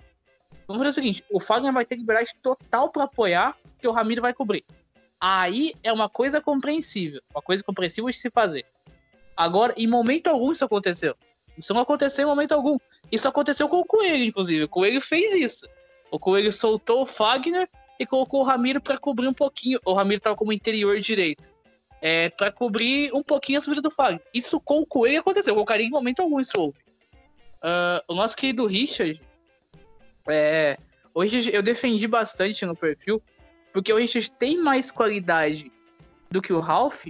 Vamos 0.67 0.79
fazer 0.79 0.89
o 0.89 0.93
seguinte: 0.93 1.23
o 1.31 1.39
Fagner 1.39 1.71
vai 1.71 1.85
ter 1.85 1.95
liberdade 1.95 2.31
total 2.41 2.89
para 2.89 3.03
apoiar, 3.03 3.55
que 3.79 3.87
o 3.87 3.91
Ramiro 3.91 4.21
vai 4.21 4.33
cobrir. 4.33 4.63
Aí 5.19 5.73
é 5.83 5.91
uma 5.91 6.07
coisa 6.07 6.39
compreensível, 6.39 7.21
uma 7.33 7.41
coisa 7.41 7.63
compreensível 7.63 8.09
de 8.09 8.17
se 8.17 8.29
fazer. 8.29 8.65
Agora, 9.35 9.73
em 9.77 9.87
momento 9.87 10.27
algum 10.27 10.51
isso 10.51 10.65
aconteceu. 10.65 11.15
Isso 11.57 11.73
não 11.73 11.81
aconteceu 11.81 12.23
em 12.23 12.27
momento 12.27 12.51
algum. 12.51 12.77
Isso 13.11 13.27
aconteceu 13.27 13.67
com 13.67 13.79
o 13.79 13.85
Coelho, 13.85 14.23
inclusive. 14.23 14.63
O 14.63 14.69
Coelho 14.69 15.01
fez 15.01 15.33
isso. 15.33 15.67
O 16.11 16.19
Coelho 16.19 16.53
soltou 16.53 17.01
o 17.01 17.05
Fagner 17.05 17.67
e 17.99 18.05
colocou 18.05 18.41
o 18.41 18.43
Ramiro 18.43 18.79
para 18.79 18.97
cobrir 18.97 19.27
um 19.27 19.33
pouquinho. 19.33 19.79
O 19.83 19.93
Ramiro 19.93 20.17
estava 20.17 20.35
como 20.35 20.53
interior 20.53 20.99
direito. 20.99 21.49
É, 21.99 22.29
para 22.29 22.51
cobrir 22.51 23.11
um 23.13 23.23
pouquinho 23.23 23.57
a 23.57 23.61
subida 23.61 23.81
do 23.81 23.89
Fagner. 23.89 24.21
Isso 24.33 24.59
com 24.59 24.79
o 24.81 24.85
Coelho 24.85 25.19
aconteceu. 25.19 25.57
O 25.57 25.65
Carinho, 25.65 25.87
em 25.87 25.91
momento 25.91 26.21
algum, 26.21 26.39
isso 26.39 26.53
houve. 26.55 26.77
Uh, 27.57 28.01
o 28.07 28.13
nosso 28.13 28.35
querido 28.37 28.65
Richard. 28.67 29.19
É, 30.29 30.77
hoje 31.13 31.51
eu 31.51 31.63
defendi 31.63 32.07
bastante 32.07 32.65
no 32.65 32.75
perfil. 32.75 33.21
Porque 33.77 33.93
o 33.93 33.97
Richard 33.97 34.31
tem 34.39 34.57
mais 34.57 34.89
qualidade 34.89 35.71
do 36.31 36.41
que 36.41 36.51
o 36.51 36.59
Ralph 36.59 37.05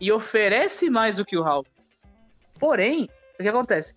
e 0.00 0.10
oferece 0.10 0.88
mais 0.88 1.16
do 1.16 1.26
que 1.26 1.36
o 1.36 1.42
Ralph. 1.42 1.66
Porém, 2.58 3.06
o 3.38 3.42
que 3.42 3.46
acontece? 3.46 3.94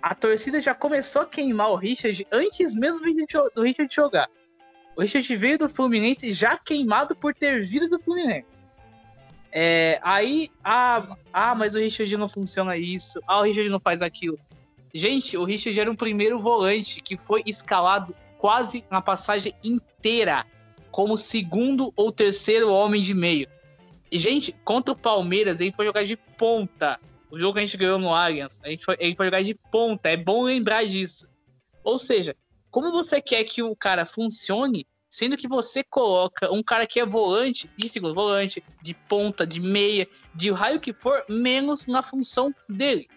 A 0.00 0.14
torcida 0.14 0.60
já 0.60 0.72
começou 0.72 1.22
a 1.22 1.26
queimar 1.26 1.72
o 1.72 1.74
Richard 1.74 2.24
antes 2.30 2.76
mesmo 2.76 3.04
do 3.56 3.62
Richard 3.62 3.92
jogar. 3.92 4.30
O 4.94 5.00
Richard 5.00 5.34
veio 5.34 5.58
do 5.58 5.68
Fluminense 5.68 6.30
já 6.30 6.56
queimado 6.56 7.16
por 7.16 7.34
ter 7.34 7.60
vindo 7.64 7.88
do 7.88 7.98
Fluminense. 7.98 8.60
É, 9.50 9.98
aí, 10.00 10.48
ah, 10.62 11.16
ah, 11.32 11.56
mas 11.56 11.74
o 11.74 11.80
Richard 11.80 12.16
não 12.16 12.28
funciona 12.28 12.76
isso. 12.76 13.20
Ah, 13.26 13.40
o 13.40 13.42
Richard 13.42 13.68
não 13.68 13.80
faz 13.80 14.00
aquilo. 14.00 14.38
Gente, 14.94 15.36
o 15.36 15.42
Richard 15.42 15.80
era 15.80 15.90
um 15.90 15.96
primeiro 15.96 16.40
volante 16.40 17.00
que 17.00 17.18
foi 17.18 17.42
escalado 17.44 18.14
quase 18.38 18.84
na 18.88 19.02
passagem 19.02 19.52
inteira 19.64 20.46
como 20.92 21.16
segundo 21.16 21.92
ou 21.96 22.12
terceiro 22.12 22.70
homem 22.70 23.02
de 23.02 23.14
meio. 23.14 23.48
E, 24.10 24.18
gente, 24.18 24.52
contra 24.62 24.92
o 24.92 24.96
Palmeiras, 24.96 25.58
ele 25.58 25.72
foi 25.72 25.86
jogar 25.86 26.04
de 26.04 26.16
ponta. 26.16 27.00
O 27.30 27.38
jogo 27.38 27.54
que 27.54 27.60
a 27.60 27.62
gente 27.62 27.78
ganhou 27.78 27.98
no 27.98 28.12
Allianz, 28.12 28.60
a 28.62 28.68
gente 28.68 28.84
foi, 28.84 28.94
ele 29.00 29.16
foi 29.16 29.24
jogar 29.24 29.42
de 29.42 29.54
ponta. 29.72 30.10
É 30.10 30.18
bom 30.18 30.42
lembrar 30.42 30.84
disso. 30.84 31.26
Ou 31.82 31.98
seja, 31.98 32.36
como 32.70 32.92
você 32.92 33.22
quer 33.22 33.42
que 33.44 33.62
o 33.62 33.74
cara 33.74 34.04
funcione, 34.04 34.86
sendo 35.08 35.36
que 35.36 35.48
você 35.48 35.82
coloca 35.82 36.52
um 36.52 36.62
cara 36.62 36.86
que 36.86 37.00
é 37.00 37.06
volante, 37.06 37.70
de 37.74 37.88
segundo 37.88 38.14
volante, 38.14 38.62
de 38.82 38.92
ponta, 38.92 39.46
de 39.46 39.60
meia, 39.60 40.06
de 40.34 40.50
raio 40.50 40.78
que 40.78 40.92
for, 40.92 41.24
menos 41.26 41.86
na 41.86 42.02
função 42.02 42.54
dele. 42.68 43.08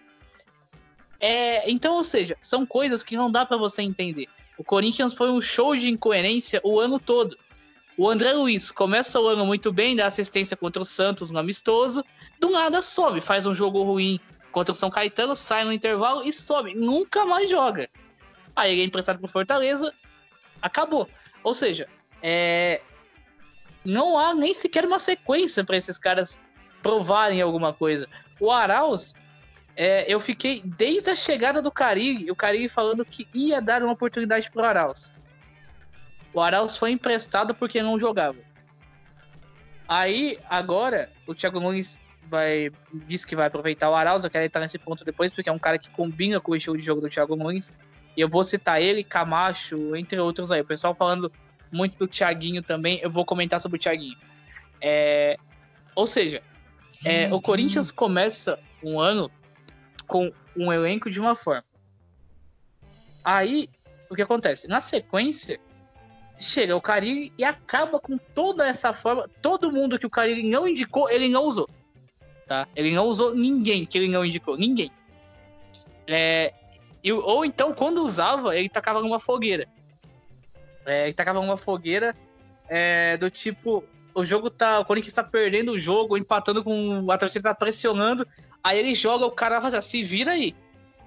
É, 1.20 1.70
então, 1.70 1.94
ou 1.94 2.04
seja, 2.04 2.38
são 2.40 2.64
coisas 2.64 3.02
que 3.02 3.16
não 3.16 3.30
dá 3.30 3.44
para 3.44 3.58
você 3.58 3.82
entender. 3.82 4.28
O 4.56 4.64
Corinthians 4.64 5.12
foi 5.12 5.30
um 5.30 5.42
show 5.42 5.76
de 5.76 5.90
incoerência 5.90 6.58
o 6.64 6.80
ano 6.80 6.98
todo. 6.98 7.36
O 7.98 8.10
André 8.10 8.32
Luiz 8.34 8.70
começa 8.70 9.18
o 9.18 9.26
ano 9.26 9.46
muito 9.46 9.72
bem, 9.72 9.96
dá 9.96 10.06
assistência 10.06 10.56
contra 10.56 10.82
o 10.82 10.84
Santos 10.84 11.30
no 11.30 11.38
amistoso, 11.38 12.04
do 12.38 12.50
nada 12.50 12.82
sobe, 12.82 13.22
faz 13.22 13.46
um 13.46 13.54
jogo 13.54 13.82
ruim 13.82 14.20
contra 14.52 14.72
o 14.72 14.74
São 14.74 14.90
Caetano, 14.90 15.34
sai 15.34 15.64
no 15.64 15.72
intervalo 15.72 16.22
e 16.22 16.32
sobe, 16.32 16.74
nunca 16.74 17.24
mais 17.24 17.48
joga. 17.48 17.88
Aí 18.54 18.72
ele 18.72 18.82
é 18.82 18.84
emprestado 18.84 19.18
pro 19.18 19.28
Fortaleza, 19.28 19.94
acabou. 20.60 21.08
Ou 21.42 21.54
seja, 21.54 21.88
é... 22.22 22.82
não 23.82 24.18
há 24.18 24.34
nem 24.34 24.52
sequer 24.52 24.84
uma 24.84 24.98
sequência 24.98 25.64
para 25.64 25.78
esses 25.78 25.98
caras 25.98 26.38
provarem 26.82 27.40
alguma 27.40 27.72
coisa. 27.72 28.06
O 28.38 28.50
Arauz, 28.50 29.14
é, 29.74 30.04
eu 30.06 30.20
fiquei 30.20 30.62
desde 30.64 31.10
a 31.10 31.16
chegada 31.16 31.62
do 31.62 31.70
Carilli, 31.70 32.30
o 32.30 32.36
Carilli 32.36 32.68
falando 32.68 33.04
que 33.06 33.26
ia 33.32 33.60
dar 33.60 33.82
uma 33.82 33.92
oportunidade 33.92 34.50
pro 34.50 34.64
Arauz. 34.64 35.14
O 36.36 36.40
Arauz 36.42 36.76
foi 36.76 36.90
emprestado 36.90 37.54
porque 37.54 37.82
não 37.82 37.98
jogava. 37.98 38.36
Aí, 39.88 40.38
agora, 40.50 41.10
o 41.26 41.34
Thiago 41.34 41.58
Nunes 41.58 41.98
vai, 42.28 42.70
disse 42.92 43.26
que 43.26 43.34
vai 43.34 43.46
aproveitar 43.46 43.88
o 43.88 43.94
Arauz. 43.94 44.22
Eu 44.22 44.30
quero 44.30 44.44
entrar 44.44 44.60
nesse 44.60 44.78
ponto 44.78 45.02
depois, 45.02 45.30
porque 45.30 45.48
é 45.48 45.52
um 45.52 45.58
cara 45.58 45.78
que 45.78 45.88
combina 45.88 46.38
com 46.38 46.52
o 46.52 46.56
estilo 46.56 46.76
de 46.76 46.84
jogo 46.84 47.00
do 47.00 47.08
Thiago 47.08 47.36
Nunes. 47.36 47.72
E 48.14 48.20
eu 48.20 48.28
vou 48.28 48.44
citar 48.44 48.82
ele, 48.82 49.02
Camacho, 49.02 49.96
entre 49.96 50.20
outros 50.20 50.52
aí. 50.52 50.60
O 50.60 50.64
pessoal 50.66 50.94
falando 50.94 51.32
muito 51.72 51.96
do 51.96 52.06
Thiaguinho 52.06 52.62
também. 52.62 53.00
Eu 53.02 53.10
vou 53.10 53.24
comentar 53.24 53.58
sobre 53.58 53.78
o 53.78 53.80
Thiaguinho. 53.80 54.18
É, 54.78 55.38
ou 55.94 56.06
seja, 56.06 56.42
é, 57.02 57.32
o 57.32 57.40
Corinthians 57.40 57.90
começa 57.90 58.58
um 58.82 59.00
ano 59.00 59.30
com 60.06 60.30
um 60.54 60.70
elenco 60.70 61.08
de 61.08 61.18
uma 61.18 61.34
forma. 61.34 61.64
Aí, 63.24 63.70
o 64.10 64.14
que 64.14 64.20
acontece? 64.20 64.68
Na 64.68 64.82
sequência, 64.82 65.58
chega 66.38 66.76
o 66.76 66.80
Carilli 66.80 67.32
e 67.38 67.44
acaba 67.44 67.98
com 67.98 68.18
toda 68.18 68.66
essa 68.66 68.92
forma. 68.92 69.28
Todo 69.40 69.72
mundo 69.72 69.98
que 69.98 70.06
o 70.06 70.10
Carilli 70.10 70.48
não 70.48 70.66
indicou, 70.66 71.10
ele 71.10 71.28
não 71.28 71.44
usou. 71.44 71.68
Tá? 72.46 72.68
Ele 72.76 72.94
não 72.94 73.06
usou 73.06 73.34
ninguém 73.34 73.84
que 73.84 73.98
ele 73.98 74.08
não 74.08 74.24
indicou. 74.24 74.56
Ninguém. 74.56 74.90
É, 76.06 76.52
e, 77.02 77.12
ou 77.12 77.44
então, 77.44 77.72
quando 77.72 78.02
usava, 78.02 78.56
ele 78.56 78.68
tacava 78.68 79.00
numa 79.00 79.18
fogueira. 79.18 79.66
É, 80.84 81.04
ele 81.04 81.14
tacava 81.14 81.40
numa 81.40 81.56
fogueira 81.56 82.14
é, 82.68 83.16
do 83.16 83.30
tipo. 83.30 83.84
O 84.14 84.24
jogo 84.24 84.48
tá. 84.48 84.78
O 84.78 84.84
Corinthians 84.84 85.12
tá 85.12 85.24
perdendo 85.24 85.72
o 85.72 85.78
jogo, 85.78 86.16
empatando 86.16 86.62
com. 86.62 87.10
A 87.10 87.18
torcida 87.18 87.50
tá 87.50 87.54
pressionando. 87.54 88.26
Aí 88.62 88.78
ele 88.78 88.94
joga, 88.94 89.26
o 89.26 89.30
cara 89.30 89.60
faz 89.60 89.74
assim, 89.74 89.98
se 89.98 90.04
vira 90.04 90.32
aí. 90.32 90.54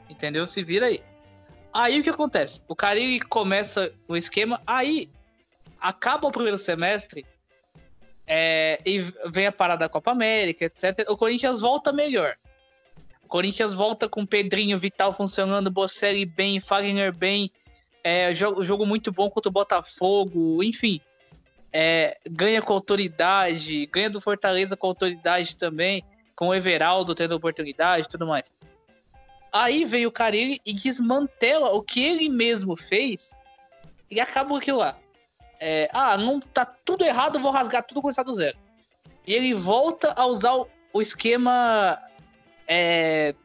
Entendeu? 0.09 0.45
Se 0.47 0.63
vira 0.63 0.87
aí. 0.87 1.01
Aí 1.73 1.99
o 1.99 2.03
que 2.03 2.09
acontece? 2.09 2.61
O 2.67 2.75
Carilli 2.75 3.19
começa 3.19 3.91
o 4.07 4.15
esquema, 4.15 4.59
aí 4.65 5.09
acaba 5.79 6.27
o 6.27 6.31
primeiro 6.31 6.57
semestre 6.57 7.25
é, 8.27 8.79
e 8.85 8.99
vem 9.25 9.47
a 9.47 9.51
parada 9.51 9.85
da 9.85 9.89
Copa 9.89 10.11
América, 10.11 10.65
etc. 10.65 11.09
O 11.09 11.17
Corinthians 11.17 11.59
volta 11.59 11.91
melhor. 11.91 12.35
O 13.23 13.27
Corinthians 13.27 13.73
volta 13.73 14.07
com 14.07 14.25
Pedrinho 14.25 14.77
Vital 14.77 15.13
funcionando, 15.13 15.71
Bocelli 15.71 16.25
bem, 16.25 16.59
Fagner 16.59 17.15
bem, 17.15 17.51
é, 18.03 18.33
jogo, 18.35 18.63
jogo 18.63 18.85
muito 18.85 19.11
bom 19.11 19.29
contra 19.29 19.49
o 19.49 19.51
Botafogo, 19.51 20.63
enfim. 20.63 21.01
É, 21.73 22.17
ganha 22.29 22.61
com 22.61 22.73
autoridade, 22.73 23.87
ganha 23.87 24.09
do 24.09 24.21
Fortaleza 24.21 24.77
com 24.77 24.87
autoridade 24.87 25.57
também, 25.57 26.03
com 26.35 26.47
o 26.47 26.55
Everaldo 26.55 27.15
tendo 27.15 27.35
oportunidade 27.35 28.05
e 28.05 28.09
tudo 28.09 28.27
mais. 28.27 28.53
Aí 29.51 29.85
veio 29.85 30.09
o 30.09 30.11
Carilli 30.11 30.61
e 30.63 30.71
desmantela 30.71 31.71
o 31.71 31.81
que 31.81 32.03
ele 32.03 32.29
mesmo 32.29 32.77
fez 32.77 33.35
e 34.09 34.21
acaba 34.21 34.55
aquilo 34.55 34.77
lá 34.79 34.95
é, 35.59 35.89
ah, 35.91 36.17
não 36.17 36.39
tá 36.39 36.65
tudo 36.65 37.03
errado, 37.03 37.39
vou 37.39 37.51
rasgar 37.51 37.83
tudo 37.83 38.01
começar 38.01 38.23
do 38.23 38.33
zero. 38.33 38.57
E 39.27 39.33
ele 39.33 39.53
volta 39.53 40.13
a 40.15 40.25
usar 40.25 40.55
o, 40.55 40.67
o 40.93 41.01
esquema, 41.01 41.99
é, 42.67 43.35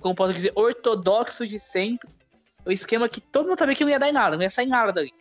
como 0.00 0.14
posso 0.14 0.34
dizer, 0.34 0.52
ortodoxo 0.54 1.46
de 1.46 1.58
sempre. 1.58 2.08
O 2.64 2.72
esquema 2.72 3.08
que 3.08 3.20
todo 3.20 3.48
mundo 3.48 3.58
sabia 3.58 3.74
que 3.74 3.84
não 3.84 3.90
ia 3.90 3.98
dar 3.98 4.08
em 4.08 4.12
nada, 4.12 4.36
não 4.36 4.42
ia 4.42 4.50
sair 4.50 4.66
nada 4.66 4.92
dali. 4.92 5.14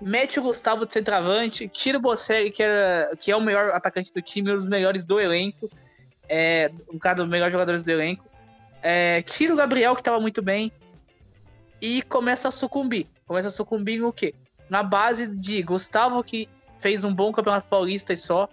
Mete 0.00 0.38
o 0.38 0.42
Gustavo 0.42 0.84
de 0.84 0.92
centroavante, 0.92 1.68
tira 1.68 1.96
o 1.96 2.00
Bocelli, 2.00 2.50
que, 2.50 2.62
era, 2.62 3.16
que 3.16 3.30
é 3.30 3.36
o 3.36 3.40
melhor 3.40 3.70
atacante 3.70 4.12
do 4.12 4.20
time, 4.20 4.52
um 4.52 4.54
dos 4.54 4.66
melhores 4.66 5.06
do 5.06 5.18
elenco. 5.18 5.70
É, 6.28 6.70
um 6.92 6.98
cara 6.98 7.16
dos 7.16 7.28
melhores 7.28 7.52
jogadores 7.52 7.82
do 7.82 7.90
elenco. 7.90 8.24
É, 8.82 9.22
tira 9.22 9.54
o 9.54 9.56
Gabriel, 9.56 9.96
que 9.96 10.02
tava 10.02 10.20
muito 10.20 10.42
bem. 10.42 10.70
E 11.80 12.02
começa 12.02 12.48
a 12.48 12.50
sucumbir. 12.50 13.06
Começa 13.26 13.48
a 13.48 13.50
sucumbir 13.50 13.98
no 13.98 14.12
quê? 14.12 14.34
Na 14.68 14.82
base 14.82 15.28
de 15.28 15.62
Gustavo, 15.62 16.22
que 16.22 16.48
fez 16.78 17.04
um 17.04 17.14
bom 17.14 17.32
campeonato 17.32 17.68
paulista 17.68 18.12
e 18.12 18.16
só, 18.16 18.48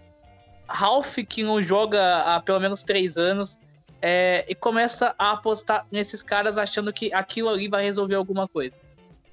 Ralph, 0.68 1.18
que 1.28 1.44
não 1.44 1.62
joga 1.62 2.22
há 2.24 2.40
pelo 2.40 2.60
menos 2.60 2.84
três 2.84 3.18
anos, 3.18 3.60
é, 4.02 4.46
e 4.50 4.56
começa 4.56 5.16
a 5.18 5.32
apostar 5.32 5.86
nesses 5.92 6.22
caras 6.22 6.58
achando 6.58 6.92
que 6.92 7.14
aquilo 7.14 7.50
ali 7.50 7.68
vai 7.70 7.84
resolver 7.84 8.16
alguma 8.16 8.48
coisa. 8.48 8.78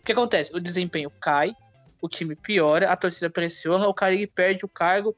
O 0.01 0.05
que 0.05 0.13
acontece? 0.13 0.55
O 0.55 0.61
desempenho 0.61 1.11
cai, 1.21 1.55
o 2.01 2.09
time 2.09 2.35
piora, 2.35 2.91
a 2.91 2.97
torcida 2.97 3.29
pressiona, 3.29 3.89
o 3.89 3.95
cara 3.95 4.15
ele 4.15 4.27
perde 4.27 4.65
o 4.65 4.69
cargo 4.69 5.15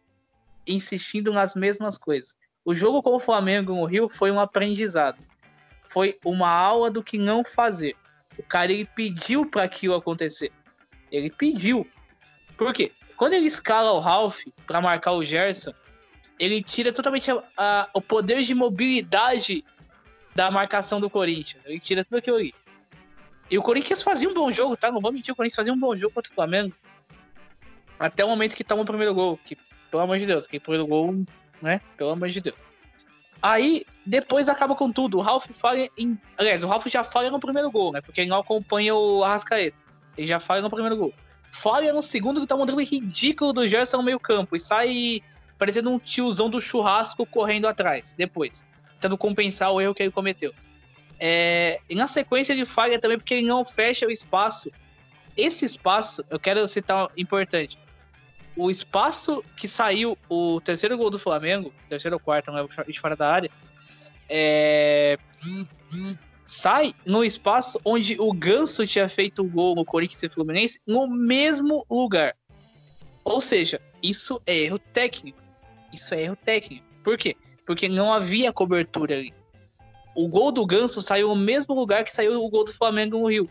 insistindo 0.67 1.33
nas 1.33 1.55
mesmas 1.55 1.99
coisas. 1.99 2.35
O 2.65 2.75
jogo 2.75 3.03
com 3.03 3.15
o 3.15 3.21
Flamengo 3.21 3.75
no 3.75 3.85
Rio 3.85 4.09
foi 4.09 4.31
um 4.31 4.41
aprendizado. 4.41 5.23
Foi 5.89 6.19
uma 6.25 6.49
aula 6.49 6.91
do 6.91 7.03
que 7.03 7.19
não 7.19 7.45
fazer. 7.45 7.95
O 8.39 8.43
cara 8.43 8.73
ele 8.73 8.87
pediu 8.87 9.51
para 9.51 9.65
aquilo 9.65 9.95
acontecer. 9.95 10.51
Ele 11.13 11.31
pediu. 11.31 11.87
Por 12.57 12.73
quê? 12.73 12.91
Quando 13.17 13.35
ele 13.35 13.47
escala 13.47 13.93
o 13.93 14.01
Ralph 14.01 14.41
para 14.67 14.81
marcar 14.81 15.13
o 15.13 15.25
Gerson, 15.25 15.73
ele 16.39 16.63
tira 16.63 16.93
totalmente 16.93 17.31
a, 17.31 17.43
a, 17.57 17.89
o 17.95 18.01
poder 18.01 18.43
de 18.43 18.55
mobilidade 18.55 19.65
da 20.35 20.51
marcação 20.51 20.99
do 20.99 21.11
Corinthians. 21.11 21.63
Ele 21.67 21.79
tira 21.79 22.05
tudo 22.05 22.17
aquilo 22.17 22.39
ali. 22.39 22.55
E 23.51 23.59
o 23.59 23.63
Corinthians 23.63 24.03
fazia 24.03 24.29
um 24.29 24.35
bom 24.35 24.51
jogo, 24.51 24.77
tá? 24.77 24.91
Não 24.91 25.01
vou 25.01 25.13
mentir, 25.13 25.33
o 25.33 25.37
Corinthians 25.37 25.57
fazia 25.57 25.73
um 25.73 25.79
bom 25.79 25.95
jogo 25.95 26.15
contra 26.15 26.33
o 26.33 26.35
Flamengo. 26.35 26.75
Até 27.99 28.25
o 28.25 28.29
momento 28.29 28.57
que 28.57 28.65
toma 28.65 28.83
o 28.83 28.87
primeiro 28.87 29.15
gol. 29.15 29.39
Que, 29.45 29.57
pelo 29.91 30.03
amor 30.03 30.19
de 30.19 30.27
Deus, 30.27 30.47
que 30.47 30.57
o 30.57 30.61
primeiro 30.61 30.87
gol, 30.87 31.23
né? 31.61 31.81
Pelo 31.97 32.11
amor 32.11 32.31
de 32.31 32.41
Deus. 32.41 32.57
Aí, 33.43 33.85
depois 34.07 34.49
acaba 34.49 34.75
com 34.75 34.91
tudo. 34.91 35.19
O 35.19 35.21
Ralph 35.21 35.47
falha 35.53 35.89
em. 35.99 36.19
Aliás, 36.39 36.65
o 36.65 36.67
Ralph 36.67 36.87
já 36.87 37.05
falha 37.05 37.31
no 37.31 37.39
primeiro 37.39 37.71
gol, 37.71 37.93
né? 37.93 38.01
Porque 38.01 38.23
ele 38.23 38.31
não 38.31 38.39
acompanha 38.39 38.95
o 38.95 39.23
Arrascaeta. 39.23 39.92
Ele 40.17 40.27
já 40.27 40.41
falha 40.41 40.63
no 40.63 40.71
primeiro 40.71 40.97
gol. 40.97 41.15
Falha 41.51 41.93
no 41.93 42.03
segundo 42.03 42.41
que 42.41 42.47
tá 42.47 42.55
um 42.55 42.65
drible 42.65 42.85
ridículo 42.85 43.53
do 43.53 43.69
Gerson 43.69 43.99
no 43.99 44.03
meio-campo. 44.03 44.57
E 44.57 44.61
sai 44.61 45.23
parecendo 45.59 45.91
um 45.91 45.99
tiozão 45.99 46.49
do 46.49 46.61
churrasco 46.61 47.27
correndo 47.27 47.67
atrás. 47.67 48.15
Depois. 48.17 48.65
Tentando 48.95 49.19
compensar 49.19 49.73
o 49.73 49.81
erro 49.81 49.95
que 49.95 50.03
ele 50.03 50.13
cometeu. 50.13 50.53
É, 51.19 51.81
e 51.89 51.95
na 51.95 52.07
sequência 52.07 52.55
de 52.55 52.65
falha 52.65 52.99
também, 52.99 53.19
porque 53.19 53.35
ele 53.35 53.47
não 53.47 53.65
fecha 53.65 54.07
o 54.07 54.11
espaço. 54.11 54.71
Esse 55.37 55.65
espaço, 55.65 56.25
eu 56.31 56.39
quero 56.39 56.67
citar 56.67 57.09
importante 57.17 57.79
o 58.57 58.71
espaço 58.71 59.43
que 59.57 59.67
saiu 59.67 60.17
o 60.29 60.61
terceiro 60.61 60.97
gol 60.97 61.11
do 61.11 61.19
Flamengo, 61.19 61.73
terceiro 61.89 62.17
ou 62.17 62.21
quarto, 62.21 62.53
não 62.53 62.59
é 62.59 62.67
de 62.87 63.01
fora 63.01 63.17
da 63.17 63.31
área, 63.31 63.51
é... 64.29 65.19
sai 66.45 66.95
no 67.07 67.25
espaço 67.25 67.81
onde 67.85 68.17
o 68.21 68.33
Ganso 68.33 68.87
tinha 68.87 69.09
feito 69.09 69.43
o 69.43 69.49
gol 69.49 69.75
no 69.75 69.85
Corinthians 69.85 70.23
e 70.23 70.29
Fluminense 70.29 70.81
no 70.87 71.07
mesmo 71.07 71.85
lugar. 71.91 72.35
Ou 73.25 73.41
seja, 73.41 73.81
isso 74.03 74.41
é 74.47 74.57
erro 74.59 74.79
técnico. 74.79 75.39
Isso 75.93 76.15
é 76.15 76.23
erro 76.23 76.37
técnico. 76.37 76.85
Por 77.05 77.17
quê? 77.17 77.37
Porque 77.67 77.89
não 77.89 78.13
havia 78.13 78.53
cobertura 78.53 79.15
ali. 79.15 79.33
O 80.15 80.29
gol 80.29 80.53
do 80.53 80.67
Ganso 80.67 81.01
saiu 81.01 81.29
no 81.29 81.37
mesmo 81.37 81.75
lugar 81.75 82.05
que 82.05 82.13
saiu 82.13 82.43
o 82.43 82.51
gol 82.51 82.65
do 82.65 82.73
Flamengo 82.73 83.19
no 83.19 83.27
Rio. 83.27 83.49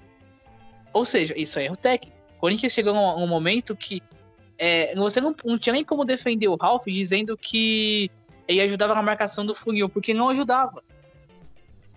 Ou 0.93 1.05
seja, 1.05 1.33
isso 1.37 1.57
é 1.57 1.65
erro 1.65 1.77
técnico. 1.77 2.17
O 2.37 2.41
Corinthians 2.41 2.73
chegou 2.73 2.93
num 2.93 3.27
momento 3.27 3.75
que 3.75 4.01
é, 4.57 4.93
você 4.95 5.19
não, 5.19 5.35
não, 5.43 5.57
tinha 5.57 5.73
nem 5.73 5.83
como 5.83 6.05
defender 6.05 6.47
o 6.47 6.55
Ralph 6.55 6.85
dizendo 6.85 7.35
que 7.35 8.11
ele 8.47 8.61
ajudava 8.61 8.93
na 8.93 9.01
marcação 9.01 9.45
do 9.45 9.55
funil, 9.55 9.89
porque 9.89 10.13
não 10.13 10.29
ajudava. 10.29 10.83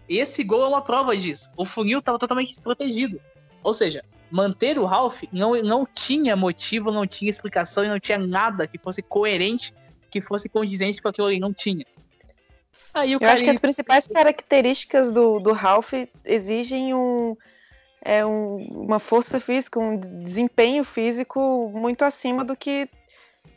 Esse 0.08 0.44
gol 0.44 0.64
é 0.64 0.68
uma 0.68 0.82
prova 0.82 1.16
disso. 1.16 1.48
O 1.56 1.64
funil 1.64 1.98
estava 1.98 2.18
totalmente 2.18 2.48
desprotegido. 2.48 3.20
Ou 3.62 3.72
seja, 3.72 4.04
manter 4.30 4.78
o 4.78 4.84
Ralph 4.84 5.22
não, 5.32 5.54
não 5.62 5.86
tinha 5.86 6.36
motivo, 6.36 6.90
não 6.90 7.06
tinha 7.06 7.30
explicação 7.30 7.84
e 7.84 7.88
não 7.88 7.98
tinha 7.98 8.18
nada 8.18 8.66
que 8.66 8.78
fosse 8.78 9.02
coerente, 9.02 9.72
que 10.10 10.20
fosse 10.20 10.48
condizente 10.48 11.00
com 11.00 11.08
aquilo 11.08 11.28
ali. 11.28 11.40
Não 11.40 11.52
tinha. 11.52 11.86
Aí, 12.92 13.12
Eu 13.12 13.20
acho 13.24 13.42
que 13.42 13.50
as 13.50 13.58
principais 13.58 14.06
características 14.06 15.10
do, 15.10 15.40
do 15.40 15.52
Ralph 15.52 15.92
exigem 16.24 16.94
um 16.94 17.36
é 18.04 18.24
um, 18.24 18.56
uma 18.70 19.00
força 19.00 19.40
física, 19.40 19.80
um 19.80 19.96
desempenho 19.96 20.84
físico 20.84 21.70
muito 21.74 22.02
acima 22.04 22.44
do 22.44 22.54
que 22.54 22.86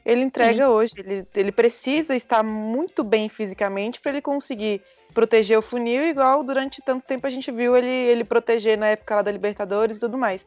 ele 0.05 0.23
entrega 0.23 0.65
Sim. 0.65 0.69
hoje. 0.69 0.93
Ele, 0.97 1.27
ele 1.35 1.51
precisa 1.51 2.15
estar 2.15 2.43
muito 2.43 3.03
bem 3.03 3.29
fisicamente 3.29 3.99
para 3.99 4.11
ele 4.11 4.21
conseguir 4.21 4.81
proteger 5.13 5.57
o 5.57 5.61
funil, 5.61 6.03
igual 6.05 6.43
durante 6.43 6.81
tanto 6.81 7.05
tempo 7.05 7.25
a 7.25 7.29
gente 7.29 7.51
viu 7.51 7.75
ele, 7.75 7.88
ele 7.88 8.23
proteger 8.23 8.77
na 8.77 8.88
época 8.88 9.15
lá 9.15 9.21
da 9.21 9.31
Libertadores 9.31 9.97
e 9.97 9.99
tudo 9.99 10.17
mais. 10.17 10.45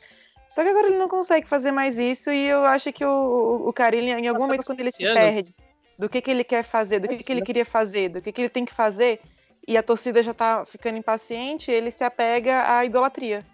Só 0.49 0.63
que 0.63 0.69
agora 0.69 0.89
ele 0.89 0.99
não 0.99 1.09
consegue 1.09 1.47
fazer 1.47 1.73
mais 1.73 1.99
isso 1.99 2.31
e 2.31 2.47
eu 2.47 2.65
acho 2.65 2.93
que 2.93 3.05
o, 3.05 3.69
o 3.69 3.73
Carilli, 3.73 4.11
em 4.11 4.29
algum 4.29 4.43
momento, 4.43 4.67
quando 4.67 4.81
ele 4.81 4.93
se 4.93 5.05
perde 5.05 5.55
do 5.99 6.09
que, 6.09 6.21
que 6.21 6.31
ele 6.31 6.45
quer 6.45 6.65
fazer, 6.65 6.99
do 6.99 7.09
que, 7.09 7.19
que 7.19 7.33
ele 7.33 7.43
queria 7.43 7.65
fazer, 7.65 8.09
do 8.09 8.21
que, 8.21 8.33
que 8.33 8.41
ele 8.41 8.49
tem 8.49 8.65
que 8.65 8.73
fazer, 8.73 9.21
e 9.69 9.77
a 9.77 9.83
torcida 9.83 10.23
já 10.23 10.35
tá 10.35 10.65
ficando 10.67 10.99
impaciente, 10.99 11.71
ele 11.71 11.91
se 11.91 12.03
apega 12.03 12.75
à 12.75 12.85
idolatria 12.85 13.45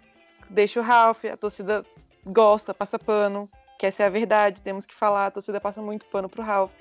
deixa 0.49 0.79
o 0.79 0.83
Ralph, 0.83 1.25
a 1.25 1.37
torcida 1.37 1.85
gosta, 2.25 2.73
passa 2.73 2.97
pano, 2.97 3.49
que 3.77 3.85
essa 3.85 4.03
é 4.03 4.05
a 4.07 4.09
verdade, 4.09 4.61
temos 4.61 4.85
que 4.85 4.95
falar, 4.95 5.27
a 5.27 5.31
torcida 5.31 5.59
passa 5.59 5.81
muito 5.81 6.05
pano 6.07 6.27
pro 6.27 6.41
Ralph. 6.41 6.71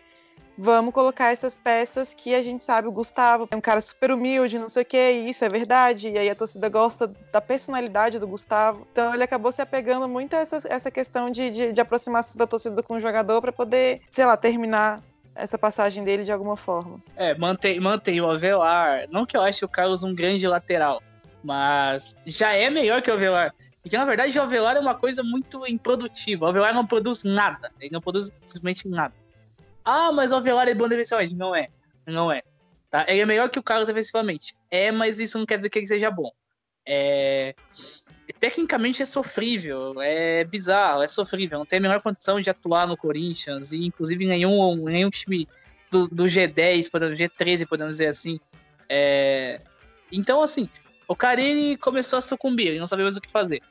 Vamos 0.59 0.95
colocar 0.95 1.33
essas 1.33 1.59
peças 1.59 2.15
que 2.15 2.35
a 2.35 2.43
gente 2.43 2.65
sabe, 2.65 2.89
o 2.89 2.93
Gustavo 2.93 3.47
é 3.51 3.57
um 3.57 3.61
cara 3.61 3.81
super 3.83 4.11
humilde, 4.11 4.59
não 4.59 4.71
sei 4.71 4.83
o 4.83 4.87
que, 4.87 4.97
e 4.97 5.29
isso 5.29 5.45
é 5.45 5.51
verdade, 5.51 6.09
e 6.09 6.19
aí 6.19 6.31
a 6.31 6.35
torcida 6.35 6.67
gosta 6.71 7.13
da 7.31 7.43
personalidade 7.43 8.19
do 8.19 8.27
Gustavo. 8.27 8.87
Então 8.91 9.13
ele 9.13 9.23
acabou 9.23 9.53
se 9.53 9.61
apegando 9.61 10.09
muito 10.09 10.35
a 10.35 10.39
essa, 10.39 10.63
essa 10.67 10.91
questão 10.91 11.31
de, 11.31 11.51
de, 11.51 11.73
de 11.75 11.81
aproximação 11.81 12.39
da 12.39 12.47
torcida 12.47 12.83
com 12.83 12.95
o 12.95 13.01
jogador 13.01 13.43
para 13.43 13.53
poder, 13.53 14.01
sei 14.11 14.25
lá, 14.25 14.35
terminar 14.35 15.03
essa 15.35 15.59
passagem 15.59 16.03
dele 16.03 16.25
de 16.25 16.33
alguma 16.33 16.57
forma. 16.57 16.99
É, 17.15 17.35
mantém, 17.35 17.79
mantém 17.79 18.23
o 18.23 18.31
Avelar. 18.31 19.05
Não 19.11 19.27
que 19.27 19.37
eu 19.37 19.43
ache 19.43 19.63
o 19.63 19.69
Carlos 19.69 20.03
um 20.03 20.15
grande 20.15 20.49
lateral, 20.49 21.03
mas 21.45 22.17
já 22.25 22.55
é 22.55 22.71
melhor 22.71 23.03
que 23.03 23.11
o 23.11 23.15
Avelar. 23.15 23.55
Porque 23.87 23.97
na 23.97 24.05
verdade 24.05 24.37
o 24.37 24.43
Avelar 24.43 24.77
é 24.77 24.81
uma 24.81 24.97
coisa 24.97 25.23
muito 25.23 25.65
improdutiva. 25.65 26.45
O 26.45 26.49
Avelar 26.49 26.75
não 26.75 26.85
produz 26.85 27.23
nada. 27.23 27.71
Ele 27.81 27.93
não 27.93 28.01
produz 28.01 28.33
simplesmente 28.45 28.89
nada. 28.89 29.15
Ah, 29.85 30.11
mas 30.11 30.33
o 30.33 30.35
Avelar 30.35 30.67
é 30.67 30.75
bom 30.75 30.89
defensivamente. 30.89 31.37
Não 31.37 31.55
é. 31.55 31.69
Não 32.05 32.33
é. 32.33 32.43
Tá? 32.91 33.07
Ele 33.07 33.21
é 33.21 33.25
melhor 33.27 33.49
que 33.49 33.61
o 33.61 33.63
Carlos 33.63 33.87
defensivamente. 33.87 34.57
É, 34.69 34.91
mas 34.91 35.21
isso 35.21 35.39
não 35.39 35.47
quer 35.47 35.59
dizer 35.59 35.71
que 35.71 35.79
ele 35.79 35.87
seja 35.87 36.11
bom. 36.11 36.33
É... 36.85 37.55
Tecnicamente 38.41 39.05
é 39.05 39.07
sofrível, 39.07 40.03
é 40.03 40.43
bizarro, 40.43 41.03
é 41.03 41.07
sofrível. 41.07 41.61
Não 41.61 41.65
tem 41.65 41.79
a 41.79 41.83
menor 41.83 42.03
condição 42.03 42.41
de 42.41 42.51
atuar 42.51 42.89
no 42.89 42.97
Corinthians 42.97 43.71
e, 43.71 43.87
inclusive, 43.87 44.27
nenhum, 44.27 44.85
nenhum 44.85 45.11
time 45.11 45.49
do, 45.93 46.09
do 46.09 46.25
G10, 46.25 46.91
podemos, 46.91 47.17
G13, 47.17 47.69
podemos 47.69 47.99
dizer 47.99 48.09
assim. 48.09 48.41
É... 48.89 49.61
Então, 50.11 50.43
assim, 50.43 50.69
o 51.09 51.15
Carini 51.15 51.77
começou 51.77 52.19
a 52.19 52.23
sucumbir, 52.23 52.69
ele 52.69 52.81
não 52.81 52.87
sabia 52.87 53.05
mais 53.05 53.17
o 53.17 53.21
que 53.21 53.31
fazer. 53.31 53.63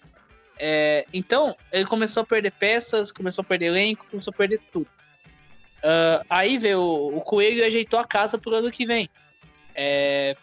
É, 0.57 1.05
então, 1.13 1.55
ele 1.71 1.85
começou 1.85 2.23
a 2.23 2.25
perder 2.25 2.51
peças, 2.51 3.11
começou 3.11 3.41
a 3.41 3.45
perder 3.45 3.67
elenco, 3.67 4.05
começou 4.09 4.31
a 4.33 4.37
perder 4.37 4.61
tudo. 4.71 4.87
Uh, 5.77 6.25
aí 6.29 6.57
veio 6.57 6.79
o, 6.79 7.17
o, 7.17 7.21
Coelho 7.21 7.59
e 7.59 7.63
ajeitou 7.63 7.99
a 7.99 8.05
casa 8.05 8.37
pro 8.37 8.55
ano 8.55 8.71
que 8.71 8.85
vem. 8.85 9.09
É, 9.75 10.35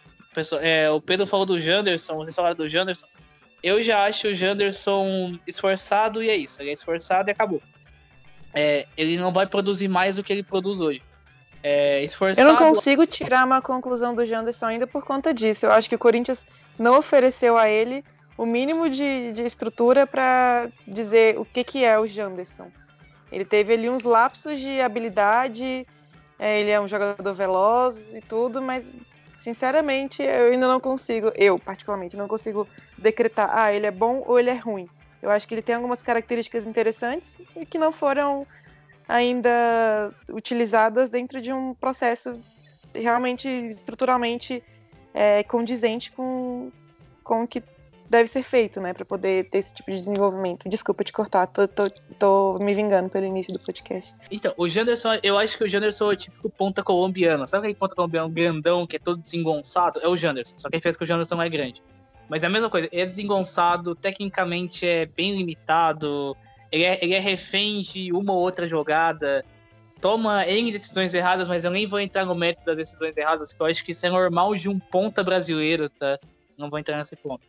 é, 0.61 0.89
o 0.89 1.01
Pedro 1.01 1.27
falou 1.27 1.45
do 1.45 1.59
Janderson, 1.59 2.15
vocês 2.15 2.35
falaram 2.35 2.55
do 2.55 2.69
Janderson. 2.69 3.07
Eu 3.61 3.81
já 3.81 4.03
acho 4.05 4.27
o 4.27 4.35
Janderson 4.35 5.37
esforçado 5.47 6.21
e 6.21 6.29
é 6.29 6.35
isso. 6.35 6.61
Ele 6.61 6.69
é 6.69 6.73
esforçado 6.73 7.29
e 7.29 7.31
acabou. 7.31 7.61
É, 8.53 8.85
ele 8.95 9.17
não 9.17 9.31
vai 9.31 9.47
produzir 9.47 9.87
mais 9.87 10.17
do 10.17 10.23
que 10.23 10.31
ele 10.31 10.43
produz 10.43 10.79
hoje. 10.79 11.01
É, 11.63 12.03
esforçado... 12.03 12.47
Eu 12.47 12.53
não 12.53 12.59
consigo 12.59 13.05
tirar 13.05 13.45
uma 13.45 13.61
conclusão 13.61 14.13
do 14.13 14.25
Janderson 14.25 14.67
ainda 14.67 14.85
por 14.85 15.03
conta 15.03 15.33
disso. 15.33 15.65
Eu 15.65 15.71
acho 15.71 15.89
que 15.89 15.95
o 15.95 15.99
Corinthians 15.99 16.45
não 16.77 16.97
ofereceu 16.97 17.57
a 17.57 17.69
ele 17.69 18.03
o 18.37 18.45
mínimo 18.45 18.89
de, 18.89 19.31
de 19.31 19.43
estrutura 19.43 20.07
para 20.07 20.69
dizer 20.87 21.37
o 21.37 21.45
que, 21.45 21.63
que 21.63 21.83
é 21.83 21.99
o 21.99 22.07
Janderson. 22.07 22.71
Ele 23.31 23.45
teve 23.45 23.73
ali 23.73 23.89
uns 23.89 24.03
lapsos 24.03 24.59
de 24.59 24.81
habilidade, 24.81 25.87
é, 26.37 26.59
ele 26.59 26.71
é 26.71 26.79
um 26.79 26.87
jogador 26.87 27.33
veloz 27.33 28.13
e 28.15 28.21
tudo, 28.21 28.61
mas 28.61 28.93
sinceramente 29.35 30.21
eu 30.21 30.51
ainda 30.51 30.67
não 30.67 30.79
consigo, 30.79 31.31
eu 31.35 31.59
particularmente, 31.59 32.15
não 32.15 32.27
consigo 32.27 32.67
decretar, 32.97 33.49
ah, 33.51 33.73
ele 33.73 33.85
é 33.85 33.91
bom 33.91 34.23
ou 34.25 34.39
ele 34.39 34.49
é 34.49 34.55
ruim. 34.55 34.87
Eu 35.21 35.29
acho 35.29 35.47
que 35.47 35.53
ele 35.53 35.61
tem 35.61 35.75
algumas 35.75 36.03
características 36.03 36.65
interessantes 36.65 37.37
e 37.55 37.65
que 37.65 37.77
não 37.77 37.91
foram 37.91 38.45
ainda 39.07 40.13
utilizadas 40.31 41.09
dentro 41.09 41.41
de 41.41 41.51
um 41.51 41.73
processo 41.73 42.39
realmente 42.93 43.47
estruturalmente 43.47 44.63
é, 45.13 45.43
condizente 45.43 46.11
com, 46.11 46.71
com 47.23 47.43
o 47.43 47.47
que 47.47 47.61
deve 48.09 48.27
ser 48.29 48.43
feito, 48.43 48.79
né, 48.79 48.93
para 48.93 49.03
poder 49.03 49.49
ter 49.49 49.57
esse 49.57 49.73
tipo 49.73 49.89
de 49.89 49.97
desenvolvimento. 49.97 50.69
Desculpa 50.69 51.03
te 51.03 51.11
cortar, 51.11 51.47
tô, 51.47 51.67
tô, 51.67 51.89
tô, 52.19 52.59
me 52.59 52.73
vingando 52.75 53.09
pelo 53.09 53.25
início 53.25 53.51
do 53.51 53.59
podcast. 53.59 54.15
Então, 54.29 54.53
o 54.55 54.67
Janderson, 54.69 55.17
eu 55.23 55.37
acho 55.37 55.57
que 55.57 55.63
o 55.63 55.69
Janderson 55.69 56.11
é 56.11 56.13
o 56.13 56.15
típico 56.15 56.49
ponta 56.49 56.83
colombiano. 56.83 57.47
Sabe 57.47 57.61
aquele 57.61 57.79
ponta 57.79 57.95
colombiano 57.95 58.29
grandão 58.29 58.85
que 58.85 58.97
é 58.97 58.99
todo 58.99 59.19
desengonçado? 59.19 59.99
É 60.01 60.07
o 60.07 60.15
Janderson, 60.15 60.55
só 60.59 60.69
que 60.69 60.75
a 60.75 60.77
diferença 60.77 60.97
é 60.97 60.99
que 60.99 61.03
o 61.03 61.07
Janderson 61.07 61.41
é 61.41 61.49
grande. 61.49 61.83
Mas 62.29 62.43
é 62.43 62.47
a 62.47 62.49
mesma 62.49 62.69
coisa, 62.69 62.87
ele 62.91 63.01
é 63.01 63.05
desengonçado, 63.05 63.95
tecnicamente 63.95 64.87
é 64.87 65.05
bem 65.05 65.35
limitado, 65.35 66.37
ele 66.71 66.83
é, 66.83 66.99
ele 67.03 67.13
é 67.13 67.19
refém 67.19 67.81
de 67.81 68.11
uma 68.13 68.33
ou 68.33 68.39
outra 68.39 68.67
jogada, 68.67 69.43
toma 70.03 70.45
N 70.45 70.69
decisões 70.69 71.13
erradas, 71.13 71.47
mas 71.47 71.63
eu 71.63 71.71
nem 71.71 71.87
vou 71.87 71.97
entrar 71.97 72.25
no 72.25 72.35
mérito 72.35 72.65
das 72.65 72.75
decisões 72.75 73.15
erradas, 73.15 73.53
que 73.53 73.61
eu 73.61 73.65
acho 73.65 73.85
que 73.85 73.91
isso 73.91 74.05
é 74.05 74.09
normal 74.09 74.53
de 74.53 74.67
um 74.67 74.77
ponta 74.77 75.23
brasileiro, 75.23 75.87
tá? 75.87 76.19
Não 76.57 76.69
vou 76.69 76.77
entrar 76.77 76.97
nesse 76.97 77.15
ponto. 77.15 77.41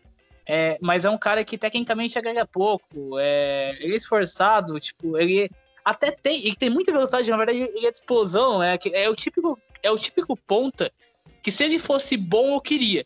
É, 0.46 0.78
mas 0.80 1.04
é 1.04 1.10
um 1.10 1.18
cara 1.18 1.44
que 1.44 1.58
tecnicamente 1.58 2.16
agrega 2.16 2.46
pouco, 2.46 3.18
é, 3.18 3.76
ele 3.80 3.94
é 3.94 3.96
esforçado, 3.96 4.78
tipo, 4.78 5.18
ele 5.18 5.50
até 5.84 6.12
tem, 6.12 6.46
ele 6.46 6.54
tem 6.54 6.70
muita 6.70 6.92
velocidade, 6.92 7.28
na 7.28 7.36
verdade 7.36 7.58
ele 7.58 7.86
é 7.88 7.90
de 7.90 7.98
explosão, 7.98 8.60
né? 8.60 8.78
É 8.92 9.10
o 9.10 9.16
típico 9.16 9.58
é 9.82 9.90
o 9.90 9.98
típico 9.98 10.36
ponta 10.36 10.92
que 11.42 11.50
se 11.50 11.64
ele 11.64 11.80
fosse 11.80 12.16
bom, 12.16 12.54
eu 12.54 12.60
queria. 12.60 13.04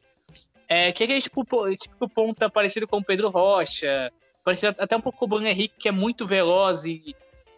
É, 0.69 0.93
que 0.93 1.03
é 1.03 1.07
aquele 1.07 1.23
tipo, 1.23 1.47
típico 1.75 2.07
ponta 2.07 2.51
parecido 2.51 2.87
com 2.87 2.99
o 2.99 3.05
Pedro 3.05 3.31
Rocha, 3.31 4.13
parecido 4.45 4.77
até 4.79 4.95
um 4.95 5.01
pouco 5.01 5.19
com 5.19 5.25
o 5.25 5.29
Bruno 5.29 5.47
Henrique, 5.47 5.75
que 5.79 5.89
é 5.89 5.93
muito 5.93 6.27
veloz 6.27 6.85
e 6.85 7.17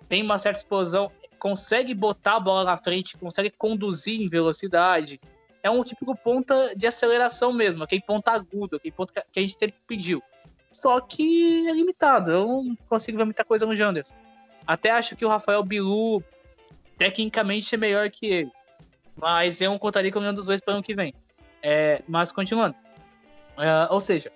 tem 0.09 0.23
uma 0.23 0.39
certa 0.39 0.59
explosão, 0.59 1.11
consegue 1.41 1.95
botar 1.95 2.37
a 2.37 2.41
bola 2.41 2.65
na 2.65 2.77
frente, 2.77 3.17
consegue 3.17 3.51
conduzir 3.51 4.21
em 4.21 4.29
velocidade. 4.29 5.19
É 5.63 5.71
um 5.71 5.83
típico 5.83 6.15
ponta 6.17 6.75
de 6.77 6.87
aceleração 6.87 7.53
mesmo, 7.53 7.83
aquele 7.83 8.03
ponta 8.03 8.31
agudo, 8.31 8.77
aquele 8.77 8.93
ponto 8.93 9.13
que 9.13 9.39
a 9.39 9.43
gente 9.43 9.59
sempre 9.59 9.77
pediu. 9.89 10.23
Só 10.71 11.01
que 11.01 11.67
é 11.67 11.73
limitado, 11.73 12.31
eu 12.31 12.47
não 12.47 12.77
consigo 12.89 13.19
ver 13.19 13.25
muita 13.25 13.45
coisa 13.45 13.67
no 13.67 13.77
Janderson. 13.77 14.15
Até 14.67 14.91
acho 14.91 15.17
que 15.17 15.25
o 15.25 15.29
Rafael 15.29 15.65
Bilu 15.65 16.23
tecnicamente 16.97 17.75
é 17.75 17.79
melhor 17.79 18.11
que 18.11 18.27
ele. 18.27 18.53
Mas 19.17 19.61
eu 19.61 19.71
não 19.71 19.79
contaria 19.79 20.13
com 20.13 20.21
nenhum 20.21 20.35
dos 20.35 20.47
dois 20.47 20.61
para 20.61 20.73
o 20.73 20.75
ano 20.77 20.83
que 20.83 20.95
vem. 20.95 21.15
É, 21.63 22.03
mas 22.07 22.31
continuando. 22.31 22.77
É, 23.59 23.93
ou 23.93 24.01
seja, 24.01 24.31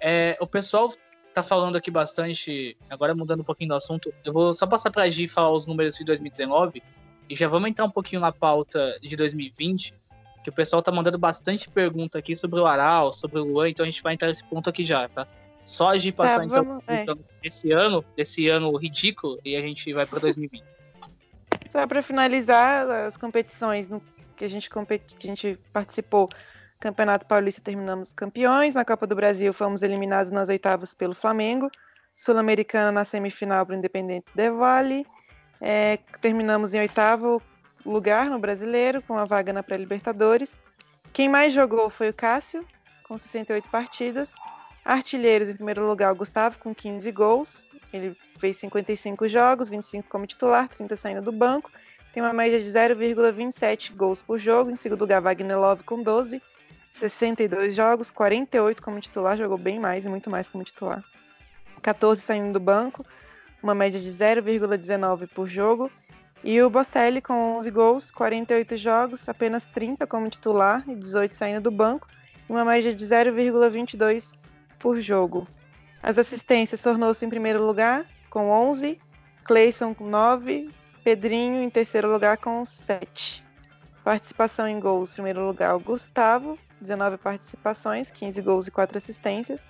é, 0.00 0.36
o 0.40 0.46
pessoal 0.46 0.92
tá 1.34 1.42
falando 1.42 1.76
aqui 1.76 1.90
bastante. 1.90 2.76
Agora 2.88 3.14
mudando 3.14 3.40
um 3.40 3.44
pouquinho 3.44 3.68
do 3.68 3.74
assunto, 3.74 4.12
eu 4.24 4.32
vou 4.32 4.52
só 4.54 4.66
passar 4.66 4.90
para 4.90 5.02
a 5.02 5.10
Gi 5.10 5.28
falar 5.28 5.50
os 5.50 5.66
números 5.66 5.96
de 5.96 6.04
2019 6.04 6.82
e 7.28 7.34
já 7.34 7.48
vamos 7.48 7.68
entrar 7.68 7.84
um 7.84 7.90
pouquinho 7.90 8.20
na 8.20 8.32
pauta 8.32 8.98
de 9.00 9.16
2020, 9.16 9.94
que 10.42 10.50
o 10.50 10.52
pessoal 10.52 10.82
tá 10.82 10.92
mandando 10.92 11.18
bastante 11.18 11.68
pergunta 11.68 12.18
aqui 12.18 12.36
sobre 12.36 12.60
o 12.60 12.66
Aral, 12.66 13.12
sobre 13.12 13.38
o 13.38 13.44
Luan, 13.44 13.70
então 13.70 13.82
a 13.82 13.86
gente 13.86 14.02
vai 14.02 14.14
entrar 14.14 14.28
nesse 14.28 14.44
ponto 14.44 14.68
aqui 14.68 14.84
já, 14.84 15.08
tá? 15.08 15.26
Só 15.64 15.90
a 15.90 15.98
Gi 15.98 16.12
passar 16.12 16.40
tá, 16.40 16.44
então, 16.44 16.82
é. 16.86 17.02
então 17.02 17.18
esse 17.42 17.72
ano, 17.72 18.04
esse 18.16 18.48
ano 18.48 18.76
ridículo, 18.76 19.38
e 19.44 19.56
a 19.56 19.60
gente 19.60 19.90
vai 19.92 20.04
para 20.04 20.20
2020. 20.20 20.62
Só 21.70 21.86
para 21.86 22.02
finalizar 22.02 22.88
as 22.88 23.16
competições 23.16 23.90
que 24.36 24.44
a 24.44 24.48
gente 24.48 24.68
competi 24.68 25.16
que 25.16 25.26
a 25.26 25.30
gente 25.30 25.58
participou, 25.72 26.28
Campeonato 26.84 27.24
Paulista 27.24 27.62
terminamos 27.62 28.12
campeões, 28.12 28.74
na 28.74 28.84
Copa 28.84 29.06
do 29.06 29.16
Brasil 29.16 29.54
fomos 29.54 29.82
eliminados 29.82 30.30
nas 30.30 30.50
oitavas 30.50 30.92
pelo 30.92 31.14
Flamengo, 31.14 31.70
Sul-Americana 32.14 32.92
na 32.92 33.06
semifinal 33.06 33.64
para 33.64 33.74
o 33.74 33.78
Independente 33.78 34.26
de 34.34 34.50
Vale, 34.50 35.06
é, 35.62 35.96
terminamos 36.20 36.74
em 36.74 36.80
oitavo 36.80 37.40
lugar 37.86 38.28
no 38.28 38.38
Brasileiro, 38.38 39.00
com 39.00 39.16
a 39.16 39.24
vaga 39.24 39.50
na 39.50 39.62
pré-Libertadores. 39.62 40.60
Quem 41.10 41.26
mais 41.26 41.54
jogou 41.54 41.88
foi 41.88 42.10
o 42.10 42.12
Cássio, 42.12 42.62
com 43.08 43.16
68 43.16 43.66
partidas. 43.70 44.34
Artilheiros, 44.84 45.48
em 45.48 45.54
primeiro 45.54 45.86
lugar, 45.86 46.12
o 46.12 46.16
Gustavo, 46.16 46.58
com 46.58 46.74
15 46.74 47.10
gols. 47.12 47.70
Ele 47.94 48.14
fez 48.38 48.58
55 48.58 49.26
jogos, 49.26 49.70
25 49.70 50.06
como 50.10 50.26
titular, 50.26 50.68
30 50.68 50.96
saindo 50.96 51.22
do 51.22 51.32
banco. 51.32 51.70
Tem 52.12 52.22
uma 52.22 52.34
média 52.34 52.62
de 52.62 52.66
0,27 52.66 53.96
gols 53.96 54.22
por 54.22 54.38
jogo. 54.38 54.70
Em 54.70 54.76
segundo 54.76 55.00
lugar, 55.00 55.22
Wagner 55.22 55.58
Love, 55.58 55.82
com 55.82 56.02
12. 56.02 56.42
62 56.94 57.74
jogos, 57.74 58.08
48 58.12 58.80
como 58.80 59.00
titular, 59.00 59.36
jogou 59.36 59.58
bem 59.58 59.80
mais 59.80 60.04
e 60.04 60.08
muito 60.08 60.30
mais 60.30 60.48
como 60.48 60.62
titular. 60.62 61.02
14 61.82 62.20
saindo 62.20 62.52
do 62.52 62.60
banco, 62.60 63.04
uma 63.60 63.74
média 63.74 64.00
de 64.00 64.08
0,19 64.08 65.28
por 65.34 65.48
jogo. 65.48 65.90
E 66.44 66.62
o 66.62 66.70
Bocelli 66.70 67.20
com 67.20 67.56
11 67.56 67.70
gols, 67.72 68.10
48 68.12 68.76
jogos, 68.76 69.28
apenas 69.28 69.64
30 69.64 70.06
como 70.06 70.30
titular 70.30 70.84
e 70.86 70.94
18 70.94 71.34
saindo 71.34 71.62
do 71.62 71.70
banco, 71.72 72.06
uma 72.48 72.64
média 72.64 72.94
de 72.94 73.04
0,22 73.04 74.34
por 74.78 75.00
jogo. 75.00 75.48
As 76.00 76.16
assistências 76.16 76.80
tornou-se 76.80 77.26
em 77.26 77.28
primeiro 77.28 77.66
lugar 77.66 78.06
com 78.30 78.50
11, 78.50 79.00
Cleison 79.42 79.94
com 79.94 80.08
9, 80.08 80.70
Pedrinho 81.02 81.60
em 81.60 81.70
terceiro 81.70 82.08
lugar 82.08 82.36
com 82.36 82.64
7. 82.64 83.44
Participação 84.04 84.68
em 84.68 84.78
gols, 84.78 85.12
primeiro 85.12 85.44
lugar, 85.44 85.74
o 85.74 85.80
Gustavo, 85.80 86.56
19 86.84 87.18
participações, 87.18 88.10
15 88.12 88.40
gols 88.40 88.68
e 88.68 88.70
4 88.70 88.96
assistências. 88.96 89.66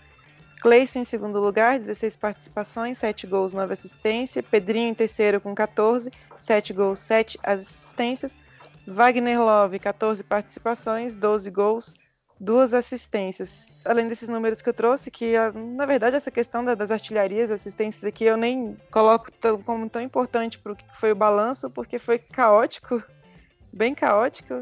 Cleison 0.61 1.01
em 1.01 1.05
segundo 1.05 1.41
lugar, 1.41 1.79
16 1.79 2.17
participações, 2.17 2.99
7 2.99 3.27
gols, 3.27 3.53
9 3.53 3.73
assistências. 3.73 4.45
Pedrinho 4.51 4.91
em 4.91 4.95
terceiro 4.95 5.41
com 5.41 5.55
14, 5.55 6.11
7 6.39 6.73
gols, 6.73 6.99
7 6.99 7.39
assistências. 7.43 8.37
Wagner 8.87 9.41
Love, 9.41 9.79
14 9.79 10.23
participações, 10.25 11.15
12 11.15 11.51
gols, 11.51 11.95
2 12.41 12.75
assistências. 12.75 13.67
Além 13.85 14.09
desses 14.09 14.29
números 14.29 14.61
que 14.61 14.69
eu 14.69 14.75
trouxe, 14.75 15.11
que 15.11 15.35
na 15.77 15.87
verdade 15.87 16.17
essa 16.17 16.31
questão 16.31 16.65
das 16.65 16.91
artilharias, 16.91 17.51
assistências 17.51 18.05
aqui, 18.05 18.25
eu 18.25 18.37
nem 18.37 18.77
coloco 18.91 19.31
tão, 19.33 19.63
como 19.63 19.89
tão 19.89 20.03
importante 20.03 20.59
para 20.59 20.73
o 20.73 20.77
que 20.77 20.85
foi 20.97 21.13
o 21.13 21.17
balanço, 21.17 21.71
porque 21.71 21.99
foi 21.99 22.19
caótico, 22.19 23.03
bem 23.73 23.95
caótico. 23.95 24.55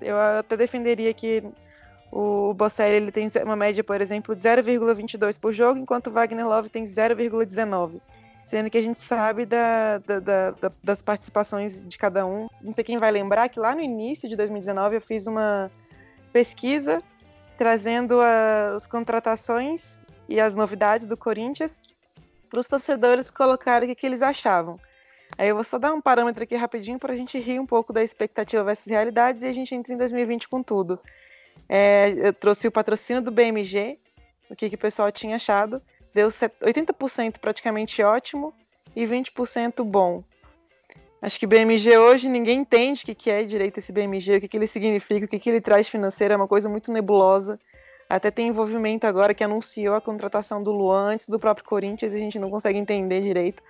Eu 0.00 0.18
até 0.18 0.56
defenderia 0.56 1.12
que 1.14 1.42
o 2.10 2.54
Bocelli 2.54 2.96
ele 2.96 3.12
tem 3.12 3.28
uma 3.44 3.56
média, 3.56 3.82
por 3.82 4.00
exemplo, 4.00 4.34
de 4.34 4.42
0,22 4.42 5.38
por 5.38 5.52
jogo, 5.52 5.78
enquanto 5.78 6.08
o 6.08 6.10
Wagner 6.10 6.46
Love 6.46 6.68
tem 6.68 6.84
0,19. 6.84 8.00
Sendo 8.46 8.70
que 8.70 8.78
a 8.78 8.82
gente 8.82 8.98
sabe 8.98 9.44
da, 9.44 9.98
da, 9.98 10.20
da, 10.20 10.54
das 10.82 11.02
participações 11.02 11.82
de 11.82 11.98
cada 11.98 12.24
um. 12.24 12.48
Não 12.62 12.72
sei 12.72 12.84
quem 12.84 12.96
vai 12.96 13.10
lembrar 13.10 13.48
que 13.48 13.58
lá 13.58 13.74
no 13.74 13.80
início 13.80 14.28
de 14.28 14.36
2019 14.36 14.96
eu 14.96 15.00
fiz 15.00 15.26
uma 15.26 15.70
pesquisa 16.32 17.02
trazendo 17.58 18.20
as 18.20 18.86
contratações 18.86 20.00
e 20.28 20.40
as 20.40 20.54
novidades 20.54 21.06
do 21.06 21.16
Corinthians 21.16 21.80
para 22.48 22.60
os 22.60 22.68
torcedores 22.68 23.30
colocarem 23.30 23.88
o 23.88 23.94
que, 23.94 24.00
que 24.00 24.06
eles 24.06 24.22
achavam. 24.22 24.78
Aí 25.36 25.48
eu 25.48 25.54
vou 25.54 25.64
só 25.64 25.78
dar 25.78 25.92
um 25.92 26.00
parâmetro 26.00 26.44
aqui 26.44 26.54
rapidinho 26.54 26.98
para 26.98 27.12
a 27.12 27.16
gente 27.16 27.38
rir 27.38 27.58
um 27.58 27.66
pouco 27.66 27.92
da 27.92 28.02
expectativa 28.02 28.62
versus 28.62 28.86
realidades 28.86 29.42
e 29.42 29.46
a 29.46 29.52
gente 29.52 29.74
entra 29.74 29.92
em 29.92 29.96
2020 29.96 30.48
com 30.48 30.62
tudo. 30.62 31.00
É, 31.68 32.14
eu 32.16 32.32
trouxe 32.32 32.68
o 32.68 32.72
patrocínio 32.72 33.22
do 33.22 33.30
BMG, 33.30 33.98
o 34.48 34.56
que, 34.56 34.68
que 34.68 34.74
o 34.76 34.78
pessoal 34.78 35.10
tinha 35.10 35.36
achado. 35.36 35.82
Deu 36.14 36.28
80% 36.28 37.38
praticamente 37.38 38.02
ótimo 38.02 38.54
e 38.94 39.04
20% 39.04 39.84
bom. 39.84 40.24
Acho 41.20 41.38
que 41.38 41.46
BMG 41.46 41.98
hoje 41.98 42.28
ninguém 42.28 42.60
entende 42.60 43.02
o 43.02 43.06
que, 43.06 43.14
que 43.14 43.30
é 43.30 43.42
direito 43.42 43.78
esse 43.78 43.92
BMG, 43.92 44.36
o 44.36 44.40
que, 44.40 44.48
que 44.48 44.56
ele 44.56 44.66
significa, 44.66 45.26
o 45.26 45.28
que, 45.28 45.38
que 45.38 45.50
ele 45.50 45.60
traz 45.60 45.88
financeiro, 45.88 46.34
é 46.34 46.36
uma 46.36 46.46
coisa 46.46 46.68
muito 46.68 46.92
nebulosa. 46.92 47.58
Até 48.08 48.30
tem 48.30 48.48
envolvimento 48.48 49.06
agora 49.06 49.34
que 49.34 49.42
anunciou 49.42 49.94
a 49.94 50.00
contratação 50.00 50.62
do 50.62 50.70
Luan 50.70 51.14
antes 51.14 51.28
do 51.28 51.38
próprio 51.38 51.66
Corinthians 51.66 52.12
e 52.12 52.16
a 52.16 52.20
gente 52.20 52.38
não 52.38 52.50
consegue 52.50 52.78
entender 52.78 53.20
direito. 53.22 53.62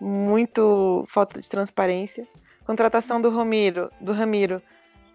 Muito 0.00 1.04
falta 1.06 1.40
de 1.40 1.48
transparência. 1.48 2.26
Contratação 2.66 3.20
do 3.20 3.30
Ramiro, 3.30 3.90
do 4.00 4.12
Ramiro 4.12 4.60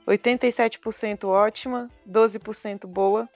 87% 0.07 1.25
ótima, 1.25 1.89
12% 2.09 2.85
boa. 2.85 3.27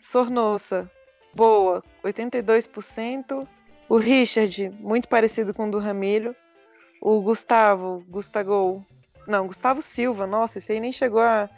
Sornosa, 0.00 0.90
boa, 1.34 1.82
82%. 2.02 3.46
O 3.88 3.96
Richard, 3.96 4.70
muito 4.80 5.08
parecido 5.08 5.52
com 5.52 5.68
o 5.68 5.70
do 5.70 5.78
Ramiro. 5.78 6.34
O 7.00 7.20
Gustavo, 7.20 8.02
Gustavo, 8.08 8.84
não, 9.26 9.46
Gustavo 9.46 9.82
Silva, 9.82 10.26
nossa, 10.26 10.58
esse 10.58 10.72
aí 10.72 10.80
nem 10.80 10.90
chegou 10.90 11.20
a, 11.20 11.50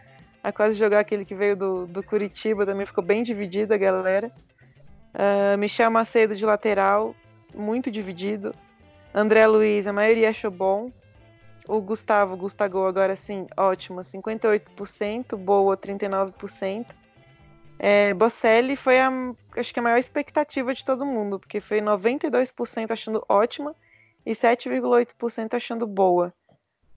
a 0.43 0.53
quase 0.53 0.77
jogar 0.77 1.01
aquele 1.01 1.24
que 1.24 1.35
veio 1.35 1.57
do, 1.57 1.87
do 1.87 2.03
Curitiba, 2.03 2.66
também 2.66 2.85
ficou 2.85 3.05
bem 3.05 3.22
dividida 3.22 3.77
a 3.77 3.79
galera. 3.79 4.33
Uh, 5.14 5.57
Michel 5.57 5.91
Macedo 5.91 6.35
de 6.35 6.45
lateral, 6.45 7.14
muito 7.55 7.91
dividido. 7.91 8.53
André 9.14 9.47
Luiz, 9.47 9.87
a 9.87 9.93
maioria 9.93 10.31
achou 10.31 10.51
bom. 10.51 10.91
O 11.69 11.81
Gustavo, 11.81 12.37
Gustavo 12.37 12.87
agora 12.87 13.17
sim, 13.17 13.47
ótimo, 13.57 14.01
58%, 14.01 15.37
boa 15.37 15.77
39%. 15.77 16.87
É, 17.79 18.14
Bocelli 18.14 18.77
foi 18.77 19.01
a, 19.01 19.11
acho 19.57 19.75
que 19.75 19.81
a 19.81 19.83
maior 19.83 19.99
expectativa 19.99 20.73
de 20.73 20.85
todo 20.85 21.05
mundo, 21.05 21.39
porque 21.39 21.61
foi 21.61 21.81
92% 21.81 22.91
achando 22.91 23.23
ótima 23.29 23.75
e 24.25 24.31
7,8% 24.33 25.55
achando 25.55 25.87
boa. 25.87 26.33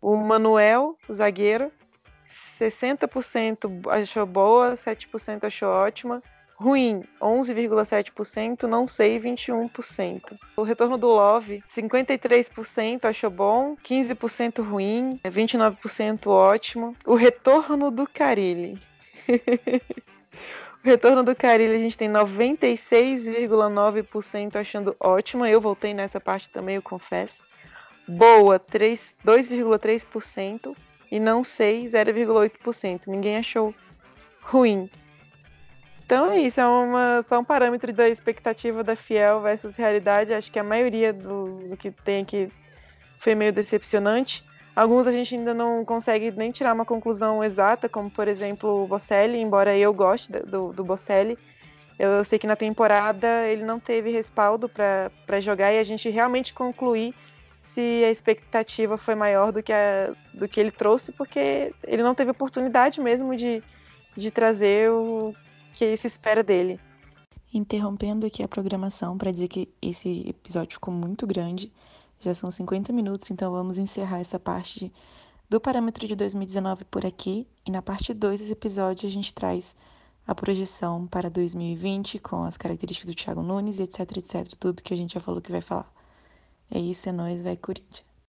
O 0.01 0.15
Manuel, 0.15 0.95
o 1.07 1.13
zagueiro, 1.13 1.71
60% 2.27 3.87
achou 3.89 4.25
boa, 4.25 4.73
7% 4.73 5.45
achou 5.45 5.69
ótima 5.69 6.21
ruim, 6.59 7.03
11,7%, 7.21 8.63
não 8.63 8.85
sei, 8.85 9.17
21%. 9.17 10.37
O 10.57 10.63
retorno 10.63 10.97
do 10.97 11.07
Love, 11.07 11.63
53% 11.73 13.05
achou 13.05 13.29
bom, 13.29 13.77
15% 13.77 14.61
ruim, 14.61 15.17
29% 15.23 16.27
ótimo. 16.27 16.93
O 17.05 17.15
retorno 17.15 17.89
do 17.89 18.05
Carilli. 18.05 18.77
o 20.83 20.83
retorno 20.83 21.23
do 21.23 21.33
Carilli 21.33 21.75
a 21.75 21.79
gente 21.79 21.97
tem 21.97 22.09
96,9% 22.09 24.57
achando 24.57 24.93
ótimo. 24.99 25.45
Eu 25.45 25.61
voltei 25.61 25.93
nessa 25.93 26.19
parte 26.19 26.49
também, 26.49 26.75
eu 26.75 26.81
confesso. 26.81 27.45
Boa, 28.05 28.59
2,3% 28.59 30.75
e 31.09 31.21
não 31.21 31.41
sei, 31.43 31.85
0,8%. 31.85 33.07
Ninguém 33.07 33.37
achou 33.37 33.73
ruim. 34.41 34.89
Então 36.09 36.31
é 36.31 36.39
isso, 36.39 36.59
é 36.59 36.65
uma, 36.65 37.21
só 37.21 37.39
um 37.39 37.43
parâmetro 37.43 37.93
da 37.93 38.09
expectativa 38.09 38.83
da 38.83 38.95
Fiel 38.95 39.41
versus 39.41 39.75
realidade. 39.75 40.33
Acho 40.33 40.51
que 40.51 40.57
a 40.57 40.63
maioria 40.63 41.13
do, 41.13 41.69
do 41.69 41.77
que 41.77 41.91
tem 41.91 42.23
aqui 42.23 42.51
foi 43.19 43.35
meio 43.35 43.53
decepcionante. 43.53 44.43
Alguns 44.75 45.05
a 45.05 45.11
gente 45.11 45.35
ainda 45.35 45.53
não 45.53 45.85
consegue 45.85 46.31
nem 46.31 46.49
tirar 46.49 46.73
uma 46.73 46.83
conclusão 46.83 47.43
exata, 47.43 47.87
como 47.87 48.09
por 48.09 48.27
exemplo 48.27 48.85
o 48.85 48.87
Bocelli, 48.87 49.37
embora 49.37 49.77
eu 49.77 49.93
goste 49.93 50.31
do, 50.31 50.73
do 50.73 50.83
Bocelli. 50.83 51.37
Eu 51.99 52.25
sei 52.25 52.39
que 52.39 52.47
na 52.47 52.55
temporada 52.55 53.45
ele 53.45 53.63
não 53.63 53.79
teve 53.79 54.09
respaldo 54.09 54.67
para 54.67 55.39
jogar 55.39 55.71
e 55.73 55.77
a 55.77 55.83
gente 55.83 56.09
realmente 56.09 56.55
concluir 56.55 57.13
se 57.61 58.03
a 58.03 58.09
expectativa 58.09 58.97
foi 58.97 59.13
maior 59.13 59.51
do 59.51 59.61
que, 59.61 59.71
a, 59.71 60.11
do 60.33 60.47
que 60.47 60.59
ele 60.59 60.71
trouxe, 60.71 61.11
porque 61.11 61.71
ele 61.85 62.01
não 62.01 62.15
teve 62.15 62.31
oportunidade 62.31 62.99
mesmo 62.99 63.35
de, 63.35 63.61
de 64.17 64.31
trazer 64.31 64.89
o 64.89 65.35
que 65.79 65.95
se 65.95 66.07
espera 66.07 66.43
dele. 66.43 66.77
Interrompendo 67.53 68.25
aqui 68.25 68.43
a 68.43 68.49
programação 68.49 69.17
para 69.17 69.31
dizer 69.31 69.47
que 69.47 69.69
esse 69.81 70.27
episódio 70.27 70.73
ficou 70.73 70.93
muito 70.93 71.25
grande, 71.25 71.71
já 72.19 72.33
são 72.33 72.51
50 72.51 72.91
minutos, 72.91 73.31
então 73.31 73.49
vamos 73.49 73.77
encerrar 73.77 74.19
essa 74.19 74.37
parte 74.37 74.91
do 75.49 75.57
parâmetro 75.57 76.05
de 76.05 76.17
2019 76.17 76.83
por 76.83 77.05
aqui. 77.05 77.47
E 77.65 77.71
na 77.71 77.81
parte 77.81 78.13
2 78.13 78.41
desse 78.41 78.51
episódio 78.51 79.07
a 79.07 79.11
gente 79.11 79.33
traz 79.33 79.73
a 80.27 80.35
projeção 80.35 81.07
para 81.07 81.29
2020 81.29 82.19
com 82.19 82.43
as 82.43 82.57
características 82.57 83.09
do 83.09 83.15
Thiago 83.15 83.41
Nunes 83.41 83.79
etc, 83.79 84.17
etc, 84.17 84.53
tudo 84.59 84.83
que 84.83 84.93
a 84.93 84.97
gente 84.97 85.13
já 85.13 85.21
falou 85.21 85.39
que 85.39 85.49
vai 85.49 85.61
falar. 85.61 85.89
É 86.69 86.77
isso, 86.77 87.07
é 87.07 87.13
nóis, 87.13 87.41
vai 87.41 87.55
Corinthians. 87.55 88.08